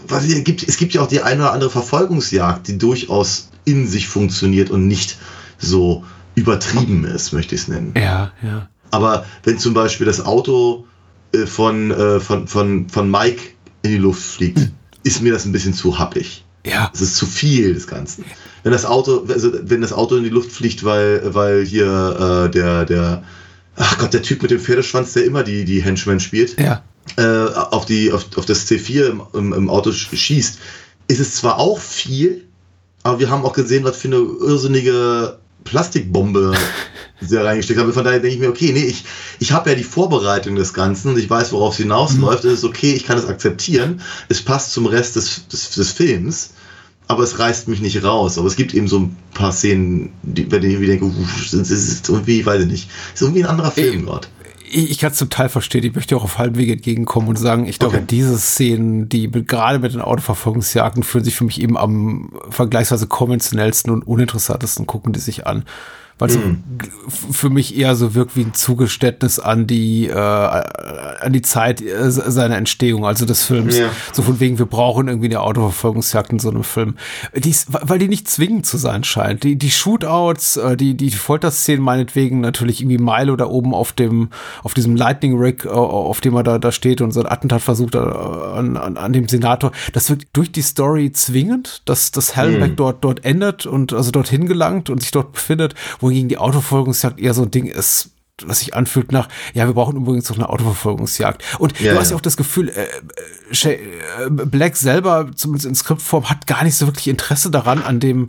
[0.07, 3.87] Was es gibt es gibt ja auch die eine oder andere Verfolgungsjagd, die durchaus in
[3.87, 5.17] sich funktioniert und nicht
[5.59, 6.05] so
[6.35, 7.95] übertrieben ist, möchte ich es nennen.
[7.97, 8.69] Ja, ja.
[8.93, 10.87] Aber wenn zum Beispiel das Auto
[11.33, 13.43] äh, von, äh, von, von, von Mike
[13.83, 14.71] in die Luft fliegt,
[15.03, 16.45] ist mir das ein bisschen zu happig.
[16.65, 16.91] Ja.
[16.95, 18.25] Es ist zu viel des Ganzen.
[18.63, 22.51] Wenn das Auto, also wenn das Auto in die Luft fliegt, weil, weil hier äh,
[22.51, 23.25] der, der,
[23.75, 26.85] ach Gott, der Typ mit dem Pferdeschwanz, der immer die, die Henchmen spielt, ja.
[27.17, 30.59] äh, auf, die, auf, auf das C4 im, im, im Auto schießt,
[31.09, 32.45] ist es zwar auch viel,
[33.03, 36.53] aber wir haben auch gesehen, was für eine irrsinnige Plastikbombe
[37.21, 37.93] sehr reingesteckt habe.
[37.93, 39.05] Von daher denke ich mir, okay, nee, ich,
[39.39, 42.45] ich habe ja die Vorbereitung des Ganzen und ich weiß, worauf es hinausläuft.
[42.45, 42.51] Mhm.
[42.51, 44.01] Es ist okay, ich kann es akzeptieren.
[44.29, 46.51] Es passt zum Rest des, des, des Films,
[47.09, 48.39] aber es reißt mich nicht raus.
[48.39, 51.11] Aber es gibt eben so ein paar Szenen, die, bei denen ich denke,
[51.53, 54.29] es ist irgendwie, weiß ich nicht, es ist irgendwie ein anderer Film gerade
[54.73, 55.85] ich, ich kann es zum Teil verstehen.
[55.85, 58.07] Ich möchte auch auf halbem Weg entgegenkommen und sagen, ich glaube, okay.
[58.09, 63.07] diese Szenen, die mit, gerade mit den Autoverfolgungsjagden fühlen sich für mich eben am vergleichsweise
[63.07, 65.65] konventionellsten und uninteressantesten gucken die sich an
[66.23, 66.63] weil es mhm.
[67.09, 72.13] für mich eher so wirkt wie ein Zugeständnis an die äh, an die Zeit äh,
[72.13, 73.77] seiner Entstehung, also des Films.
[73.77, 73.89] Ja.
[74.13, 76.95] So von wegen, wir brauchen irgendwie eine Autoverfolgungsjagd in so einem Film.
[77.35, 79.43] Die weil die nicht zwingend zu sein scheint.
[79.43, 84.29] Die, die Shootouts, äh, die, die Folterszenen meinetwegen natürlich irgendwie Milo da oben auf dem,
[84.63, 87.63] auf diesem Lightning Rig, äh, auf dem er da, da steht und so ein Attentat
[87.63, 89.73] versucht äh, an, an, an dem Senator.
[89.93, 92.77] Das wirkt durch die Story zwingend, dass das Hallenbeck mhm.
[92.77, 95.75] dort, dort endet und also dorthin gelangt und sich dort befindet,
[96.13, 98.11] wohingegen die Autoverfolgungsjagd eher so ein Ding ist,
[98.45, 101.43] was sich anfühlt nach, ja, wir brauchen übrigens noch eine Autoverfolgungsjagd.
[101.59, 102.87] Und ja, du hast ja auch das Gefühl, äh,
[103.65, 108.01] äh, äh, Black selber, zumindest in Skriptform, hat gar nicht so wirklich Interesse daran, an
[108.01, 108.29] dem,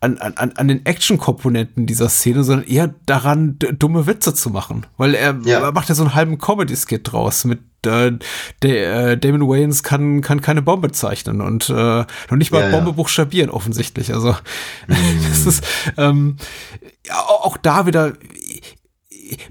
[0.00, 4.86] an, an, an den Action-Komponenten dieser Szene, sondern eher daran, dumme Witze zu machen.
[4.96, 5.60] Weil er, ja.
[5.60, 8.12] er macht ja so einen halben Comedy-Skit draus mit äh,
[8.62, 12.70] der, äh, Damon Wayans kann, kann keine Bombe zeichnen und äh, noch nicht mal ja,
[12.70, 12.96] Bombe ja.
[12.96, 14.12] buchstabieren, offensichtlich.
[14.14, 14.32] Also
[14.86, 14.94] mm.
[15.28, 15.64] das ist
[15.96, 16.36] ähm,
[17.06, 18.12] ja, auch da wieder,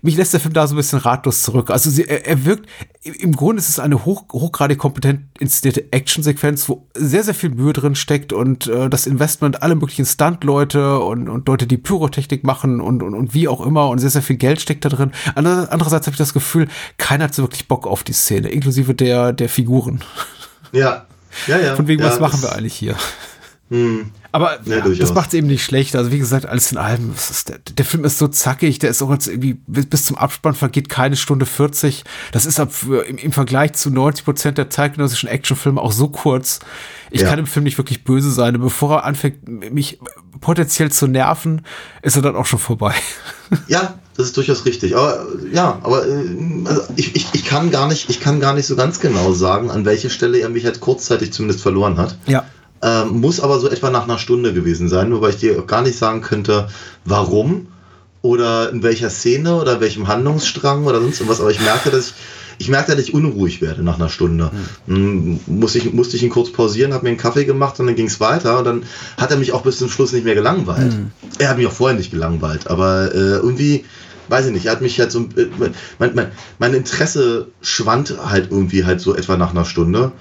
[0.02, 1.70] mich lässt der Film da so ein bisschen ratlos zurück.
[1.70, 2.68] Also sie, er, er wirkt,
[3.04, 7.74] im Grunde ist es eine hoch, hochgradig kompetent inszenierte Actionsequenz, wo sehr, sehr viel Mühe
[7.74, 12.82] drin steckt und äh, das Investment alle möglichen Stunt-Leute und, und Leute, die Pyrotechnik machen
[12.82, 15.12] und, und, und wie auch immer und sehr, sehr viel Geld steckt da drin.
[15.36, 16.68] Andererseits habe ich das Gefühl,
[16.98, 20.04] keiner hat so wirklich Bock auf die Szene, inklusive der, der Figuren.
[20.72, 21.06] Ja.
[21.48, 21.76] Ja, ja.
[21.76, 22.96] Von wegen, ja, was machen wir eigentlich hier?
[23.70, 24.12] Hm.
[24.34, 25.96] Aber ja, ja, das macht es eben nicht schlecht.
[25.96, 27.14] Also wie gesagt, alles in allem,
[27.48, 30.88] der, der, Film ist so zackig, der ist auch jetzt irgendwie bis zum Abspann vergeht
[30.88, 32.04] keine Stunde 40.
[32.32, 32.72] Das ist ab,
[33.08, 36.60] im, im Vergleich zu 90 Prozent der zeitgenössischen Actionfilme auch so kurz.
[37.10, 37.28] Ich ja.
[37.28, 38.56] kann dem Film nicht wirklich böse sein.
[38.56, 40.00] Und bevor er anfängt, mich
[40.40, 41.66] potenziell zu nerven,
[42.02, 42.94] ist er dann auch schon vorbei.
[43.68, 44.96] Ja, das ist durchaus richtig.
[44.96, 46.24] Aber ja, aber äh,
[46.64, 49.70] also ich, ich, ich kann gar nicht, ich kann gar nicht so ganz genau sagen,
[49.70, 52.18] an welche Stelle er mich halt kurzzeitig zumindest verloren hat.
[52.28, 52.46] Ja.
[52.84, 55.98] Ähm, muss aber so etwa nach einer Stunde gewesen sein, wobei ich dir gar nicht
[55.98, 56.68] sagen könnte,
[57.06, 57.68] warum
[58.22, 61.42] oder in welcher Szene oder welchem Handlungsstrang oder sonst was.
[61.42, 62.14] Aber ich merke, dass ich,
[62.60, 64.52] ich merke, dass ich unruhig werde nach einer Stunde.
[64.86, 65.40] Mhm.
[65.48, 68.08] Muss ich, musste ich ihn kurz pausieren, habe mir einen Kaffee gemacht und dann ging
[68.08, 68.60] es weiter.
[68.60, 68.84] Und dann
[69.18, 70.94] hat er mich auch bis zum Schluss nicht mehr gelangweilt.
[70.94, 71.12] Mhm.
[71.40, 73.86] Er hat mich auch vorher nicht gelangweilt, aber äh, irgendwie
[74.28, 75.48] weiß ich nicht, er hat mich halt so, äh,
[76.00, 80.12] mein, mein, mein Interesse schwand halt irgendwie halt so etwa nach einer Stunde.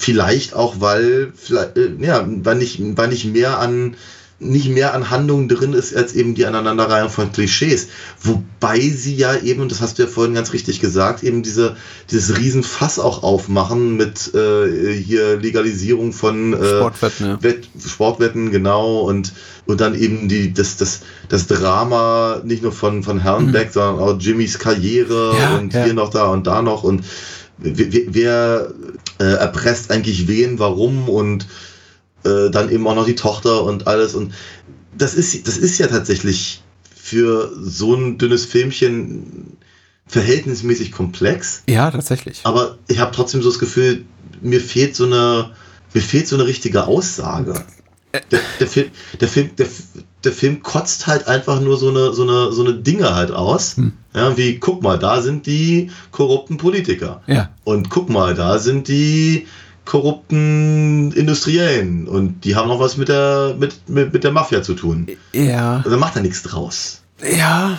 [0.00, 3.96] Vielleicht auch, weil, vielleicht, äh, ja, weil nicht, weil nicht mehr an,
[4.38, 7.88] nicht mehr an Handlungen drin ist, als eben die Aneinanderreihung von Klischees.
[8.22, 11.76] Wobei sie ja eben, und das hast du ja vorhin ganz richtig gesagt, eben diese,
[12.10, 17.42] dieses Riesenfass auch aufmachen mit äh, hier Legalisierung von äh, Sportwetten, ja.
[17.42, 19.34] Wett, Sportwetten, genau, und,
[19.66, 23.72] und dann eben die, das, das, das Drama nicht nur von, von Herrenbeck, mhm.
[23.72, 25.84] sondern auch Jimmys Karriere ja, und ja.
[25.84, 27.04] hier noch da und da noch und
[27.60, 28.72] wer, wer
[29.20, 31.46] äh, erpresst eigentlich wen, warum und
[32.24, 34.14] äh, dann eben auch noch die Tochter und alles.
[34.14, 34.34] Und
[34.96, 36.62] das ist, das ist ja tatsächlich
[36.94, 39.56] für so ein dünnes Filmchen
[40.06, 41.62] verhältnismäßig komplex.
[41.68, 42.40] Ja, tatsächlich.
[42.44, 44.04] Aber ich habe trotzdem so das Gefühl,
[44.40, 45.50] mir fehlt so eine,
[45.94, 47.54] mir fehlt so eine richtige Aussage.
[48.12, 49.66] Der, der, Film, der, Film, der,
[50.24, 53.76] der Film kotzt halt einfach nur so eine, so eine, so eine Dinge halt aus.
[53.76, 53.92] Hm.
[54.14, 57.22] Ja, wie, guck mal, da sind die korrupten Politiker.
[57.26, 57.50] Ja.
[57.64, 59.46] Und guck mal, da sind die
[59.84, 62.08] korrupten Industriellen.
[62.08, 65.06] Und die haben noch was mit der, mit, mit, mit der Mafia zu tun.
[65.32, 65.80] Ja.
[65.84, 67.02] Dann macht er nichts draus.
[67.22, 67.78] Ja.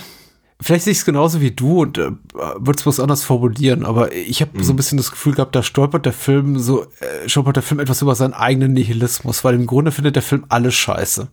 [0.62, 4.14] Vielleicht sehe ich es genauso wie du und äh, würde es bloß anders formulieren, aber
[4.14, 7.56] ich habe so ein bisschen das Gefühl gehabt, da stolpert der Film so, äh, stolpert
[7.56, 11.30] der Film etwas über seinen eigenen Nihilismus, weil im Grunde findet der Film alles scheiße.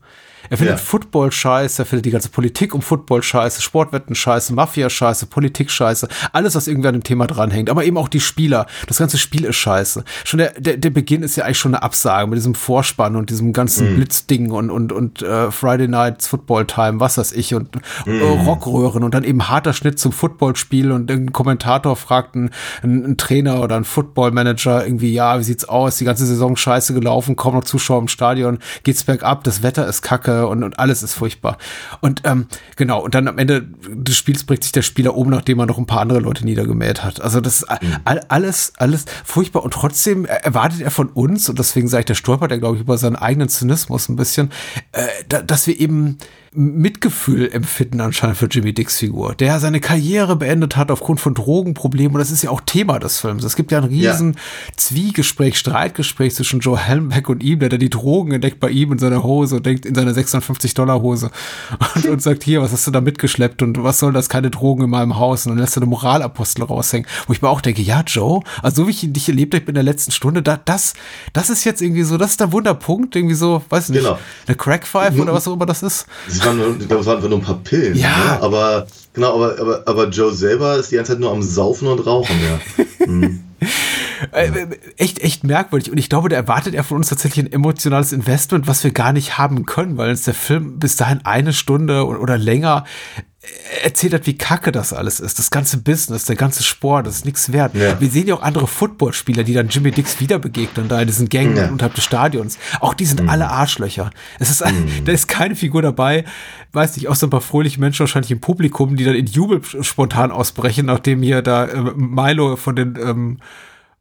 [0.50, 0.82] Er findet Ja.
[0.82, 5.70] Football scheiße, er findet die ganze Politik um Football scheiße, Sportwetten scheiße, Mafia scheiße, Politik
[5.70, 7.70] scheiße, alles, was irgendwie an dem Thema dranhängt.
[7.70, 8.66] Aber eben auch die Spieler.
[8.86, 10.04] Das ganze Spiel ist scheiße.
[10.24, 13.30] Schon der, der, der Beginn ist ja eigentlich schon eine Absage mit diesem Vorspann und
[13.30, 17.76] diesem ganzen Blitzding und, und, und äh, Friday Nights Football Time, was weiß ich, und
[18.06, 22.50] äh, Rockröhren und dann eben harter Schnitt zum Footballspiel und irgendein Kommentator fragt einen,
[22.82, 25.96] einen, einen Trainer oder einen Footballmanager irgendwie, ja, wie sieht's aus?
[25.96, 30.02] Die ganze Saison scheiße gelaufen, kaum noch Zuschauer im Stadion, geht's bergab, das Wetter ist
[30.02, 31.58] kacke und, und alles ist furchtbar.
[32.00, 32.46] Und ähm,
[32.76, 35.78] genau, und dann am Ende des Spiels bricht sich der Spieler um, nachdem er noch
[35.78, 37.20] ein paar andere Leute niedergemäht hat.
[37.20, 37.70] Also das ist
[38.04, 42.14] all, alles, alles furchtbar und trotzdem erwartet er von uns, und deswegen sage ich, der
[42.14, 44.50] stolpert er, glaube ich, über seinen eigenen Zynismus ein bisschen,
[44.92, 46.18] äh, da, dass wir eben
[46.52, 52.14] Mitgefühl empfinden anscheinend für Jimmy Dicks Figur, der seine Karriere beendet hat aufgrund von Drogenproblemen
[52.14, 53.44] und das ist ja auch Thema des Films.
[53.44, 54.36] Es gibt ja ein riesen
[54.76, 58.98] Zwiegespräch, Streitgespräch zwischen Joe Helmbeck und ihm, der dann die Drogen entdeckt bei ihm in
[58.98, 61.30] seiner Hose und denkt in seiner 650 Dollar Hose
[61.94, 64.84] und, und sagt, hier, was hast du da mitgeschleppt und was soll das, keine Drogen
[64.84, 67.82] in meinem Haus und dann lässt er eine Moralapostel raushängen, wo ich mir auch denke,
[67.82, 70.94] ja Joe, also so wie ich dich erlebt habe in der letzten Stunde, da, das,
[71.32, 74.18] das ist jetzt irgendwie so, das ist der Wunderpunkt, irgendwie so, weiß nicht, Genau.
[74.46, 76.06] eine Crackpfeife oder was auch immer das ist.
[76.38, 77.96] Das waren, nur- ich glaube, es waren nur ein paar Pillen.
[77.96, 78.08] Ja.
[78.08, 78.42] ne?
[78.42, 82.00] Aber, genau, aber, aber, aber Joe selber ist die ganze Zeit nur am Saufen und
[82.06, 82.60] Rauchen, ja.
[84.32, 84.66] Äh, äh,
[84.96, 85.90] echt, echt merkwürdig.
[85.92, 89.12] Und ich glaube, da erwartet er von uns tatsächlich ein emotionales Investment, was wir gar
[89.12, 92.84] nicht haben können, weil uns der Film bis dahin eine Stunde oder länger
[93.84, 95.38] erzählt hat, wie kacke das alles ist.
[95.38, 97.74] Das ganze Business, der ganze Sport, das ist nichts wert.
[97.74, 98.00] Ja.
[98.00, 101.28] Wir sehen ja auch andere Footballspieler, die dann Jimmy Dix wieder begegnen, da in diesen
[101.28, 101.68] Gängen Ja.
[101.68, 102.58] unterhalb des Stadions.
[102.80, 104.10] Auch die sind alle Arschlöcher.
[104.40, 104.62] Es ist,
[105.04, 106.24] da ist keine Figur dabei,
[106.72, 110.32] weiß nicht, außer ein paar fröhliche Menschen wahrscheinlich im Publikum, die dann in Jubel spontan
[110.32, 113.38] ausbrechen, nachdem hier da äh, Milo von den ähm,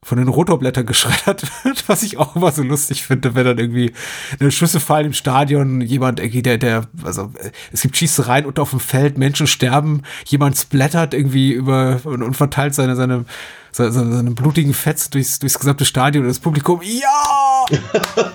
[0.08, 3.92] von den Rotorblättern geschreddert wird, was ich auch immer so lustig finde, wenn dann irgendwie
[4.40, 8.58] eine Schüsse fallen im Stadion, jemand irgendwie, der, der, also äh, es gibt Schießereien und
[8.58, 13.26] auf dem Feld, Menschen sterben, jemand splattert irgendwie über und, und verteilt seine, seine,
[13.74, 17.66] seine, seine blutigen Fetz durchs, durchs gesamte Stadion und das Publikum, ja!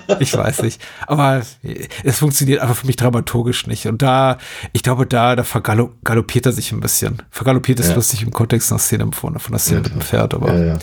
[0.19, 0.79] ich weiß nicht.
[1.07, 3.87] Aber äh, es funktioniert einfach für mich dramaturgisch nicht.
[3.87, 4.37] Und da,
[4.73, 7.23] ich glaube, da, da vergaloppiert er sich ein bisschen.
[7.31, 7.95] Vergaloppiert ist Ja.
[7.95, 10.53] lustig im Kontext einer Szene von, von der Szene mit dem Pferd, aber.
[10.53, 10.79] ja, ja.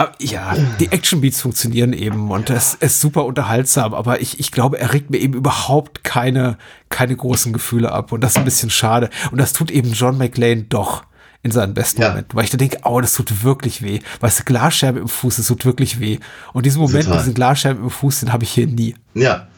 [0.00, 4.78] Aber ja, die Actionbeats funktionieren eben und es ist super unterhaltsam, aber ich, ich glaube,
[4.80, 6.56] er regt mir eben überhaupt keine,
[6.88, 9.10] keine großen Gefühle ab und das ist ein bisschen schade.
[9.30, 11.04] Und das tut eben John McLean doch
[11.42, 12.08] in seinen besten Ja.
[12.08, 14.00] Momenten, weil ich da denke, oh, das tut wirklich weh.
[14.20, 16.18] Weißt du, Glasscherbe im Fuß, das tut wirklich weh.
[16.54, 17.18] Und diesen Moment Total.
[17.18, 18.94] diesen Glasscherben im Fuß, den habe ich hier nie.
[19.12, 19.48] Ja,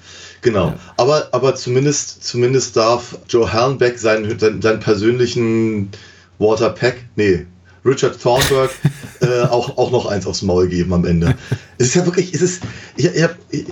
[0.41, 0.75] genau.
[0.97, 5.91] Aber, aber zumindest, zumindest darf Joe Hallenbeck seinen, seinen, seinen persönlichen
[6.41, 7.47] Walter Peck, nee,
[7.85, 8.71] Richard Thornburg
[9.21, 11.35] äh, auch, auch noch eins aufs Maul geben am Ende.
[11.79, 12.63] Es ist ja wirklich, es ist,
[12.97, 13.65] ich, ich habe ich,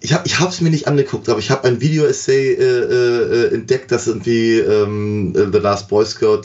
[0.00, 3.90] ich hab, ich hab's mir nicht angeguckt, aber ich habe ein Video-Essay äh, äh, entdeckt,
[3.90, 6.42] das irgendwie ähm, äh, The Last Boy Scout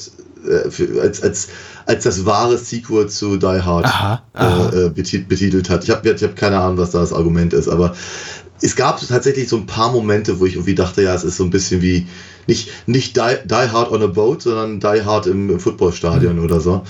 [0.47, 1.49] äh, für, als, als,
[1.85, 4.69] als das wahre Sequel zu Die Hard Aha, aha.
[4.69, 5.83] Äh, äh, betit- betitelt hat.
[5.83, 7.93] Ich habe ich hab keine Ahnung, was da das Argument ist, aber
[8.61, 11.43] es gab tatsächlich so ein paar Momente, wo ich irgendwie dachte, ja, es ist so
[11.43, 12.07] ein bisschen wie
[12.47, 16.43] nicht, nicht die, die Hard on a Boat, sondern Die Hard im, im Footballstadion Mhm.
[16.43, 16.83] oder so.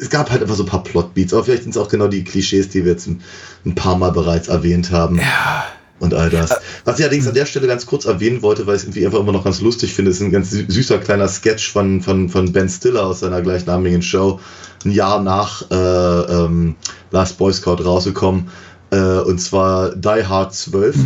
[0.00, 2.22] Es gab halt einfach so ein paar Plotbeats, aber vielleicht sind es auch genau die
[2.24, 3.20] Klischees, die wir jetzt ein,
[3.66, 5.16] ein paar Mal bereits erwähnt haben.
[5.16, 5.64] Ja.
[6.00, 6.54] Und all das.
[6.84, 9.18] Was ich allerdings an der Stelle ganz kurz erwähnen wollte, weil ich es irgendwie einfach
[9.18, 12.52] immer noch ganz lustig finde, ist ein ganz sü- süßer kleiner Sketch von, von, von
[12.52, 14.38] Ben Stiller aus seiner gleichnamigen Show,
[14.84, 16.76] ein Jahr nach äh, ähm,
[17.10, 18.48] Last Boy Scout rausgekommen.
[18.90, 20.96] Äh, und zwar Die Hard 12,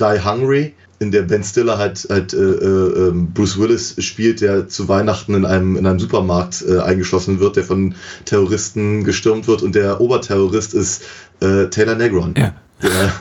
[0.00, 4.68] Die Hungry, in der Ben Stiller halt, halt äh, äh, ähm, Bruce Willis spielt, der
[4.68, 7.94] zu Weihnachten in einem, in einem Supermarkt äh, eingeschlossen wird, der von
[8.24, 11.02] Terroristen gestürmt wird und der Oberterrorist ist
[11.40, 12.34] äh, Taylor Negron.
[12.36, 12.54] Ja.
[12.82, 13.12] Der,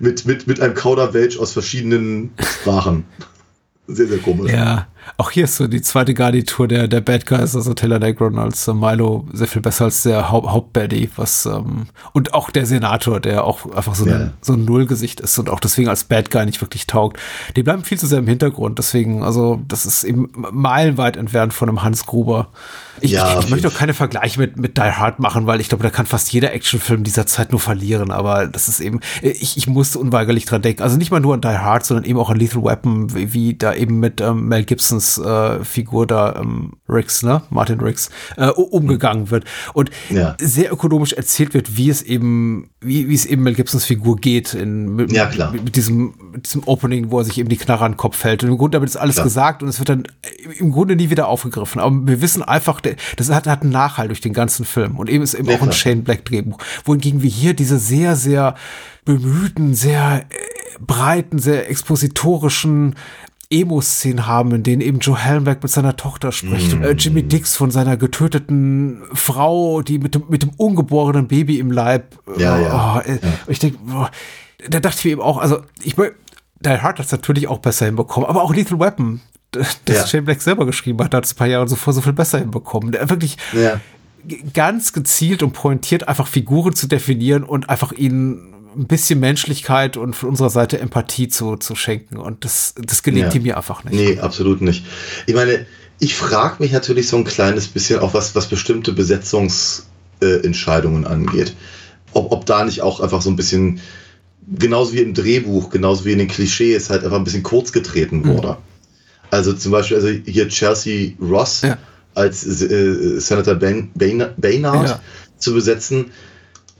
[0.00, 3.04] mit, mit, mit einem Kauderwelsch aus verschiedenen Sprachen.
[3.86, 4.52] Sehr, sehr komisch.
[4.52, 4.86] Ja,
[5.16, 8.68] Auch hier ist so die zweite Garnitur der, der Bad Guys, also Taylor Negron als
[8.68, 13.20] äh, Milo sehr viel besser als der Haupt Hauptbaddy, was, ähm, und auch der Senator,
[13.20, 14.16] der auch einfach so, Ja.
[14.16, 17.18] ein, so ein Nullgesicht ist und auch deswegen als Bad Guy nicht wirklich taugt.
[17.56, 21.68] Die bleiben viel zu sehr im Hintergrund, deswegen, also, das ist eben meilenweit entfernt von
[21.68, 22.48] einem Hans Gruber.
[23.00, 25.68] Ich, Ja, ich, ich möchte auch keine Vergleiche mit, mit Die Hard machen, weil ich
[25.68, 28.10] glaube, da kann fast jeder Actionfilm dieser Zeit nur verlieren.
[28.10, 30.82] Aber das ist eben, ich, ich musste unweigerlich dran denken.
[30.82, 33.54] Also nicht mal nur an Die Hard, sondern eben auch an Lethal Weapon, wie, wie
[33.54, 34.64] da eben mit ähm, Mel
[34.98, 37.42] Gibsons äh, Figur da, ähm, Riggs, ne?
[37.50, 39.44] Martin Riggs, äh, umgegangen wird.
[39.74, 40.36] Und Ja.
[40.40, 44.54] sehr ökonomisch erzählt wird, wie es eben, wie, wie es eben Mel Gibsons Figur geht
[44.54, 45.52] in, mit, Ja, klar.
[45.52, 48.24] mit, mit diesem, mit diesem Opening, wo er sich eben die Knarre an den Kopf
[48.24, 48.42] hält.
[48.42, 49.24] Und im Grunde damit ist alles Klar.
[49.24, 50.04] gesagt und es wird dann
[50.58, 51.80] im Grunde nie wieder aufgegriffen.
[51.80, 54.96] Aber wir wissen einfach, das hat, hat einen Nachhalt durch den ganzen Film.
[54.98, 55.72] Und eben ist eben Ja, auch ein klar.
[55.72, 56.58] Shane Black Drehbuch.
[56.84, 58.54] Wohingegen wir hier diese sehr, sehr
[59.04, 60.34] bemühten, sehr äh,
[60.80, 62.94] breiten, sehr expositorischen
[63.50, 67.56] Emo-Szenen haben, in denen eben Joe Hellenberg mit seiner Tochter spricht und äh, Jimmy Dix
[67.56, 72.18] von seiner getöteten Frau, die mit dem, mit dem ungeborenen Baby im Leib.
[72.36, 73.02] äh, Ja, ja.
[73.06, 74.10] Oh, äh, Ich denke, boah,
[74.68, 76.10] da dachte ich mir eben auch, also ich mein,
[76.60, 79.20] Die Hard hat es natürlich auch besser hinbekommen, aber auch Lethal Weapon,
[79.52, 80.06] das Ja.
[80.06, 82.92] Shane Black selber geschrieben hat, hat es ein paar Jahre zuvor so viel besser hinbekommen.
[82.92, 83.80] Der wirklich Ja.
[84.52, 90.14] ganz gezielt und pointiert einfach Figuren zu definieren und einfach ihnen ein bisschen Menschlichkeit und
[90.14, 92.16] von unserer Seite Empathie zu, zu schenken.
[92.16, 93.40] Und das, das gelingt Ja.
[93.40, 93.94] ihm mir einfach nicht.
[93.94, 94.84] Nee, absolut nicht.
[95.26, 95.66] Ich meine,
[95.98, 101.54] ich frage mich natürlich so ein kleines bisschen auch, was, was bestimmte Besetzungsentscheidungen äh, angeht.
[102.12, 103.80] Ob, ob da nicht auch einfach so ein bisschen,
[104.58, 108.24] genauso wie im Drehbuch, genauso wie in den Klischees, halt einfach ein bisschen kurz getreten
[108.26, 108.56] wurde.
[109.30, 111.76] Also zum Beispiel, also hier Chelsea Ross Ja.
[112.14, 115.00] als äh, Senator Bain, Bain, Baynard Ja.
[115.36, 116.06] zu besetzen.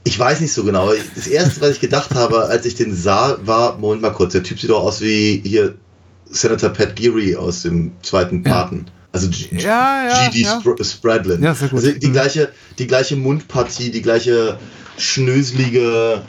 [0.05, 0.91] Ich weiß nicht so genau.
[1.15, 4.43] Das erste, was ich gedacht habe, als ich den sah, war, Moment mal kurz, der
[4.43, 5.75] Typ sieht doch aus wie hier
[6.31, 8.85] Senator Pat Geary aus dem zweiten Paten.
[9.11, 10.43] Also G Ja, ja, G.D.
[10.45, 10.59] ja.
[10.61, 11.41] Spr Spradlin.
[11.43, 11.79] Ja, sehr gut.
[11.79, 12.13] Also die Mhm.
[12.13, 14.57] gleiche, die gleiche Mundpartie, die gleiche
[14.97, 16.21] schnöselige,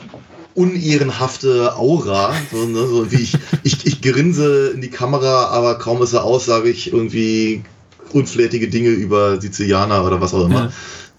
[0.55, 2.33] unehrenhafte Aura.
[2.51, 3.33] So, ne, so wie ich,
[3.63, 7.63] ich, ich grinse in die Kamera, aber kaum ist er aus, sage ich irgendwie
[8.11, 10.59] unflätige Dinge über Sizilianer oder was auch immer.
[10.65, 10.71] Ja.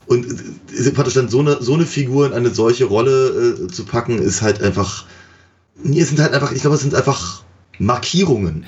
[0.07, 0.27] Und
[0.95, 4.43] praktisch dann so eine, so eine Figur in eine solche Rolle äh, zu packen, ist
[4.43, 5.05] halt einfach.
[5.83, 7.43] Nee, es sind halt einfach, ich glaube, es sind einfach
[7.79, 8.67] Markierungen.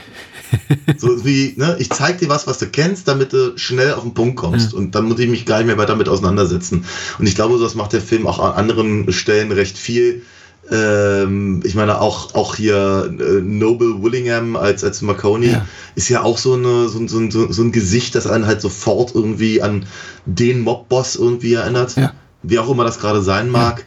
[0.98, 4.14] so wie, ne, ich zeig dir was, was du kennst, damit du schnell auf den
[4.14, 4.74] Punkt kommst.
[4.74, 6.84] Und dann muss ich mich gar nicht mehr weiter damit auseinandersetzen.
[7.18, 10.22] Und ich glaube, das macht der Film auch an anderen Stellen recht viel.
[10.70, 15.66] Ähm, ich meine, auch, auch hier äh, Noble Willingham als, als Marconi Ja.
[15.94, 18.60] ist ja auch so, eine, so, ein- so, so, so ein Gesicht, das einen halt
[18.60, 19.84] sofort irgendwie an
[20.26, 21.96] den Mobboss irgendwie erinnert.
[21.96, 22.12] Ja.
[22.42, 23.84] Wie auch immer das gerade sein mag.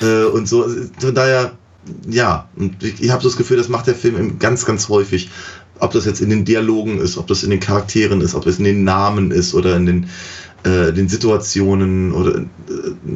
[0.00, 0.66] Äh, und so.
[0.98, 1.52] Von daher,
[2.08, 4.88] ja, und ich, ich habe so das Gefühl, das macht der Film eben ganz, ganz
[4.88, 5.30] häufig.
[5.80, 8.58] Ob das jetzt in den Dialogen ist, ob das in den Charakteren ist, ob es
[8.58, 10.06] in den Namen ist oder in den,
[10.64, 12.44] äh, den Situationen oder äh,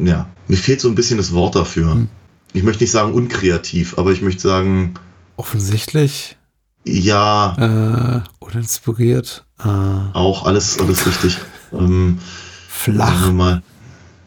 [0.04, 1.92] ja, mir fehlt so ein bisschen das Wort dafür.
[1.92, 2.08] Hm.
[2.54, 4.94] Ich möchte nicht sagen unkreativ, aber ich möchte sagen,
[5.36, 6.36] Offensichtlich
[6.84, 11.38] ja, äh, uninspiriert, äh, auch alles, alles richtig.
[11.72, 12.20] Ähm,
[12.68, 13.26] sagen flach.
[13.26, 13.62] wir mal,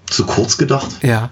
[0.07, 0.89] zu kurz gedacht.
[1.01, 1.29] Ja.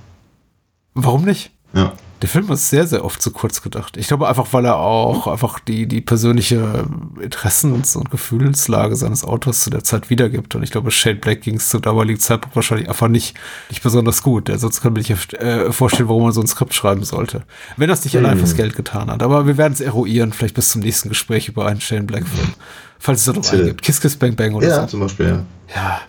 [0.94, 1.52] Warum nicht?
[1.74, 1.94] Ja.
[2.22, 3.98] Der Film ist sehr, sehr oft zu kurz gedacht.
[3.98, 6.86] Ich glaube einfach, weil er auch einfach die, die persönliche
[7.22, 10.56] Interessens- und Gefühlslage seines Autors zu der Zeit wiedergibt.
[10.56, 13.36] Und ich glaube, Shane Black ging es zum damaligen Zeitpunkt wahrscheinlich einfach nicht,
[13.70, 14.48] nicht besonders gut.
[14.48, 17.44] Ja, sonst kann man sich äh, vorstellen, warum man so ein Skript schreiben sollte.
[17.76, 19.22] Wenn das nicht allein fürs Geld getan hat.
[19.22, 22.54] Aber wir werden es eruieren, vielleicht bis zum nächsten Gespräch über einen Shane Black-Film.
[22.98, 23.82] Falls es da noch einen gibt.
[23.82, 24.88] Kiss, Kiss, Bang, Bang oder Ja, so.
[24.88, 25.46] zum Beispiel, ja.
[25.76, 26.02] Ja.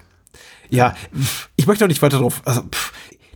[0.69, 0.95] Ja,
[1.55, 2.43] ich möchte auch nicht weiter drauf.
[2.45, 2.93] Also, pf,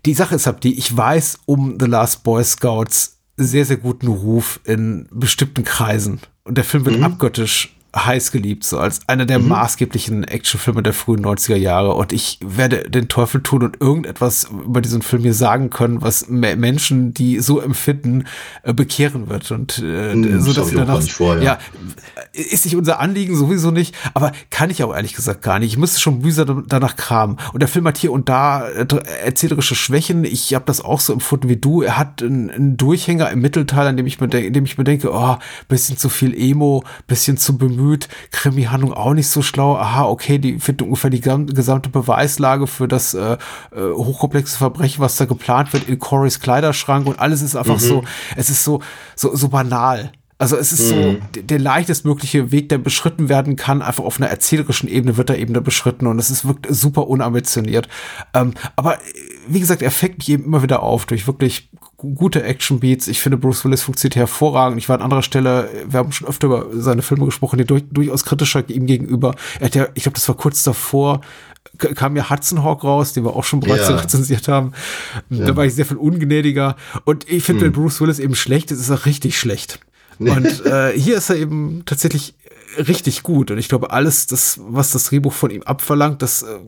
[0.06, 4.09] die Sache ist halt die, ich weiß um The Last Boy Scouts sehr, sehr guten
[4.09, 6.20] Ruf in bestimmten Kreisen.
[6.44, 11.24] Und der Film wird abgöttisch heiß geliebt, so als einer der maßgeblichen Actionfilme der frühen
[11.24, 11.94] 90er Jahre.
[11.94, 16.28] Und ich werde den Teufel tun und irgendetwas über diesen Film hier sagen können, was
[16.28, 18.24] Me- Menschen, die so empfinden,
[18.62, 19.50] äh, bekehren wird.
[19.50, 21.42] Und äh, Hm, so dass ich sie danach, vor, ja.
[21.42, 21.58] ja,
[22.32, 25.72] ist nicht unser Anliegen, sowieso nicht, aber kann ich auch ehrlich gesagt gar nicht.
[25.72, 27.38] Ich müsste schon mühsam danach kramen.
[27.52, 28.86] Und der Film hat hier und da äh,
[29.24, 30.24] erzählerische Schwächen.
[30.24, 31.82] Ich habe das auch so empfunden wie du.
[31.82, 34.84] Er hat einen, einen Durchhänger im Mittelteil, an dem ich mir, in dem ich mir
[34.84, 35.36] denke, oh,
[35.68, 37.80] bisschen zu viel Emo, bisschen zu bemüht,
[38.31, 39.77] Krimi-Handlung auch nicht so schlau.
[39.77, 43.39] Aha, okay, die findet ungefähr die gesamte Beweislage für das äh,
[43.73, 47.07] äh, hochkomplexe Verbrechen, was da geplant wird, in Corys Kleiderschrank.
[47.07, 48.05] Und alles ist einfach so,
[48.36, 48.81] es ist so,
[49.16, 54.04] so, so banal Also es ist so der, leichtestmögliche Weg, der beschritten werden kann, einfach
[54.04, 57.88] auf einer erzählerischen Ebene wird da eben da beschritten und es ist wirklich super unambitioniert.
[58.32, 58.96] Ähm, aber
[59.46, 61.68] wie gesagt, er fängt mich eben immer wieder auf durch wirklich
[61.98, 63.06] gu- gute Action-Beats.
[63.08, 64.78] Ich finde, Bruce Willis funktioniert hervorragend.
[64.78, 67.84] Ich war an anderer Stelle, wir haben schon öfter über seine Filme gesprochen, die durch,
[67.90, 69.34] durchaus kritischer ihm gegenüber.
[69.58, 71.20] Er hat ja, ich glaube, das war kurz davor,
[71.76, 73.96] kam ja Hudson Hawk raus, den wir auch schon bereits Ja.
[73.96, 74.72] rezensiert haben.
[75.28, 76.76] Da war ich sehr viel ungnädiger.
[77.04, 79.80] Und ich finde, wenn Bruce Willis eben schlecht ist, ist er richtig schlecht.
[80.20, 82.34] Und äh, hier ist er eben tatsächlich
[82.78, 83.51] richtig gut.
[83.51, 86.59] Und ich glaube, alles, das, was das Drehbuch von ihm abverlangt, das äh,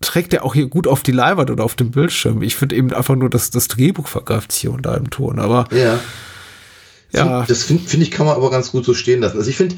[0.00, 2.42] trägt er auch hier gut auf die Leinwand oder auf dem Bildschirm.
[2.42, 5.38] Ich finde eben einfach nur, dass das Drehbuch vergreift sich hier und da im Ton.
[5.38, 5.98] Aber Ja.
[7.12, 9.38] ja, Das finde find ich, kann man aber ganz gut so stehen lassen.
[9.38, 9.76] Also ich finde,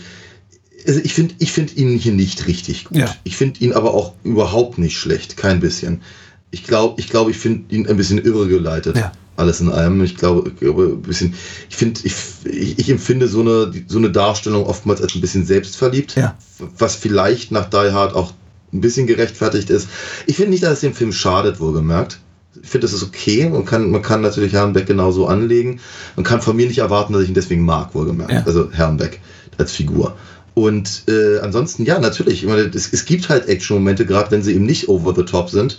[0.86, 2.98] also ich finde, ich finde ihn hier nicht richtig gut.
[2.98, 3.14] Ja.
[3.24, 6.02] Ich finde ihn aber auch überhaupt nicht schlecht, kein bisschen.
[6.50, 8.96] Ich glaube, ich glaube, ich finde ihn ein bisschen irregeleitet.
[8.96, 9.12] Ja.
[9.36, 10.02] Alles in allem.
[10.02, 11.34] Ich glaube, ein bisschen,
[11.68, 12.14] ich finde, ich,
[12.44, 16.16] ich, empfinde so eine, so eine Darstellung oftmals als ein bisschen selbstverliebt.
[16.16, 16.36] Ja.
[16.76, 18.34] Was vielleicht nach Die Hard auch
[18.72, 19.88] ein bisschen gerechtfertigt ist.
[20.26, 22.20] Ich finde nicht, dass es dem Film schadet, wohlgemerkt.
[22.62, 23.48] Ich finde, das ist okay.
[23.48, 25.80] Man kann, man kann natürlich Herrenbeck genauso anlegen.
[26.16, 28.32] Man kann von mir nicht erwarten, dass ich ihn deswegen mag, wohlgemerkt.
[28.32, 28.42] Ja.
[28.44, 29.20] Also Herrenbeck
[29.56, 30.16] als Figur.
[30.54, 32.42] Und äh, ansonsten, ja, natürlich.
[32.42, 35.48] Ich meine, es, es gibt halt Action-Momente, gerade wenn sie eben nicht over the top
[35.48, 35.78] sind,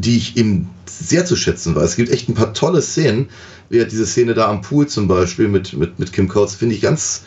[0.00, 1.90] die ich eben sehr zu schätzen weiß.
[1.90, 3.28] Es gibt echt ein paar tolle Szenen.
[3.68, 6.74] Wie halt diese Szene da am Pool zum Beispiel mit, mit, mit Kim Coates, finde
[6.74, 7.22] ich ganz,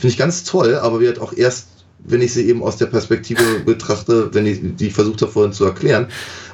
[0.00, 1.68] ich ganz toll, aber wir halt auch erst,
[2.00, 5.64] wenn ich sie eben aus der Perspektive betrachte, wenn ich die versucht habe vorhin zu
[5.64, 6.08] erklären.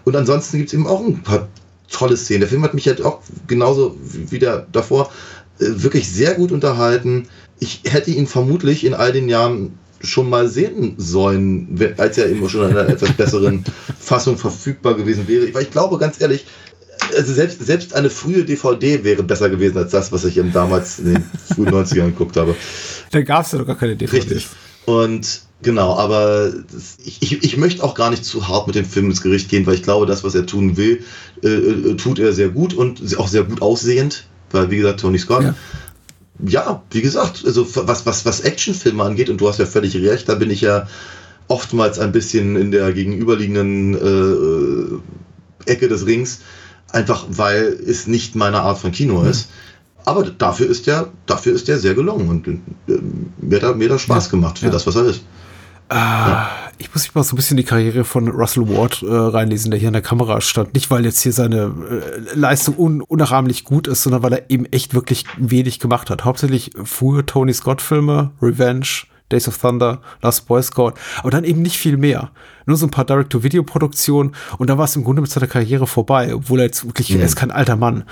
[0.04, 1.48] Und ansonsten gibt es eben auch ein paar
[1.90, 2.40] tolle Szenen.
[2.40, 5.10] Der Film hat mich halt auch genauso wie der davor
[5.58, 7.28] äh, wirklich sehr gut unterhalten.
[7.58, 12.48] Ich hätte ihn vermutlich in all den Jahren schon mal sehen sollen, als er eben
[12.48, 13.64] schon in einer etwas besseren
[13.98, 15.52] Fassung verfügbar gewesen wäre.
[15.54, 16.44] Weil ich glaube, ganz ehrlich,
[17.16, 20.98] also selbst, selbst eine frühe DVD wäre besser gewesen als das, was ich eben damals
[20.98, 21.24] in den
[21.54, 22.54] frühen 90ern geguckt habe.
[23.10, 24.16] da gab es ja doch gar keine DVD.
[24.16, 24.48] Richtig.
[24.84, 28.84] Und genau, aber das, ich, ich, ich möchte auch gar nicht zu hart mit dem
[28.84, 31.04] Film ins Gericht gehen, weil ich glaube, das, was er tun will,
[31.42, 35.18] äh, äh, tut er sehr gut und auch sehr gut aussehend, weil, wie gesagt, Tony
[35.18, 35.44] Scott.
[35.44, 35.54] Ja.
[36.38, 40.28] Ja, wie gesagt, also was, was, was Actionfilme angeht, und du hast ja völlig recht,
[40.28, 40.88] da bin ich ja
[41.48, 45.00] oftmals ein bisschen in der gegenüberliegenden
[45.66, 46.40] äh, Ecke des Rings,
[46.90, 49.48] einfach weil es nicht meine Art von Kino ist.
[50.04, 52.58] Aber dafür ist der, dafür ist der sehr gelungen und äh,
[53.40, 54.72] mir hat er mir er Spaß gemacht für Ja.
[54.72, 55.22] das, was er ist.
[56.78, 59.70] Ich muss mich mal so ein bisschen in die Karriere von Russell Ward äh, reinlesen,
[59.70, 60.74] der hier an der Kamera stand.
[60.74, 64.66] Nicht, weil jetzt hier seine äh, Leistung un unnachahmlich gut ist, sondern weil er eben
[64.66, 66.24] echt wirklich wenig gemacht hat.
[66.24, 71.78] Hauptsächlich frühe Tony Scott-Filme, Revenge, Days of Thunder, Last Boy Scout, aber dann eben nicht
[71.78, 72.30] viel mehr.
[72.66, 76.34] Nur so ein paar Direct-to-Video-Produktionen und da war es im Grunde mit seiner Karriere vorbei,
[76.34, 78.04] obwohl er jetzt wirklich, er ist kein alter Mann.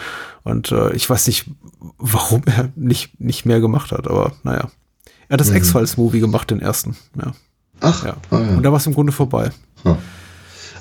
[0.43, 1.51] Und äh, ich weiß nicht,
[1.99, 4.71] warum er nicht, nicht mehr gemacht hat, aber naja.
[5.29, 7.33] Er hat das X-Files-Movie gemacht, den ersten, ja.
[7.81, 8.17] Ach, Ja.
[8.31, 8.57] ah, ja.
[8.57, 9.51] Und da war es im Grunde vorbei.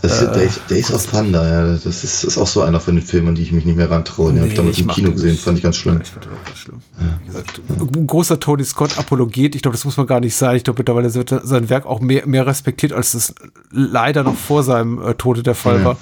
[0.01, 2.79] Das ist ja Äh, Days, Days of Thunder, ja, das ist, ist auch so einer
[2.79, 4.31] von den Filmen, an die ich mich nicht mehr rantraue.
[4.31, 5.99] Den habe ich damals im Kino gesehen, fand ich ganz schlimm.
[6.01, 6.81] Ich fand den auch ganz schlimm.
[7.21, 7.61] Wie gesagt,
[7.93, 9.55] ein großer Tony Scott-Apologet.
[9.55, 10.55] Ich glaube, das muss man gar nicht sein.
[10.55, 13.35] Ich glaube, mittlerweile wird sein Werk auch mehr, mehr respektiert, als das
[13.71, 15.97] leider noch vor seinem äh, Tode der Fall war.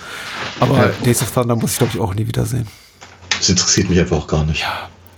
[0.60, 0.90] Aber Ja.
[1.04, 2.68] Days of Thunder muss ich, glaube ich, auch nie wiedersehen.
[3.40, 4.64] Das interessiert mich einfach auch gar nicht.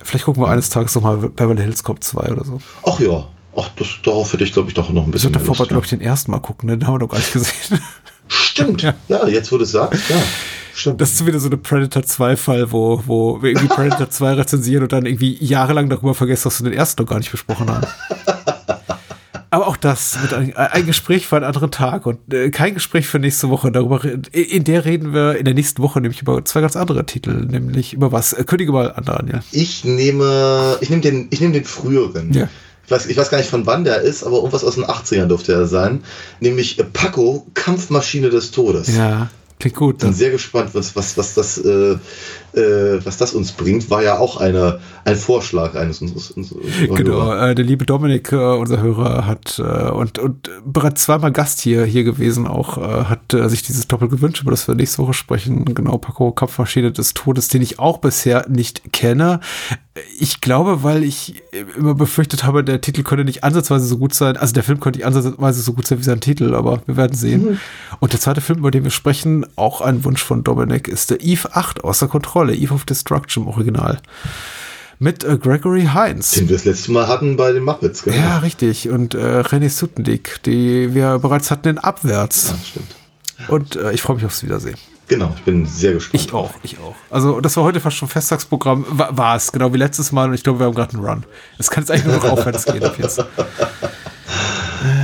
[0.01, 2.61] Vielleicht gucken wir eines Tages nochmal Beverly Hills Cop 2 oder so.
[2.85, 3.27] Ach ja,
[3.59, 5.69] ach, das, darauf hätte ich, glaube ich, doch noch ein Ich bisschen würde davor, Lust,
[5.69, 6.69] glaube ich, den ersten Mal gucken.
[6.69, 6.77] Ne?
[6.77, 7.79] Den haben wir noch gar nicht gesehen.
[8.27, 9.27] Stimmt, ja.
[9.27, 10.15] jetzt wo du es sagst, ja.
[10.73, 11.01] Stimmt.
[11.01, 14.91] Das ist wieder so eine Predator 2-Fall, wo, wo wir irgendwie Predator 2 rezensieren und
[14.93, 17.85] dann irgendwie jahrelang darüber vergessen, dass wir den ersten noch gar nicht besprochen haben.
[19.51, 23.07] Aber auch das wird ein, ein Gespräch für einen anderen Tag und äh, kein Gespräch
[23.07, 23.71] für nächste Woche.
[23.71, 27.03] Darüber, re- in der reden wir in der nächsten Woche nämlich über zwei ganz andere
[27.07, 28.31] Titel, nämlich über was?
[28.33, 29.39] Äh, Könige mal an, Daniel.
[29.51, 32.31] Ich nehme, ich nehme den, ich nehme den früheren.
[32.31, 32.47] Ja.
[32.89, 35.27] Ich weiß, ich weiß gar nicht von wann der ist, aber irgendwas aus den 80ern
[35.27, 36.03] dürfte er sein.
[36.39, 38.97] Nämlich Paco, Kampfmaschine des Todes.
[38.97, 39.29] Ja,
[39.59, 39.99] klingt gut.
[39.99, 40.15] Bin Ne?
[40.15, 41.97] sehr gespannt, was, was, was, das, äh,
[42.53, 43.89] äh, was das uns bringt.
[43.89, 46.63] War ja auch eine, ein Vorschlag eines unseres, unseres
[46.95, 51.61] Genau, äh, der liebe Dominik, äh, unser Hörer, hat äh, und, und bereits zweimal Gast
[51.61, 54.99] hier, hier gewesen, auch äh, hat äh, sich dieses Doppel gewünscht, über das wir nächste
[54.99, 55.65] Woche sprechen.
[55.65, 59.39] Genau, Paco Kampfmaschine des Todes, den ich auch bisher nicht kenne.
[60.19, 61.43] Ich glaube, weil ich
[61.77, 64.99] immer befürchtet habe, der Titel könnte nicht ansatzweise so gut sein, also der Film könnte
[64.99, 67.59] nicht ansatzweise so gut sein wie sein Titel, aber wir werden sehen.
[67.99, 71.21] Und der zweite Film, über den wir sprechen, auch ein Wunsch von Dominik, ist der
[71.21, 73.99] Eve 8 außer Kontrolle, Eve of Destruction im Original.
[75.01, 76.31] Mit äh, Gregory Hines.
[76.31, 78.17] Den wir das letzte Mal hatten bei den Muppets, genau.
[78.17, 78.89] Ja, richtig.
[78.89, 82.49] Und äh, René Suttendick, die wir bereits hatten in Abwärts.
[82.49, 82.95] Ja, stimmt.
[83.47, 84.75] Und äh, ich freue mich aufs Wiedersehen.
[85.07, 86.23] Genau, ich bin sehr gespannt.
[86.23, 86.95] Ich auch, ich auch.
[87.09, 88.85] Also, das war heute fast schon Festtagsprogramm.
[88.89, 90.27] War, war es, genau wie letztes Mal.
[90.27, 91.23] Und ich glaube, wir haben gerade einen Run.
[91.57, 93.23] Es kann jetzt eigentlich nur noch aufwärts gehen ab jetzt.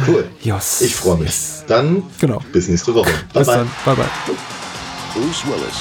[0.07, 0.26] Cool.
[0.41, 0.82] Jos.
[0.82, 1.28] Ich freue mich.
[1.28, 1.64] Yes.
[1.68, 2.40] Dann Genau.
[2.52, 3.10] bis nächste Woche.
[3.34, 3.56] Bye Bis bye.
[3.57, 3.70] dann.
[3.84, 4.06] Bye, bye.
[5.14, 5.76] Bruce Willis,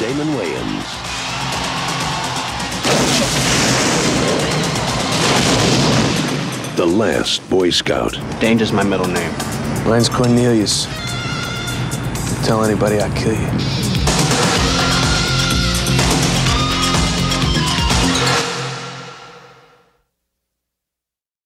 [0.00, 0.86] Damon Wayans,
[6.76, 8.18] The Last Boy Scout.
[8.40, 9.30] Danger's my middle name.
[9.84, 10.86] Mine's Cornelius.
[12.46, 14.09] Tell anybody I kill you.